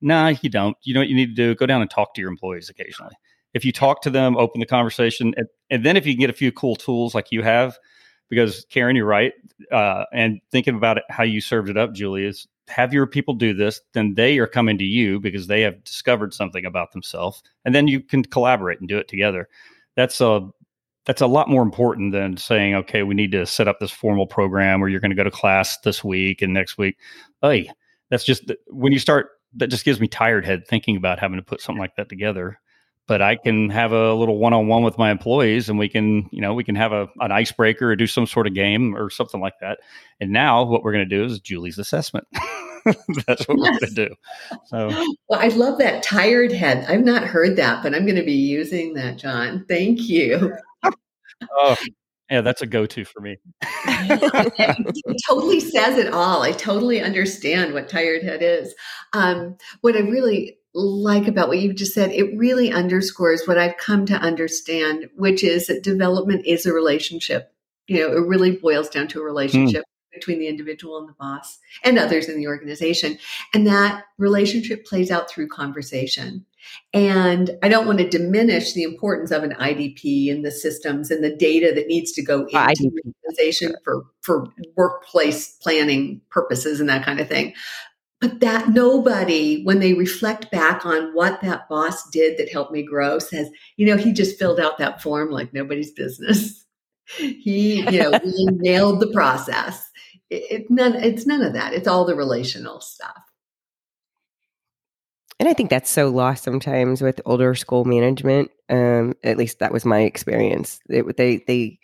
Nah, 0.00 0.34
you 0.42 0.50
don't. 0.50 0.76
You 0.82 0.94
know 0.94 1.00
what 1.00 1.08
you 1.08 1.16
need 1.16 1.28
to 1.28 1.34
do? 1.34 1.54
Go 1.54 1.66
down 1.66 1.80
and 1.80 1.90
talk 1.90 2.14
to 2.14 2.20
your 2.20 2.30
employees 2.30 2.68
occasionally 2.68 3.14
if 3.54 3.64
you 3.64 3.72
talk 3.72 4.02
to 4.02 4.10
them, 4.10 4.36
open 4.36 4.60
the 4.60 4.66
conversation, 4.66 5.32
and, 5.36 5.46
and, 5.70 5.84
then 5.84 5.96
if 5.96 6.04
you 6.06 6.12
can 6.12 6.20
get 6.20 6.30
a 6.30 6.34
few 6.34 6.52
cool 6.52 6.76
tools 6.76 7.14
like 7.14 7.30
you 7.30 7.42
have, 7.42 7.78
because 8.28 8.66
Karen, 8.68 8.96
you're 8.96 9.06
right, 9.06 9.32
uh, 9.72 10.04
and 10.12 10.40
thinking 10.50 10.74
about 10.74 10.98
it, 10.98 11.04
how 11.08 11.22
you 11.22 11.40
served 11.40 11.70
it 11.70 11.76
up, 11.76 11.94
Julie, 11.94 12.24
is 12.24 12.48
have 12.68 12.92
your 12.92 13.06
people 13.06 13.34
do 13.34 13.54
this, 13.54 13.80
then 13.92 14.14
they 14.14 14.38
are 14.38 14.46
coming 14.46 14.78
to 14.78 14.84
you 14.84 15.20
because 15.20 15.46
they 15.46 15.60
have 15.60 15.84
discovered 15.84 16.34
something 16.34 16.64
about 16.64 16.92
themselves, 16.92 17.42
and 17.64 17.74
then 17.74 17.86
you 17.86 18.00
can 18.00 18.24
collaborate 18.24 18.80
and 18.80 18.88
do 18.88 18.98
it 18.98 19.08
together. 19.08 19.48
That's 19.96 20.20
a 20.20 20.48
that's 21.06 21.20
a 21.20 21.26
lot 21.26 21.50
more 21.50 21.62
important 21.62 22.12
than 22.12 22.38
saying, 22.38 22.74
okay, 22.74 23.02
we 23.02 23.14
need 23.14 23.32
to 23.32 23.44
set 23.44 23.68
up 23.68 23.78
this 23.78 23.90
formal 23.90 24.26
program 24.26 24.80
where 24.80 24.88
you're 24.88 25.00
going 25.00 25.10
to 25.10 25.16
go 25.16 25.22
to 25.24 25.30
class 25.30 25.78
this 25.80 26.02
week 26.02 26.40
and 26.40 26.54
next 26.54 26.78
week. 26.78 26.96
Hey, 27.42 27.70
that's 28.10 28.24
just 28.24 28.50
when 28.68 28.92
you 28.92 28.98
start. 28.98 29.28
That 29.56 29.68
just 29.68 29.84
gives 29.84 30.00
me 30.00 30.08
tired 30.08 30.44
head 30.44 30.66
thinking 30.66 30.96
about 30.96 31.20
having 31.20 31.36
to 31.36 31.44
put 31.44 31.60
something 31.60 31.78
like 31.78 31.94
that 31.94 32.08
together 32.08 32.58
but 33.06 33.20
I 33.20 33.36
can 33.36 33.68
have 33.70 33.92
a 33.92 34.14
little 34.14 34.38
one-on-one 34.38 34.82
with 34.82 34.96
my 34.96 35.10
employees 35.10 35.68
and 35.68 35.78
we 35.78 35.88
can, 35.88 36.28
you 36.32 36.40
know, 36.40 36.54
we 36.54 36.64
can 36.64 36.74
have 36.74 36.92
a, 36.92 37.08
an 37.20 37.32
icebreaker 37.32 37.90
or 37.90 37.96
do 37.96 38.06
some 38.06 38.26
sort 38.26 38.46
of 38.46 38.54
game 38.54 38.96
or 38.96 39.10
something 39.10 39.40
like 39.40 39.54
that. 39.60 39.80
And 40.20 40.30
now 40.30 40.64
what 40.64 40.82
we're 40.82 40.92
going 40.92 41.08
to 41.08 41.16
do 41.16 41.24
is 41.24 41.38
Julie's 41.40 41.78
assessment. 41.78 42.26
That's 43.26 43.46
what 43.46 43.58
yes. 43.58 43.72
we're 43.72 43.78
going 43.78 43.78
to 43.80 44.08
do. 44.08 44.14
So, 44.66 44.88
well, 45.28 45.40
I 45.40 45.48
love 45.48 45.78
that 45.78 46.02
tired 46.02 46.52
head. 46.52 46.86
I've 46.88 47.04
not 47.04 47.24
heard 47.24 47.56
that, 47.56 47.82
but 47.82 47.94
I'm 47.94 48.04
going 48.04 48.16
to 48.16 48.24
be 48.24 48.32
using 48.32 48.94
that, 48.94 49.16
John. 49.16 49.64
Thank 49.68 50.08
you. 50.08 50.54
oh, 51.52 51.76
Yeah, 52.30 52.40
that's 52.40 52.62
a 52.62 52.66
go-to 52.66 53.04
for 53.04 53.20
me. 53.20 53.36
it 53.62 55.22
totally 55.28 55.60
says 55.60 55.98
it 55.98 56.12
all. 56.12 56.42
I 56.42 56.52
totally 56.52 57.02
understand 57.02 57.74
what 57.74 57.88
tired 57.88 58.22
head 58.22 58.42
is. 58.42 58.74
Um, 59.12 59.56
what 59.82 59.94
I 59.94 60.00
really 60.00 60.56
like 60.74 61.28
about 61.28 61.48
what 61.48 61.60
you've 61.60 61.76
just 61.76 61.94
said, 61.94 62.10
it 62.10 62.36
really 62.36 62.72
underscores 62.72 63.46
what 63.46 63.58
I've 63.58 63.76
come 63.76 64.06
to 64.06 64.14
understand, 64.14 65.08
which 65.16 65.44
is 65.44 65.68
that 65.68 65.84
development 65.84 66.46
is 66.46 66.66
a 66.66 66.72
relationship. 66.72 67.52
You 67.86 68.00
know, 68.00 68.16
it 68.16 68.26
really 68.26 68.56
boils 68.56 68.88
down 68.88 69.08
to 69.08 69.20
a 69.20 69.24
relationship. 69.24 69.82
Mm. 69.82 69.88
Between 70.12 70.38
the 70.38 70.46
individual 70.46 70.96
and 70.98 71.08
the 71.08 71.14
boss 71.14 71.58
and 71.82 71.98
others 71.98 72.28
in 72.28 72.36
the 72.36 72.46
organization. 72.46 73.18
And 73.52 73.66
that 73.66 74.04
relationship 74.16 74.86
plays 74.86 75.10
out 75.10 75.28
through 75.28 75.48
conversation. 75.48 76.46
And 76.92 77.58
I 77.64 77.68
don't 77.68 77.84
want 77.84 77.98
to 77.98 78.08
diminish 78.08 78.74
the 78.74 78.84
importance 78.84 79.32
of 79.32 79.42
an 79.42 79.54
IDP 79.54 80.30
and 80.30 80.44
the 80.44 80.52
systems 80.52 81.10
and 81.10 81.24
the 81.24 81.34
data 81.34 81.72
that 81.74 81.88
needs 81.88 82.12
to 82.12 82.22
go 82.22 82.42
into 82.42 82.54
IDP. 82.54 82.76
the 82.76 83.12
organization 83.24 83.74
for, 83.82 84.04
for 84.22 84.46
workplace 84.76 85.56
planning 85.60 86.20
purposes 86.30 86.78
and 86.78 86.88
that 86.88 87.04
kind 87.04 87.18
of 87.18 87.28
thing. 87.28 87.52
But 88.20 88.40
that 88.40 88.70
nobody, 88.70 89.62
when 89.64 89.80
they 89.80 89.92
reflect 89.92 90.50
back 90.50 90.86
on 90.86 91.14
what 91.14 91.40
that 91.42 91.68
boss 91.68 92.08
did 92.10 92.38
that 92.38 92.50
helped 92.50 92.72
me 92.72 92.82
grow, 92.82 93.18
says, 93.18 93.50
you 93.76 93.86
know, 93.86 93.96
he 93.96 94.12
just 94.12 94.38
filled 94.38 94.60
out 94.60 94.78
that 94.78 95.02
form 95.02 95.30
like 95.30 95.52
nobody's 95.52 95.92
business. 95.92 96.64
he, 97.18 97.82
you 97.82 98.00
know, 98.00 98.10
really 98.10 98.46
nailed 98.52 99.00
the 99.00 99.12
process. 99.12 99.90
It, 100.30 100.42
it, 100.50 100.70
none, 100.70 100.94
it's 100.94 101.26
none 101.26 101.42
of 101.42 101.52
that. 101.52 101.74
It's 101.74 101.88
all 101.88 102.04
the 102.04 102.14
relational 102.14 102.80
stuff. 102.80 103.20
And 105.40 105.48
I 105.48 105.52
think 105.52 105.68
that's 105.68 105.90
so 105.90 106.08
lost 106.08 106.44
sometimes 106.44 107.02
with 107.02 107.20
older 107.26 107.54
school 107.54 107.84
management. 107.84 108.50
Um, 108.70 109.14
at 109.22 109.36
least 109.36 109.58
that 109.58 109.72
was 109.72 109.84
my 109.84 110.00
experience. 110.00 110.80
It, 110.88 111.16
they, 111.16 111.44
they, 111.46 111.78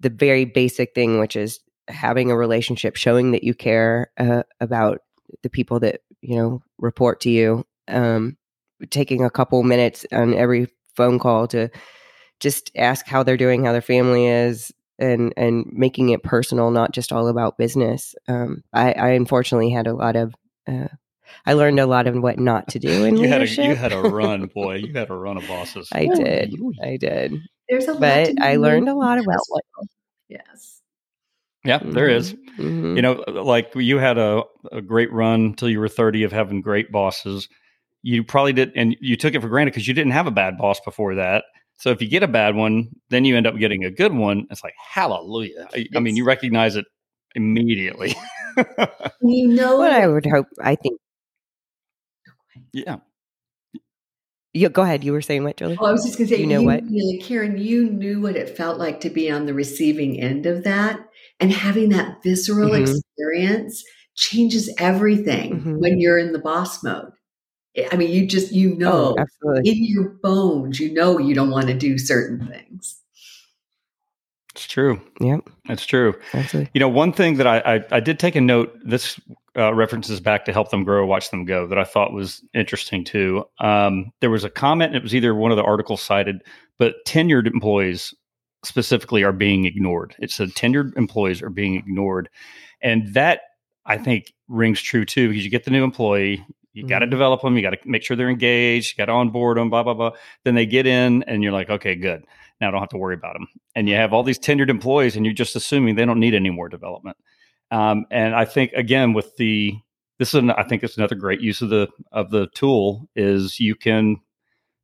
the 0.00 0.10
very 0.10 0.44
basic 0.44 0.94
thing, 0.94 1.18
which 1.18 1.34
is 1.34 1.60
having 1.88 2.30
a 2.30 2.36
relationship, 2.36 2.96
showing 2.96 3.32
that 3.32 3.42
you 3.42 3.54
care 3.54 4.10
uh, 4.18 4.42
about 4.60 5.00
the 5.42 5.50
people 5.50 5.80
that 5.80 6.00
you 6.20 6.36
know 6.36 6.62
report 6.78 7.20
to 7.22 7.30
you. 7.30 7.66
Um, 7.88 8.36
taking 8.90 9.24
a 9.24 9.30
couple 9.30 9.62
minutes 9.62 10.04
on 10.12 10.34
every 10.34 10.68
phone 10.94 11.18
call 11.18 11.46
to 11.48 11.70
just 12.40 12.70
ask 12.76 13.06
how 13.06 13.22
they're 13.22 13.36
doing, 13.36 13.64
how 13.64 13.72
their 13.72 13.80
family 13.80 14.26
is, 14.26 14.72
and 14.98 15.32
and 15.36 15.66
making 15.72 16.10
it 16.10 16.22
personal, 16.22 16.70
not 16.70 16.92
just 16.92 17.12
all 17.12 17.28
about 17.28 17.58
business. 17.58 18.14
Um, 18.28 18.62
I, 18.72 18.92
I 18.92 19.08
unfortunately 19.10 19.70
had 19.70 19.86
a 19.86 19.94
lot 19.94 20.16
of 20.16 20.34
uh, 20.66 20.88
I 21.46 21.54
learned 21.54 21.80
a 21.80 21.86
lot 21.86 22.06
of 22.06 22.16
what 22.16 22.38
not 22.38 22.68
to 22.68 22.78
do 22.78 23.04
in 23.04 23.16
you 23.16 23.22
leadership. 23.22 23.64
Had 23.64 23.66
a, 23.66 23.68
you 23.68 23.76
had 23.76 23.92
a 23.92 24.00
run, 24.08 24.46
boy. 24.54 24.76
You 24.76 24.92
had 24.92 25.10
a 25.10 25.14
run 25.14 25.36
of 25.36 25.46
bosses. 25.46 25.88
I 25.92 26.06
did. 26.06 26.54
I 26.82 26.96
did. 26.96 27.34
There's 27.68 27.88
a 27.88 27.94
but 27.94 28.34
I 28.40 28.56
learned 28.56 28.88
a 28.88 28.94
lot 28.94 29.18
about 29.18 29.40
what. 29.48 29.64
Yes. 30.28 30.73
Yeah, 31.64 31.80
there 31.82 32.08
is. 32.08 32.34
Mm-hmm. 32.58 32.96
You 32.96 33.02
know, 33.02 33.24
like 33.28 33.72
you 33.74 33.98
had 33.98 34.18
a, 34.18 34.42
a 34.70 34.82
great 34.82 35.12
run 35.12 35.54
till 35.54 35.68
you 35.68 35.80
were 35.80 35.88
30 35.88 36.24
of 36.24 36.32
having 36.32 36.60
great 36.60 36.92
bosses. 36.92 37.48
You 38.02 38.22
probably 38.22 38.52
did, 38.52 38.72
and 38.76 38.96
you 39.00 39.16
took 39.16 39.34
it 39.34 39.40
for 39.40 39.48
granted 39.48 39.72
because 39.72 39.88
you 39.88 39.94
didn't 39.94 40.12
have 40.12 40.26
a 40.26 40.30
bad 40.30 40.58
boss 40.58 40.78
before 40.80 41.14
that. 41.14 41.44
So 41.76 41.90
if 41.90 42.02
you 42.02 42.08
get 42.08 42.22
a 42.22 42.28
bad 42.28 42.54
one, 42.54 42.90
then 43.08 43.24
you 43.24 43.36
end 43.36 43.46
up 43.46 43.56
getting 43.56 43.84
a 43.84 43.90
good 43.90 44.12
one. 44.12 44.46
It's 44.50 44.62
like, 44.62 44.74
hallelujah. 44.78 45.68
I, 45.74 45.86
I 45.96 46.00
mean, 46.00 46.16
you 46.16 46.24
recognize 46.24 46.76
it 46.76 46.84
immediately. 47.34 48.14
you 49.22 49.48
know 49.48 49.78
what 49.78 49.92
I 49.92 50.06
would 50.06 50.26
hope, 50.26 50.46
I 50.62 50.76
think 50.76 51.00
yeah. 52.72 52.96
Yeah, 54.52 54.68
go 54.68 54.82
ahead. 54.82 55.02
You 55.02 55.12
were 55.12 55.22
saying 55.22 55.42
what, 55.42 55.56
Julie? 55.56 55.76
Oh, 55.80 55.86
I 55.86 55.92
was 55.92 56.04
just 56.04 56.16
going 56.16 56.28
to 56.28 56.34
say, 56.34 56.40
you 56.40 56.46
know 56.46 56.60
you, 56.60 56.66
what, 56.66 57.24
Karen, 57.24 57.58
you 57.58 57.90
knew 57.90 58.20
what 58.20 58.36
it 58.36 58.56
felt 58.56 58.78
like 58.78 59.00
to 59.00 59.10
be 59.10 59.30
on 59.30 59.46
the 59.46 59.54
receiving 59.54 60.20
end 60.20 60.46
of 60.46 60.62
that, 60.64 61.00
and 61.40 61.52
having 61.52 61.90
that 61.90 62.22
visceral 62.22 62.70
mm-hmm. 62.70 62.82
experience 62.82 63.82
changes 64.14 64.72
everything 64.78 65.56
mm-hmm. 65.56 65.78
when 65.78 65.98
you're 65.98 66.18
in 66.18 66.32
the 66.32 66.38
boss 66.38 66.82
mode. 66.82 67.12
I 67.90 67.96
mean, 67.96 68.10
you 68.10 68.26
just 68.26 68.52
you 68.52 68.76
know 68.76 69.16
oh, 69.18 69.54
in 69.56 69.84
your 69.84 70.10
bones, 70.22 70.78
you 70.78 70.92
know 70.92 71.18
you 71.18 71.34
don't 71.34 71.50
want 71.50 71.66
to 71.66 71.74
do 71.74 71.98
certain 71.98 72.46
things. 72.46 73.00
It's 74.54 74.68
true. 74.68 75.00
Yep, 75.20 75.50
it's 75.68 75.84
true. 75.84 76.14
Absolutely. 76.32 76.70
You 76.74 76.78
know, 76.78 76.88
one 76.88 77.12
thing 77.12 77.38
that 77.38 77.46
I, 77.48 77.58
I, 77.58 77.84
I 77.90 78.00
did 78.00 78.20
take 78.20 78.36
a 78.36 78.40
note. 78.40 78.72
This 78.84 79.18
uh, 79.56 79.74
references 79.74 80.20
back 80.20 80.44
to 80.44 80.52
help 80.52 80.70
them 80.70 80.84
grow, 80.84 81.06
watch 81.06 81.30
them 81.30 81.44
go 81.44 81.66
that 81.66 81.78
I 81.78 81.84
thought 81.84 82.12
was 82.12 82.42
interesting 82.54 83.04
too. 83.04 83.44
Um, 83.60 84.12
there 84.20 84.30
was 84.30 84.44
a 84.44 84.50
comment, 84.50 84.94
it 84.94 85.02
was 85.02 85.14
either 85.14 85.34
one 85.34 85.50
of 85.50 85.56
the 85.56 85.62
articles 85.62 86.02
cited, 86.02 86.42
but 86.78 86.96
tenured 87.06 87.46
employees 87.46 88.14
specifically 88.66 89.22
are 89.22 89.32
being 89.32 89.64
ignored. 89.64 90.14
It's 90.18 90.34
said 90.34 90.50
tenured 90.50 90.96
employees 90.96 91.42
are 91.42 91.50
being 91.50 91.76
ignored. 91.76 92.28
And 92.82 93.12
that 93.14 93.40
I 93.86 93.98
think 93.98 94.32
rings 94.48 94.80
true 94.80 95.04
too, 95.04 95.28
because 95.28 95.44
you 95.44 95.50
get 95.50 95.64
the 95.64 95.70
new 95.70 95.84
employee, 95.84 96.44
you 96.72 96.82
mm-hmm. 96.82 96.88
got 96.88 97.00
to 97.00 97.06
develop 97.06 97.42
them, 97.42 97.56
you 97.56 97.62
got 97.62 97.70
to 97.70 97.78
make 97.84 98.02
sure 98.02 98.16
they're 98.16 98.28
engaged, 98.28 98.92
you 98.92 99.02
got 99.02 99.06
to 99.06 99.12
onboard 99.12 99.56
them, 99.56 99.70
blah, 99.70 99.82
blah, 99.82 99.94
blah. 99.94 100.12
Then 100.44 100.54
they 100.54 100.66
get 100.66 100.86
in 100.86 101.22
and 101.24 101.42
you're 101.42 101.52
like, 101.52 101.70
okay, 101.70 101.94
good. 101.94 102.24
Now 102.60 102.68
I 102.68 102.70
don't 102.70 102.80
have 102.80 102.88
to 102.90 102.98
worry 102.98 103.14
about 103.14 103.34
them. 103.34 103.48
And 103.74 103.88
you 103.88 103.96
have 103.96 104.12
all 104.12 104.22
these 104.22 104.38
tenured 104.38 104.70
employees 104.70 105.16
and 105.16 105.24
you're 105.24 105.34
just 105.34 105.56
assuming 105.56 105.94
they 105.94 106.04
don't 106.04 106.20
need 106.20 106.34
any 106.34 106.50
more 106.50 106.68
development. 106.68 107.16
Um, 107.70 108.06
and 108.10 108.34
I 108.34 108.44
think 108.44 108.72
again 108.72 109.12
with 109.12 109.36
the 109.36 109.74
this 110.18 110.28
is 110.28 110.34
an, 110.34 110.50
I 110.52 110.62
think 110.62 110.84
it's 110.84 110.96
another 110.96 111.16
great 111.16 111.40
use 111.40 111.60
of 111.60 111.70
the 111.70 111.88
of 112.12 112.30
the 112.30 112.46
tool 112.54 113.08
is 113.16 113.58
you 113.58 113.74
can 113.74 114.20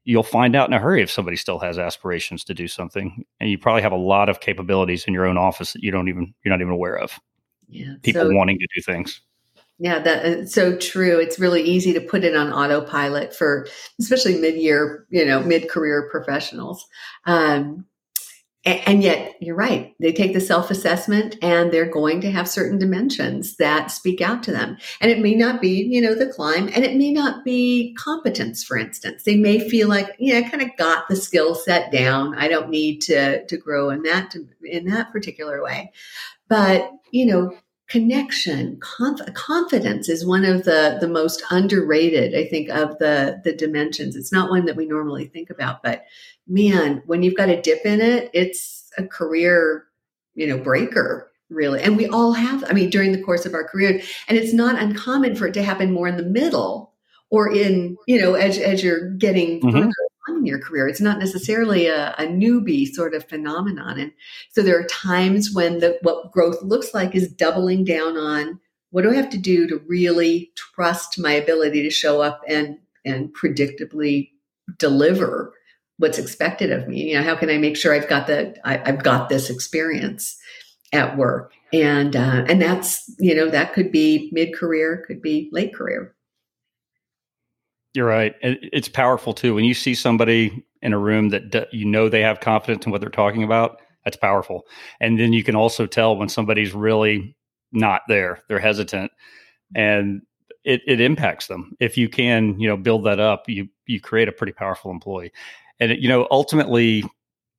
you'll 0.04 0.22
find 0.22 0.56
out 0.56 0.68
in 0.68 0.74
a 0.74 0.78
hurry 0.78 1.02
if 1.02 1.10
somebody 1.10 1.36
still 1.36 1.58
has 1.58 1.78
aspirations 1.78 2.44
to 2.44 2.54
do 2.54 2.68
something, 2.68 3.24
and 3.38 3.50
you 3.50 3.58
probably 3.58 3.82
have 3.82 3.92
a 3.92 3.96
lot 3.96 4.28
of 4.28 4.40
capabilities 4.40 5.04
in 5.04 5.14
your 5.14 5.26
own 5.26 5.36
office 5.36 5.72
that 5.72 5.82
you 5.82 5.90
don't 5.90 6.08
even 6.08 6.34
you're 6.44 6.52
not 6.52 6.60
even 6.60 6.72
aware 6.72 6.98
of. 6.98 7.18
Yeah, 7.68 7.94
people 8.02 8.22
so, 8.22 8.34
wanting 8.34 8.58
to 8.58 8.66
do 8.74 8.82
things. 8.82 9.20
Yeah, 9.78 9.98
that's 10.00 10.52
so 10.52 10.76
true. 10.76 11.18
It's 11.18 11.38
really 11.38 11.62
easy 11.62 11.94
to 11.94 12.00
put 12.00 12.22
it 12.22 12.36
on 12.36 12.52
autopilot 12.52 13.34
for 13.34 13.66
especially 13.98 14.38
mid-year, 14.38 15.06
you 15.08 15.24
know, 15.24 15.40
mid-career 15.40 16.08
professionals. 16.10 16.84
Um, 17.24 17.86
and 18.66 19.02
yet, 19.02 19.36
you're 19.40 19.56
right. 19.56 19.94
They 20.00 20.12
take 20.12 20.34
the 20.34 20.40
self 20.40 20.70
assessment 20.70 21.36
and 21.40 21.72
they're 21.72 21.90
going 21.90 22.20
to 22.20 22.30
have 22.30 22.46
certain 22.46 22.78
dimensions 22.78 23.56
that 23.56 23.90
speak 23.90 24.20
out 24.20 24.42
to 24.42 24.52
them. 24.52 24.76
And 25.00 25.10
it 25.10 25.18
may 25.18 25.34
not 25.34 25.62
be, 25.62 25.82
you 25.82 26.00
know, 26.00 26.14
the 26.14 26.26
climb 26.26 26.68
and 26.68 26.84
it 26.84 26.96
may 26.96 27.10
not 27.10 27.42
be 27.42 27.96
competence, 27.98 28.62
for 28.62 28.76
instance. 28.76 29.22
They 29.22 29.36
may 29.36 29.66
feel 29.66 29.88
like, 29.88 30.14
yeah, 30.18 30.38
I 30.38 30.42
kind 30.42 30.62
of 30.62 30.76
got 30.76 31.08
the 31.08 31.16
skill 31.16 31.54
set 31.54 31.90
down. 31.90 32.36
I 32.36 32.48
don't 32.48 32.68
need 32.68 33.00
to, 33.02 33.46
to 33.46 33.56
grow 33.56 33.88
in 33.88 34.02
that, 34.02 34.34
in 34.62 34.84
that 34.86 35.10
particular 35.10 35.62
way. 35.62 35.92
But, 36.48 36.90
you 37.12 37.24
know, 37.24 37.56
connection. 37.90 38.78
Conf- 38.80 39.34
confidence 39.34 40.08
is 40.08 40.24
one 40.24 40.44
of 40.44 40.64
the 40.64 40.96
the 41.00 41.08
most 41.08 41.42
underrated 41.50 42.34
i 42.34 42.48
think 42.48 42.70
of 42.70 42.96
the 42.98 43.40
the 43.44 43.52
dimensions. 43.52 44.16
It's 44.16 44.32
not 44.32 44.48
one 44.48 44.64
that 44.66 44.76
we 44.76 44.86
normally 44.86 45.26
think 45.26 45.50
about 45.50 45.82
but 45.82 46.04
man 46.46 47.02
when 47.06 47.22
you've 47.22 47.36
got 47.36 47.48
a 47.48 47.60
dip 47.60 47.84
in 47.84 48.00
it 48.00 48.30
it's 48.32 48.90
a 48.96 49.04
career 49.04 49.86
you 50.34 50.46
know 50.46 50.56
breaker 50.58 51.30
really. 51.50 51.82
And 51.82 51.96
we 51.96 52.06
all 52.06 52.32
have 52.32 52.64
i 52.70 52.72
mean 52.72 52.90
during 52.90 53.10
the 53.12 53.22
course 53.22 53.44
of 53.44 53.54
our 53.54 53.64
career 53.64 54.00
and 54.28 54.38
it's 54.38 54.54
not 54.54 54.80
uncommon 54.80 55.34
for 55.34 55.48
it 55.48 55.54
to 55.54 55.62
happen 55.62 55.92
more 55.92 56.06
in 56.06 56.16
the 56.16 56.22
middle 56.22 56.92
or 57.30 57.52
in 57.52 57.96
you 58.06 58.20
know 58.20 58.34
as 58.34 58.56
as 58.58 58.84
you're 58.84 59.10
getting 59.14 59.60
mm-hmm. 59.60 59.72
further 59.72 60.09
in 60.40 60.46
your 60.46 60.58
career. 60.58 60.88
It's 60.88 61.00
not 61.00 61.18
necessarily 61.18 61.86
a, 61.86 62.14
a, 62.18 62.26
newbie 62.26 62.86
sort 62.92 63.14
of 63.14 63.28
phenomenon. 63.28 63.98
And 63.98 64.12
so 64.50 64.62
there 64.62 64.78
are 64.78 64.84
times 64.84 65.52
when 65.52 65.78
the, 65.78 65.98
what 66.02 66.32
growth 66.32 66.60
looks 66.62 66.92
like 66.92 67.14
is 67.14 67.32
doubling 67.32 67.84
down 67.84 68.16
on 68.16 68.58
what 68.90 69.02
do 69.02 69.10
I 69.10 69.14
have 69.14 69.30
to 69.30 69.38
do 69.38 69.68
to 69.68 69.80
really 69.86 70.50
trust 70.56 71.18
my 71.18 71.32
ability 71.32 71.82
to 71.82 71.90
show 71.90 72.20
up 72.20 72.42
and, 72.48 72.78
and 73.04 73.32
predictably 73.34 74.30
deliver 74.78 75.54
what's 75.98 76.18
expected 76.18 76.72
of 76.72 76.88
me. 76.88 77.10
You 77.10 77.18
know, 77.18 77.22
how 77.22 77.36
can 77.36 77.50
I 77.50 77.58
make 77.58 77.76
sure 77.76 77.94
I've 77.94 78.08
got 78.08 78.26
the, 78.26 78.56
I, 78.64 78.78
have 78.78 79.02
got 79.02 79.28
this 79.28 79.50
experience 79.50 80.36
at 80.92 81.16
work? 81.16 81.52
And, 81.72 82.16
uh, 82.16 82.44
and 82.48 82.60
that's, 82.60 83.14
you 83.18 83.34
know, 83.34 83.48
that 83.48 83.74
could 83.74 83.92
be 83.92 84.28
mid 84.32 84.54
career, 84.54 85.04
could 85.06 85.22
be 85.22 85.48
late 85.52 85.74
career. 85.74 86.14
You're 87.94 88.06
right. 88.06 88.34
It's 88.42 88.88
powerful 88.88 89.32
too. 89.34 89.54
When 89.54 89.64
you 89.64 89.74
see 89.74 89.94
somebody 89.94 90.64
in 90.82 90.92
a 90.92 90.98
room 90.98 91.30
that 91.30 91.68
you 91.72 91.84
know 91.84 92.08
they 92.08 92.20
have 92.20 92.40
confidence 92.40 92.86
in 92.86 92.92
what 92.92 93.00
they're 93.00 93.10
talking 93.10 93.42
about, 93.42 93.80
that's 94.04 94.16
powerful. 94.16 94.66
And 95.00 95.18
then 95.18 95.32
you 95.32 95.42
can 95.42 95.56
also 95.56 95.86
tell 95.86 96.16
when 96.16 96.28
somebody's 96.28 96.72
really 96.72 97.36
not 97.72 98.02
there, 98.08 98.42
they're 98.48 98.60
hesitant, 98.60 99.10
and 99.74 100.22
it, 100.64 100.82
it 100.86 101.00
impacts 101.00 101.48
them. 101.48 101.72
If 101.80 101.96
you 101.96 102.08
can, 102.08 102.58
you 102.60 102.68
know, 102.68 102.76
build 102.76 103.04
that 103.04 103.20
up, 103.20 103.48
you 103.48 103.68
you 103.86 104.00
create 104.00 104.28
a 104.28 104.32
pretty 104.32 104.52
powerful 104.52 104.90
employee. 104.90 105.32
And 105.80 105.92
you 106.00 106.08
know, 106.08 106.28
ultimately, 106.30 107.04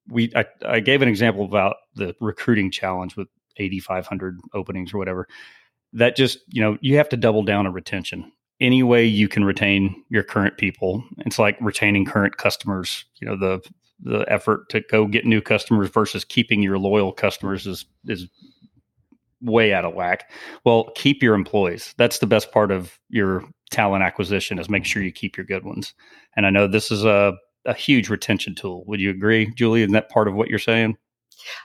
we 0.09 0.32
I, 0.36 0.45
I 0.65 0.79
gave 0.79 1.01
an 1.01 1.09
example 1.09 1.45
about 1.45 1.75
the 1.95 2.15
recruiting 2.21 2.71
challenge 2.71 3.17
with 3.17 3.27
8,500 3.57 4.39
openings 4.53 4.93
or 4.93 4.97
whatever. 4.97 5.27
That 5.93 6.15
just 6.15 6.39
you 6.47 6.61
know 6.61 6.77
you 6.82 6.97
have 6.97 7.09
to 7.09 7.17
double 7.17 7.43
down 7.43 7.67
on 7.67 7.73
retention 7.73 8.32
any 8.62 8.84
way 8.84 9.03
you 9.03 9.28
can 9.28 9.43
retain 9.43 10.03
your 10.09 10.24
current 10.24 10.57
people. 10.57 11.03
It's 11.20 11.39
like 11.39 11.57
retaining 11.59 12.05
current 12.05 12.38
customers. 12.38 13.03
You 13.20 13.28
know, 13.28 13.38
the 13.38 13.62
the 14.03 14.26
effort 14.28 14.70
to 14.70 14.82
go 14.89 15.05
get 15.05 15.26
new 15.26 15.41
customers 15.41 15.89
versus 15.89 16.24
keeping 16.24 16.64
your 16.64 16.78
loyal 16.78 17.12
customers 17.12 17.68
is 17.68 17.86
is 18.07 18.28
way 19.41 19.74
out 19.74 19.86
of 19.86 19.93
whack. 19.93 20.30
Well, 20.64 20.91
keep 20.95 21.24
your 21.24 21.34
employees. 21.34 21.93
That's 21.97 22.20
the 22.20 22.28
best 22.28 22.51
part 22.51 22.72
of 22.72 22.99
your 23.09 23.43
talent 23.72 24.03
acquisition 24.03 24.59
is 24.59 24.70
make 24.70 24.86
sure 24.86 25.01
you 25.01 25.12
keep 25.12 25.36
your 25.36 25.45
good 25.45 25.66
ones. 25.66 25.93
And 26.36 26.45
I 26.45 26.51
know 26.51 26.68
this 26.68 26.91
is 26.91 27.03
a, 27.03 27.34
a 27.66 27.74
huge 27.74 28.09
retention 28.09 28.53
tool. 28.53 28.84
Would 28.86 28.99
you 28.99 29.09
agree, 29.09 29.51
Julie? 29.55 29.82
Isn't 29.82 29.93
that 29.93 30.09
part 30.09 30.28
of 30.28 30.36
what 30.36 30.49
you're 30.49 30.59
saying? 30.59 30.97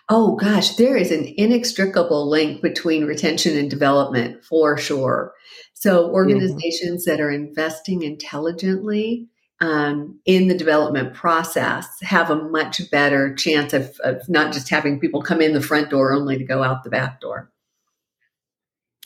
Oh 0.09 0.37
gosh, 0.37 0.77
there 0.77 0.97
is 0.97 1.11
an 1.11 1.33
inextricable 1.37 2.29
link 2.29 2.63
between 2.63 3.07
retention 3.07 3.57
and 3.57 3.71
development 3.71 4.45
for 4.45 4.77
sure. 4.77 5.33
So 5.75 6.05
mm-hmm. 6.05 6.15
organizations 6.15 7.07
mm-hmm. 7.07 7.11
that 7.11 7.21
are 7.23 7.31
investing 7.31 8.03
intelligently 8.03 9.29
um, 9.61 10.21
in 10.27 10.49
the 10.49 10.57
development 10.57 11.15
process 11.15 11.87
have 12.03 12.31
a 12.31 12.37
much 12.37 12.91
better 12.91 13.35
chance 13.35 13.73
of, 13.73 13.99
of 14.01 14.29
not 14.29 14.53
just 14.53 14.69
having 14.69 15.01
people 15.01 15.23
come 15.23 15.41
in 15.41 15.55
the 15.55 15.63
front 15.63 15.91
door 15.91 16.13
only 16.13 16.37
to 16.37 16.45
go 16.45 16.63
out 16.63 16.85
the 16.85 16.91
back 16.91 17.21
door. 17.21 17.51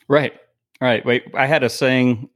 Right. 0.09 0.33
Right. 0.81 1.05
Wait, 1.05 1.25
I 1.35 1.47
had 1.47 1.63
a 1.63 1.69
saying 1.69 2.31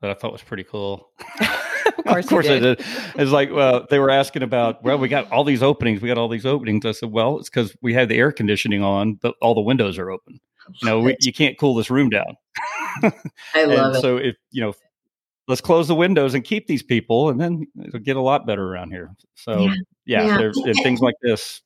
that 0.00 0.10
I 0.10 0.14
thought 0.14 0.32
was 0.32 0.42
pretty 0.42 0.64
cool. 0.64 1.10
of 1.98 2.04
course, 2.04 2.24
of 2.24 2.30
course 2.30 2.48
I 2.48 2.58
did. 2.58 2.84
It's 3.14 3.30
like, 3.30 3.50
well, 3.52 3.86
they 3.88 3.98
were 3.98 4.10
asking 4.10 4.42
about, 4.42 4.82
well, 4.82 4.98
we 4.98 5.08
got 5.08 5.30
all 5.30 5.44
these 5.44 5.62
openings. 5.62 6.00
We 6.00 6.08
got 6.08 6.18
all 6.18 6.28
these 6.28 6.46
openings. 6.46 6.84
I 6.84 6.92
said, 6.92 7.10
well, 7.10 7.38
it's 7.38 7.48
because 7.48 7.76
we 7.82 7.94
have 7.94 8.08
the 8.08 8.16
air 8.16 8.32
conditioning 8.32 8.82
on, 8.82 9.14
but 9.14 9.34
all 9.40 9.54
the 9.54 9.60
windows 9.60 9.98
are 9.98 10.10
open. 10.10 10.40
You 10.82 10.88
know, 10.88 11.00
we, 11.00 11.16
you 11.20 11.32
can't 11.32 11.56
cool 11.58 11.74
this 11.74 11.90
room 11.90 12.10
down. 12.10 12.36
I 13.02 13.12
love 13.64 13.96
it. 13.96 14.00
So 14.00 14.16
if 14.16 14.36
you 14.50 14.62
know, 14.62 14.74
let's 15.48 15.60
close 15.60 15.88
the 15.88 15.94
windows 15.94 16.34
and 16.34 16.44
keep 16.44 16.66
these 16.66 16.82
people, 16.82 17.30
and 17.30 17.40
then 17.40 17.66
it'll 17.84 18.00
get 18.00 18.16
a 18.16 18.20
lot 18.20 18.46
better 18.46 18.64
around 18.64 18.90
here. 18.90 19.14
So 19.34 19.60
yeah, 20.04 20.22
yeah, 20.22 20.50
yeah. 20.54 20.72
things 20.82 21.00
like 21.02 21.14
this 21.22 21.62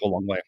go 0.00 0.08
a 0.08 0.10
long 0.10 0.26
way. 0.26 0.40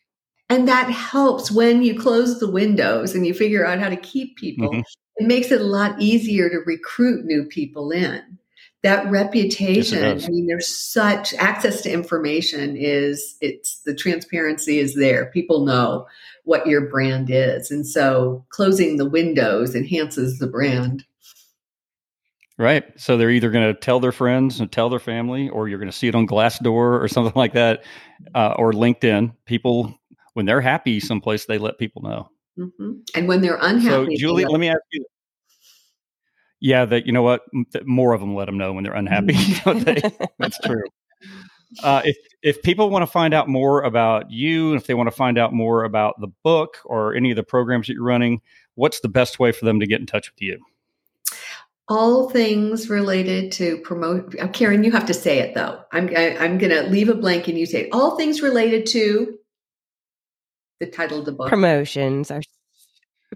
And 0.48 0.68
that 0.68 0.88
helps 0.90 1.50
when 1.50 1.82
you 1.82 1.98
close 1.98 2.38
the 2.38 2.50
windows 2.50 3.14
and 3.14 3.26
you 3.26 3.34
figure 3.34 3.66
out 3.66 3.80
how 3.80 3.88
to 3.88 3.96
keep 3.96 4.36
people. 4.36 4.70
Mm-hmm. 4.70 4.80
It 5.16 5.26
makes 5.26 5.50
it 5.50 5.60
a 5.60 5.64
lot 5.64 6.00
easier 6.00 6.48
to 6.48 6.58
recruit 6.66 7.24
new 7.24 7.44
people 7.44 7.90
in. 7.90 8.38
That 8.86 9.10
reputation, 9.10 9.98
yes, 9.98 10.26
I 10.26 10.28
mean, 10.28 10.46
there's 10.46 10.68
such 10.68 11.34
access 11.34 11.82
to 11.82 11.90
information 11.90 12.76
is 12.76 13.36
it's 13.40 13.80
the 13.80 13.92
transparency 13.92 14.78
is 14.78 14.94
there. 14.94 15.26
People 15.26 15.64
know 15.64 16.06
what 16.44 16.68
your 16.68 16.88
brand 16.88 17.28
is. 17.28 17.72
And 17.72 17.84
so 17.84 18.46
closing 18.50 18.96
the 18.96 19.08
windows 19.08 19.74
enhances 19.74 20.38
the 20.38 20.46
brand. 20.46 21.04
Right. 22.58 22.84
So 22.96 23.16
they're 23.16 23.30
either 23.30 23.50
going 23.50 23.66
to 23.66 23.74
tell 23.74 23.98
their 23.98 24.12
friends 24.12 24.60
and 24.60 24.70
tell 24.70 24.88
their 24.88 25.00
family, 25.00 25.48
or 25.48 25.68
you're 25.68 25.80
going 25.80 25.90
to 25.90 25.96
see 25.96 26.06
it 26.06 26.14
on 26.14 26.28
Glassdoor 26.28 27.02
or 27.02 27.08
something 27.08 27.34
like 27.34 27.54
that, 27.54 27.82
uh, 28.36 28.54
or 28.56 28.72
LinkedIn. 28.72 29.34
People 29.46 29.98
when 30.34 30.46
they're 30.46 30.60
happy 30.60 31.00
someplace, 31.00 31.46
they 31.46 31.58
let 31.58 31.76
people 31.78 32.02
know. 32.02 32.30
Mm-hmm. 32.56 32.92
And 33.16 33.26
when 33.26 33.40
they're 33.40 33.58
unhappy, 33.60 34.14
so 34.14 34.20
Julie, 34.20 34.44
let 34.44 34.60
me 34.60 34.68
ask 34.68 34.78
you. 34.92 35.04
Yeah, 36.60 36.84
that 36.86 37.06
you 37.06 37.12
know 37.12 37.22
what, 37.22 37.42
more 37.84 38.12
of 38.12 38.20
them 38.20 38.34
let 38.34 38.46
them 38.46 38.58
know 38.58 38.72
when 38.72 38.84
they're 38.84 38.94
unhappy. 38.94 39.34
Mm-hmm. 39.66 40.24
that's 40.38 40.58
true. 40.60 40.84
Uh, 41.82 42.02
if 42.04 42.16
if 42.42 42.62
people 42.62 42.90
want 42.90 43.02
to 43.02 43.06
find 43.06 43.34
out 43.34 43.48
more 43.48 43.82
about 43.82 44.30
you, 44.30 44.74
if 44.74 44.86
they 44.86 44.94
want 44.94 45.08
to 45.08 45.14
find 45.14 45.38
out 45.38 45.52
more 45.52 45.84
about 45.84 46.20
the 46.20 46.28
book 46.42 46.78
or 46.84 47.14
any 47.14 47.30
of 47.30 47.36
the 47.36 47.42
programs 47.42 47.86
that 47.86 47.94
you're 47.94 48.02
running, 48.02 48.40
what's 48.74 49.00
the 49.00 49.08
best 49.08 49.38
way 49.38 49.52
for 49.52 49.64
them 49.64 49.80
to 49.80 49.86
get 49.86 50.00
in 50.00 50.06
touch 50.06 50.30
with 50.30 50.42
you? 50.42 50.58
all 51.88 52.28
things 52.30 52.90
related 52.90 53.52
to 53.52 53.78
promote 53.82 54.34
uh, 54.40 54.48
karen 54.48 54.82
you 54.82 54.90
have 54.90 55.06
to 55.06 55.14
say 55.14 55.38
it 55.38 55.54
though 55.54 55.80
i'm 55.92 56.08
I, 56.08 56.30
am 56.30 56.42
i 56.42 56.44
am 56.44 56.58
going 56.58 56.72
to 56.72 56.82
leave 56.90 57.08
a 57.08 57.14
blank 57.14 57.46
and 57.46 57.56
you 57.56 57.64
say 57.64 57.82
it. 57.82 57.90
all 57.92 58.16
things 58.16 58.42
related 58.42 58.86
to 58.86 59.38
the 60.80 60.86
title 60.86 61.18
of 61.18 61.24
the 61.24 61.32
book. 61.32 61.48
Promotions 61.48 62.30
are 62.30 62.42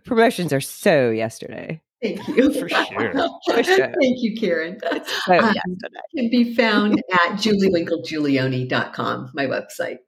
promotions 0.04 0.52
are 0.52 0.60
so 0.60 1.10
yesterday. 1.10 1.80
Thank 2.02 2.26
you. 2.28 2.52
For 2.52 2.68
sure. 2.68 3.12
For 3.46 3.62
sure. 3.62 3.92
Thank 4.00 4.22
you, 4.22 4.36
Karen. 4.38 4.78
So 5.26 5.38
um. 5.38 5.54
Can 6.16 6.30
be 6.30 6.54
found 6.54 7.02
at 7.12 7.32
juliewinklegiulioni.com, 7.32 9.30
my 9.34 9.46
website. 9.46 9.98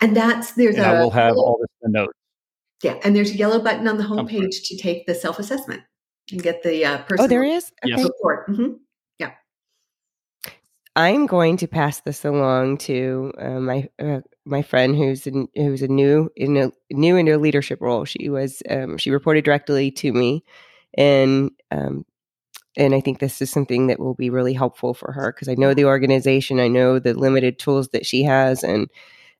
And 0.00 0.16
that's 0.16 0.52
there's 0.52 0.76
and 0.76 0.84
a 0.84 0.88
I 0.88 1.00
will 1.00 1.10
have 1.10 1.36
all 1.36 1.58
this 1.60 1.70
in 1.82 1.92
the 1.92 1.98
notes. 2.00 2.12
Yeah, 2.82 2.98
and 3.04 3.14
there's 3.14 3.32
a 3.32 3.36
yellow 3.36 3.60
button 3.60 3.88
on 3.88 3.98
the 3.98 4.04
homepage 4.04 4.62
to 4.66 4.76
take 4.76 5.06
the 5.06 5.14
self-assessment 5.14 5.82
and 6.30 6.42
get 6.42 6.62
the 6.62 6.84
uh, 6.84 6.98
person. 6.98 7.24
Oh, 7.24 7.28
there 7.28 7.42
is. 7.42 7.72
Okay. 7.84 8.02
Mm-hmm. 8.02 8.74
Yeah. 9.18 9.32
I'm 10.94 11.26
going 11.26 11.56
to 11.58 11.66
pass 11.66 12.00
this 12.00 12.24
along 12.24 12.78
to 12.78 13.32
uh, 13.38 13.60
my 13.60 13.88
uh, 13.98 14.20
my 14.44 14.62
friend 14.62 14.96
who's 14.96 15.26
in, 15.26 15.48
who's 15.54 15.82
a 15.82 15.88
new 15.88 16.30
in 16.36 16.56
a 16.56 16.70
new 16.90 17.16
in 17.16 17.28
a 17.28 17.36
leadership 17.36 17.80
role. 17.80 18.04
She 18.04 18.28
was 18.28 18.62
um, 18.70 18.96
she 18.96 19.10
reported 19.10 19.44
directly 19.44 19.90
to 19.92 20.12
me, 20.12 20.44
and 20.94 21.50
um, 21.70 22.04
and 22.76 22.94
I 22.94 23.00
think 23.00 23.18
this 23.18 23.42
is 23.42 23.50
something 23.50 23.88
that 23.88 23.98
will 23.98 24.14
be 24.14 24.30
really 24.30 24.54
helpful 24.54 24.94
for 24.94 25.12
her 25.12 25.32
because 25.32 25.48
I 25.48 25.54
know 25.54 25.74
the 25.74 25.84
organization, 25.84 26.60
I 26.60 26.68
know 26.68 26.98
the 26.98 27.14
limited 27.14 27.58
tools 27.58 27.88
that 27.88 28.06
she 28.06 28.22
has, 28.22 28.62
and 28.62 28.88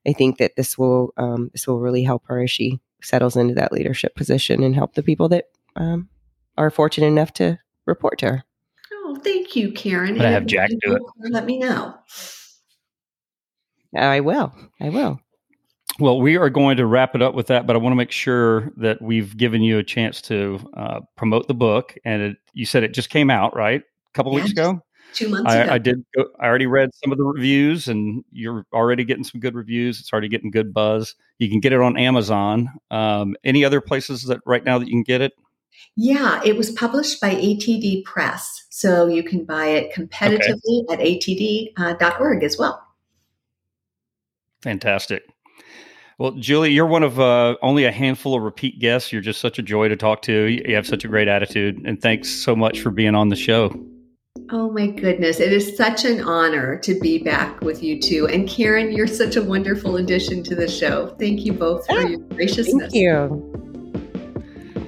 I 0.05 0.13
think 0.13 0.37
that 0.37 0.55
this 0.55 0.77
will 0.77 1.13
um, 1.17 1.49
this 1.53 1.67
will 1.67 1.79
really 1.79 2.03
help 2.03 2.23
her 2.27 2.43
as 2.43 2.51
she 2.51 2.79
settles 3.01 3.37
into 3.37 3.53
that 3.55 3.71
leadership 3.71 4.15
position 4.15 4.61
and 4.61 4.75
help 4.75 4.93
the 4.93 5.03
people 5.03 5.29
that 5.29 5.45
um, 5.75 6.09
are 6.57 6.69
fortunate 6.69 7.07
enough 7.07 7.31
to 7.33 7.57
report 7.85 8.19
to 8.19 8.25
her. 8.27 8.43
Oh, 8.91 9.15
thank 9.23 9.55
you, 9.55 9.71
Karen. 9.71 10.17
But 10.17 10.25
I 10.25 10.31
have 10.31 10.45
Jack 10.45 10.69
do 10.81 10.95
it. 10.95 11.01
Let 11.31 11.45
me 11.45 11.57
know. 11.57 11.95
I 13.95 14.19
will. 14.19 14.53
I 14.79 14.89
will. 14.89 15.19
Well, 15.99 16.21
we 16.21 16.37
are 16.37 16.49
going 16.49 16.77
to 16.77 16.85
wrap 16.85 17.13
it 17.13 17.21
up 17.21 17.33
with 17.33 17.47
that, 17.47 17.67
but 17.67 17.75
I 17.75 17.79
want 17.79 17.91
to 17.91 17.97
make 17.97 18.11
sure 18.11 18.71
that 18.77 19.01
we've 19.01 19.35
given 19.35 19.61
you 19.61 19.79
a 19.79 19.83
chance 19.83 20.21
to 20.23 20.59
uh, 20.75 21.01
promote 21.17 21.47
the 21.47 21.53
book. 21.53 21.97
And 22.05 22.21
it, 22.21 22.37
you 22.53 22.65
said 22.65 22.83
it 22.83 22.93
just 22.93 23.09
came 23.09 23.29
out, 23.29 23.55
right? 23.55 23.81
A 23.81 24.11
couple 24.13 24.33
weeks 24.33 24.51
ago. 24.51 24.81
Two 25.13 25.27
months 25.27 25.51
I, 25.51 25.57
ago. 25.57 25.73
I 25.73 25.77
did. 25.77 26.05
Go, 26.15 26.25
I 26.39 26.45
already 26.45 26.67
read 26.67 26.91
some 27.03 27.11
of 27.11 27.17
the 27.17 27.25
reviews, 27.25 27.87
and 27.87 28.23
you're 28.31 28.65
already 28.73 29.03
getting 29.03 29.23
some 29.23 29.41
good 29.41 29.55
reviews. 29.55 29.99
It's 29.99 30.13
already 30.13 30.29
getting 30.29 30.51
good 30.51 30.73
buzz. 30.73 31.15
You 31.39 31.49
can 31.49 31.59
get 31.59 31.73
it 31.73 31.81
on 31.81 31.97
Amazon. 31.97 32.69
Um, 32.91 33.35
any 33.43 33.65
other 33.65 33.81
places 33.81 34.23
that 34.23 34.39
right 34.45 34.63
now 34.63 34.77
that 34.77 34.87
you 34.87 34.93
can 34.93 35.03
get 35.03 35.21
it? 35.21 35.33
Yeah, 35.95 36.41
it 36.45 36.55
was 36.55 36.71
published 36.71 37.19
by 37.19 37.35
ATD 37.35 38.05
Press, 38.05 38.67
so 38.69 39.07
you 39.07 39.23
can 39.23 39.45
buy 39.45 39.65
it 39.65 39.93
competitively 39.93 40.83
okay. 40.89 40.93
at 40.93 40.99
atd.org 40.99 42.43
uh, 42.43 42.45
as 42.45 42.57
well. 42.57 42.85
Fantastic. 44.61 45.23
Well, 46.19 46.31
Julie, 46.31 46.73
you're 46.73 46.85
one 46.85 47.03
of 47.03 47.17
uh, 47.17 47.55
only 47.61 47.85
a 47.85 47.93
handful 47.93 48.35
of 48.35 48.43
repeat 48.43 48.77
guests. 48.77 49.13
You're 49.13 49.21
just 49.21 49.39
such 49.39 49.57
a 49.57 49.61
joy 49.61 49.87
to 49.87 49.95
talk 49.95 50.21
to. 50.23 50.47
You 50.47 50.75
have 50.75 50.85
such 50.85 51.05
a 51.05 51.07
great 51.07 51.29
attitude. 51.29 51.81
And 51.85 52.01
thanks 52.01 52.27
so 52.27 52.57
much 52.57 52.81
for 52.81 52.91
being 52.91 53.15
on 53.15 53.29
the 53.29 53.37
show. 53.37 53.73
Oh, 54.51 54.69
my 54.69 54.87
goodness. 54.87 55.39
It 55.39 55.53
is 55.53 55.77
such 55.77 56.03
an 56.03 56.19
honor 56.19 56.77
to 56.79 56.99
be 56.99 57.23
back 57.23 57.61
with 57.61 57.81
you 57.81 58.01
two. 58.01 58.27
And 58.27 58.49
Karen, 58.49 58.91
you're 58.91 59.07
such 59.07 59.37
a 59.37 59.41
wonderful 59.41 59.95
addition 59.95 60.43
to 60.43 60.55
the 60.55 60.67
show. 60.67 61.15
Thank 61.19 61.45
you 61.45 61.53
both 61.53 61.87
for 61.87 62.01
your 62.01 62.19
graciousness. 62.19 62.91
Thank 62.91 62.95
you. 62.95 63.55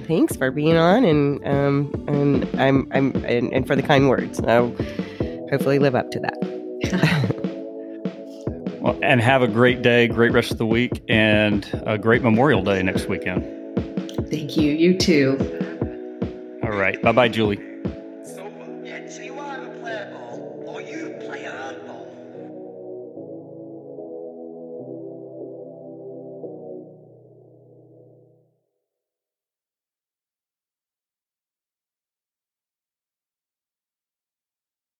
Thanks 0.06 0.36
for 0.36 0.50
being 0.50 0.76
on 0.76 1.04
and 1.04 1.46
um, 1.46 2.04
and 2.08 2.60
I'm 2.60 2.86
I'm 2.92 3.24
and, 3.24 3.50
and 3.52 3.66
for 3.66 3.74
the 3.74 3.82
kind 3.82 4.10
words. 4.10 4.40
I'll 4.40 4.76
hopefully 5.48 5.78
live 5.78 5.94
up 5.94 6.10
to 6.10 6.20
that. 6.20 7.28
Well, 8.82 8.98
and 9.00 9.20
have 9.20 9.42
a 9.42 9.48
great 9.48 9.82
day, 9.82 10.08
great 10.08 10.32
rest 10.32 10.50
of 10.50 10.58
the 10.58 10.66
week, 10.66 11.04
and 11.08 11.64
a 11.86 11.96
great 11.96 12.22
Memorial 12.22 12.64
Day 12.64 12.82
next 12.82 13.06
weekend. 13.06 13.44
Thank 14.28 14.56
you. 14.56 14.72
You 14.72 14.98
too. 14.98 15.38
All 16.64 16.72
right. 16.72 17.00
Bye 17.00 17.12
bye, 17.12 17.28
Julie. 17.28 17.71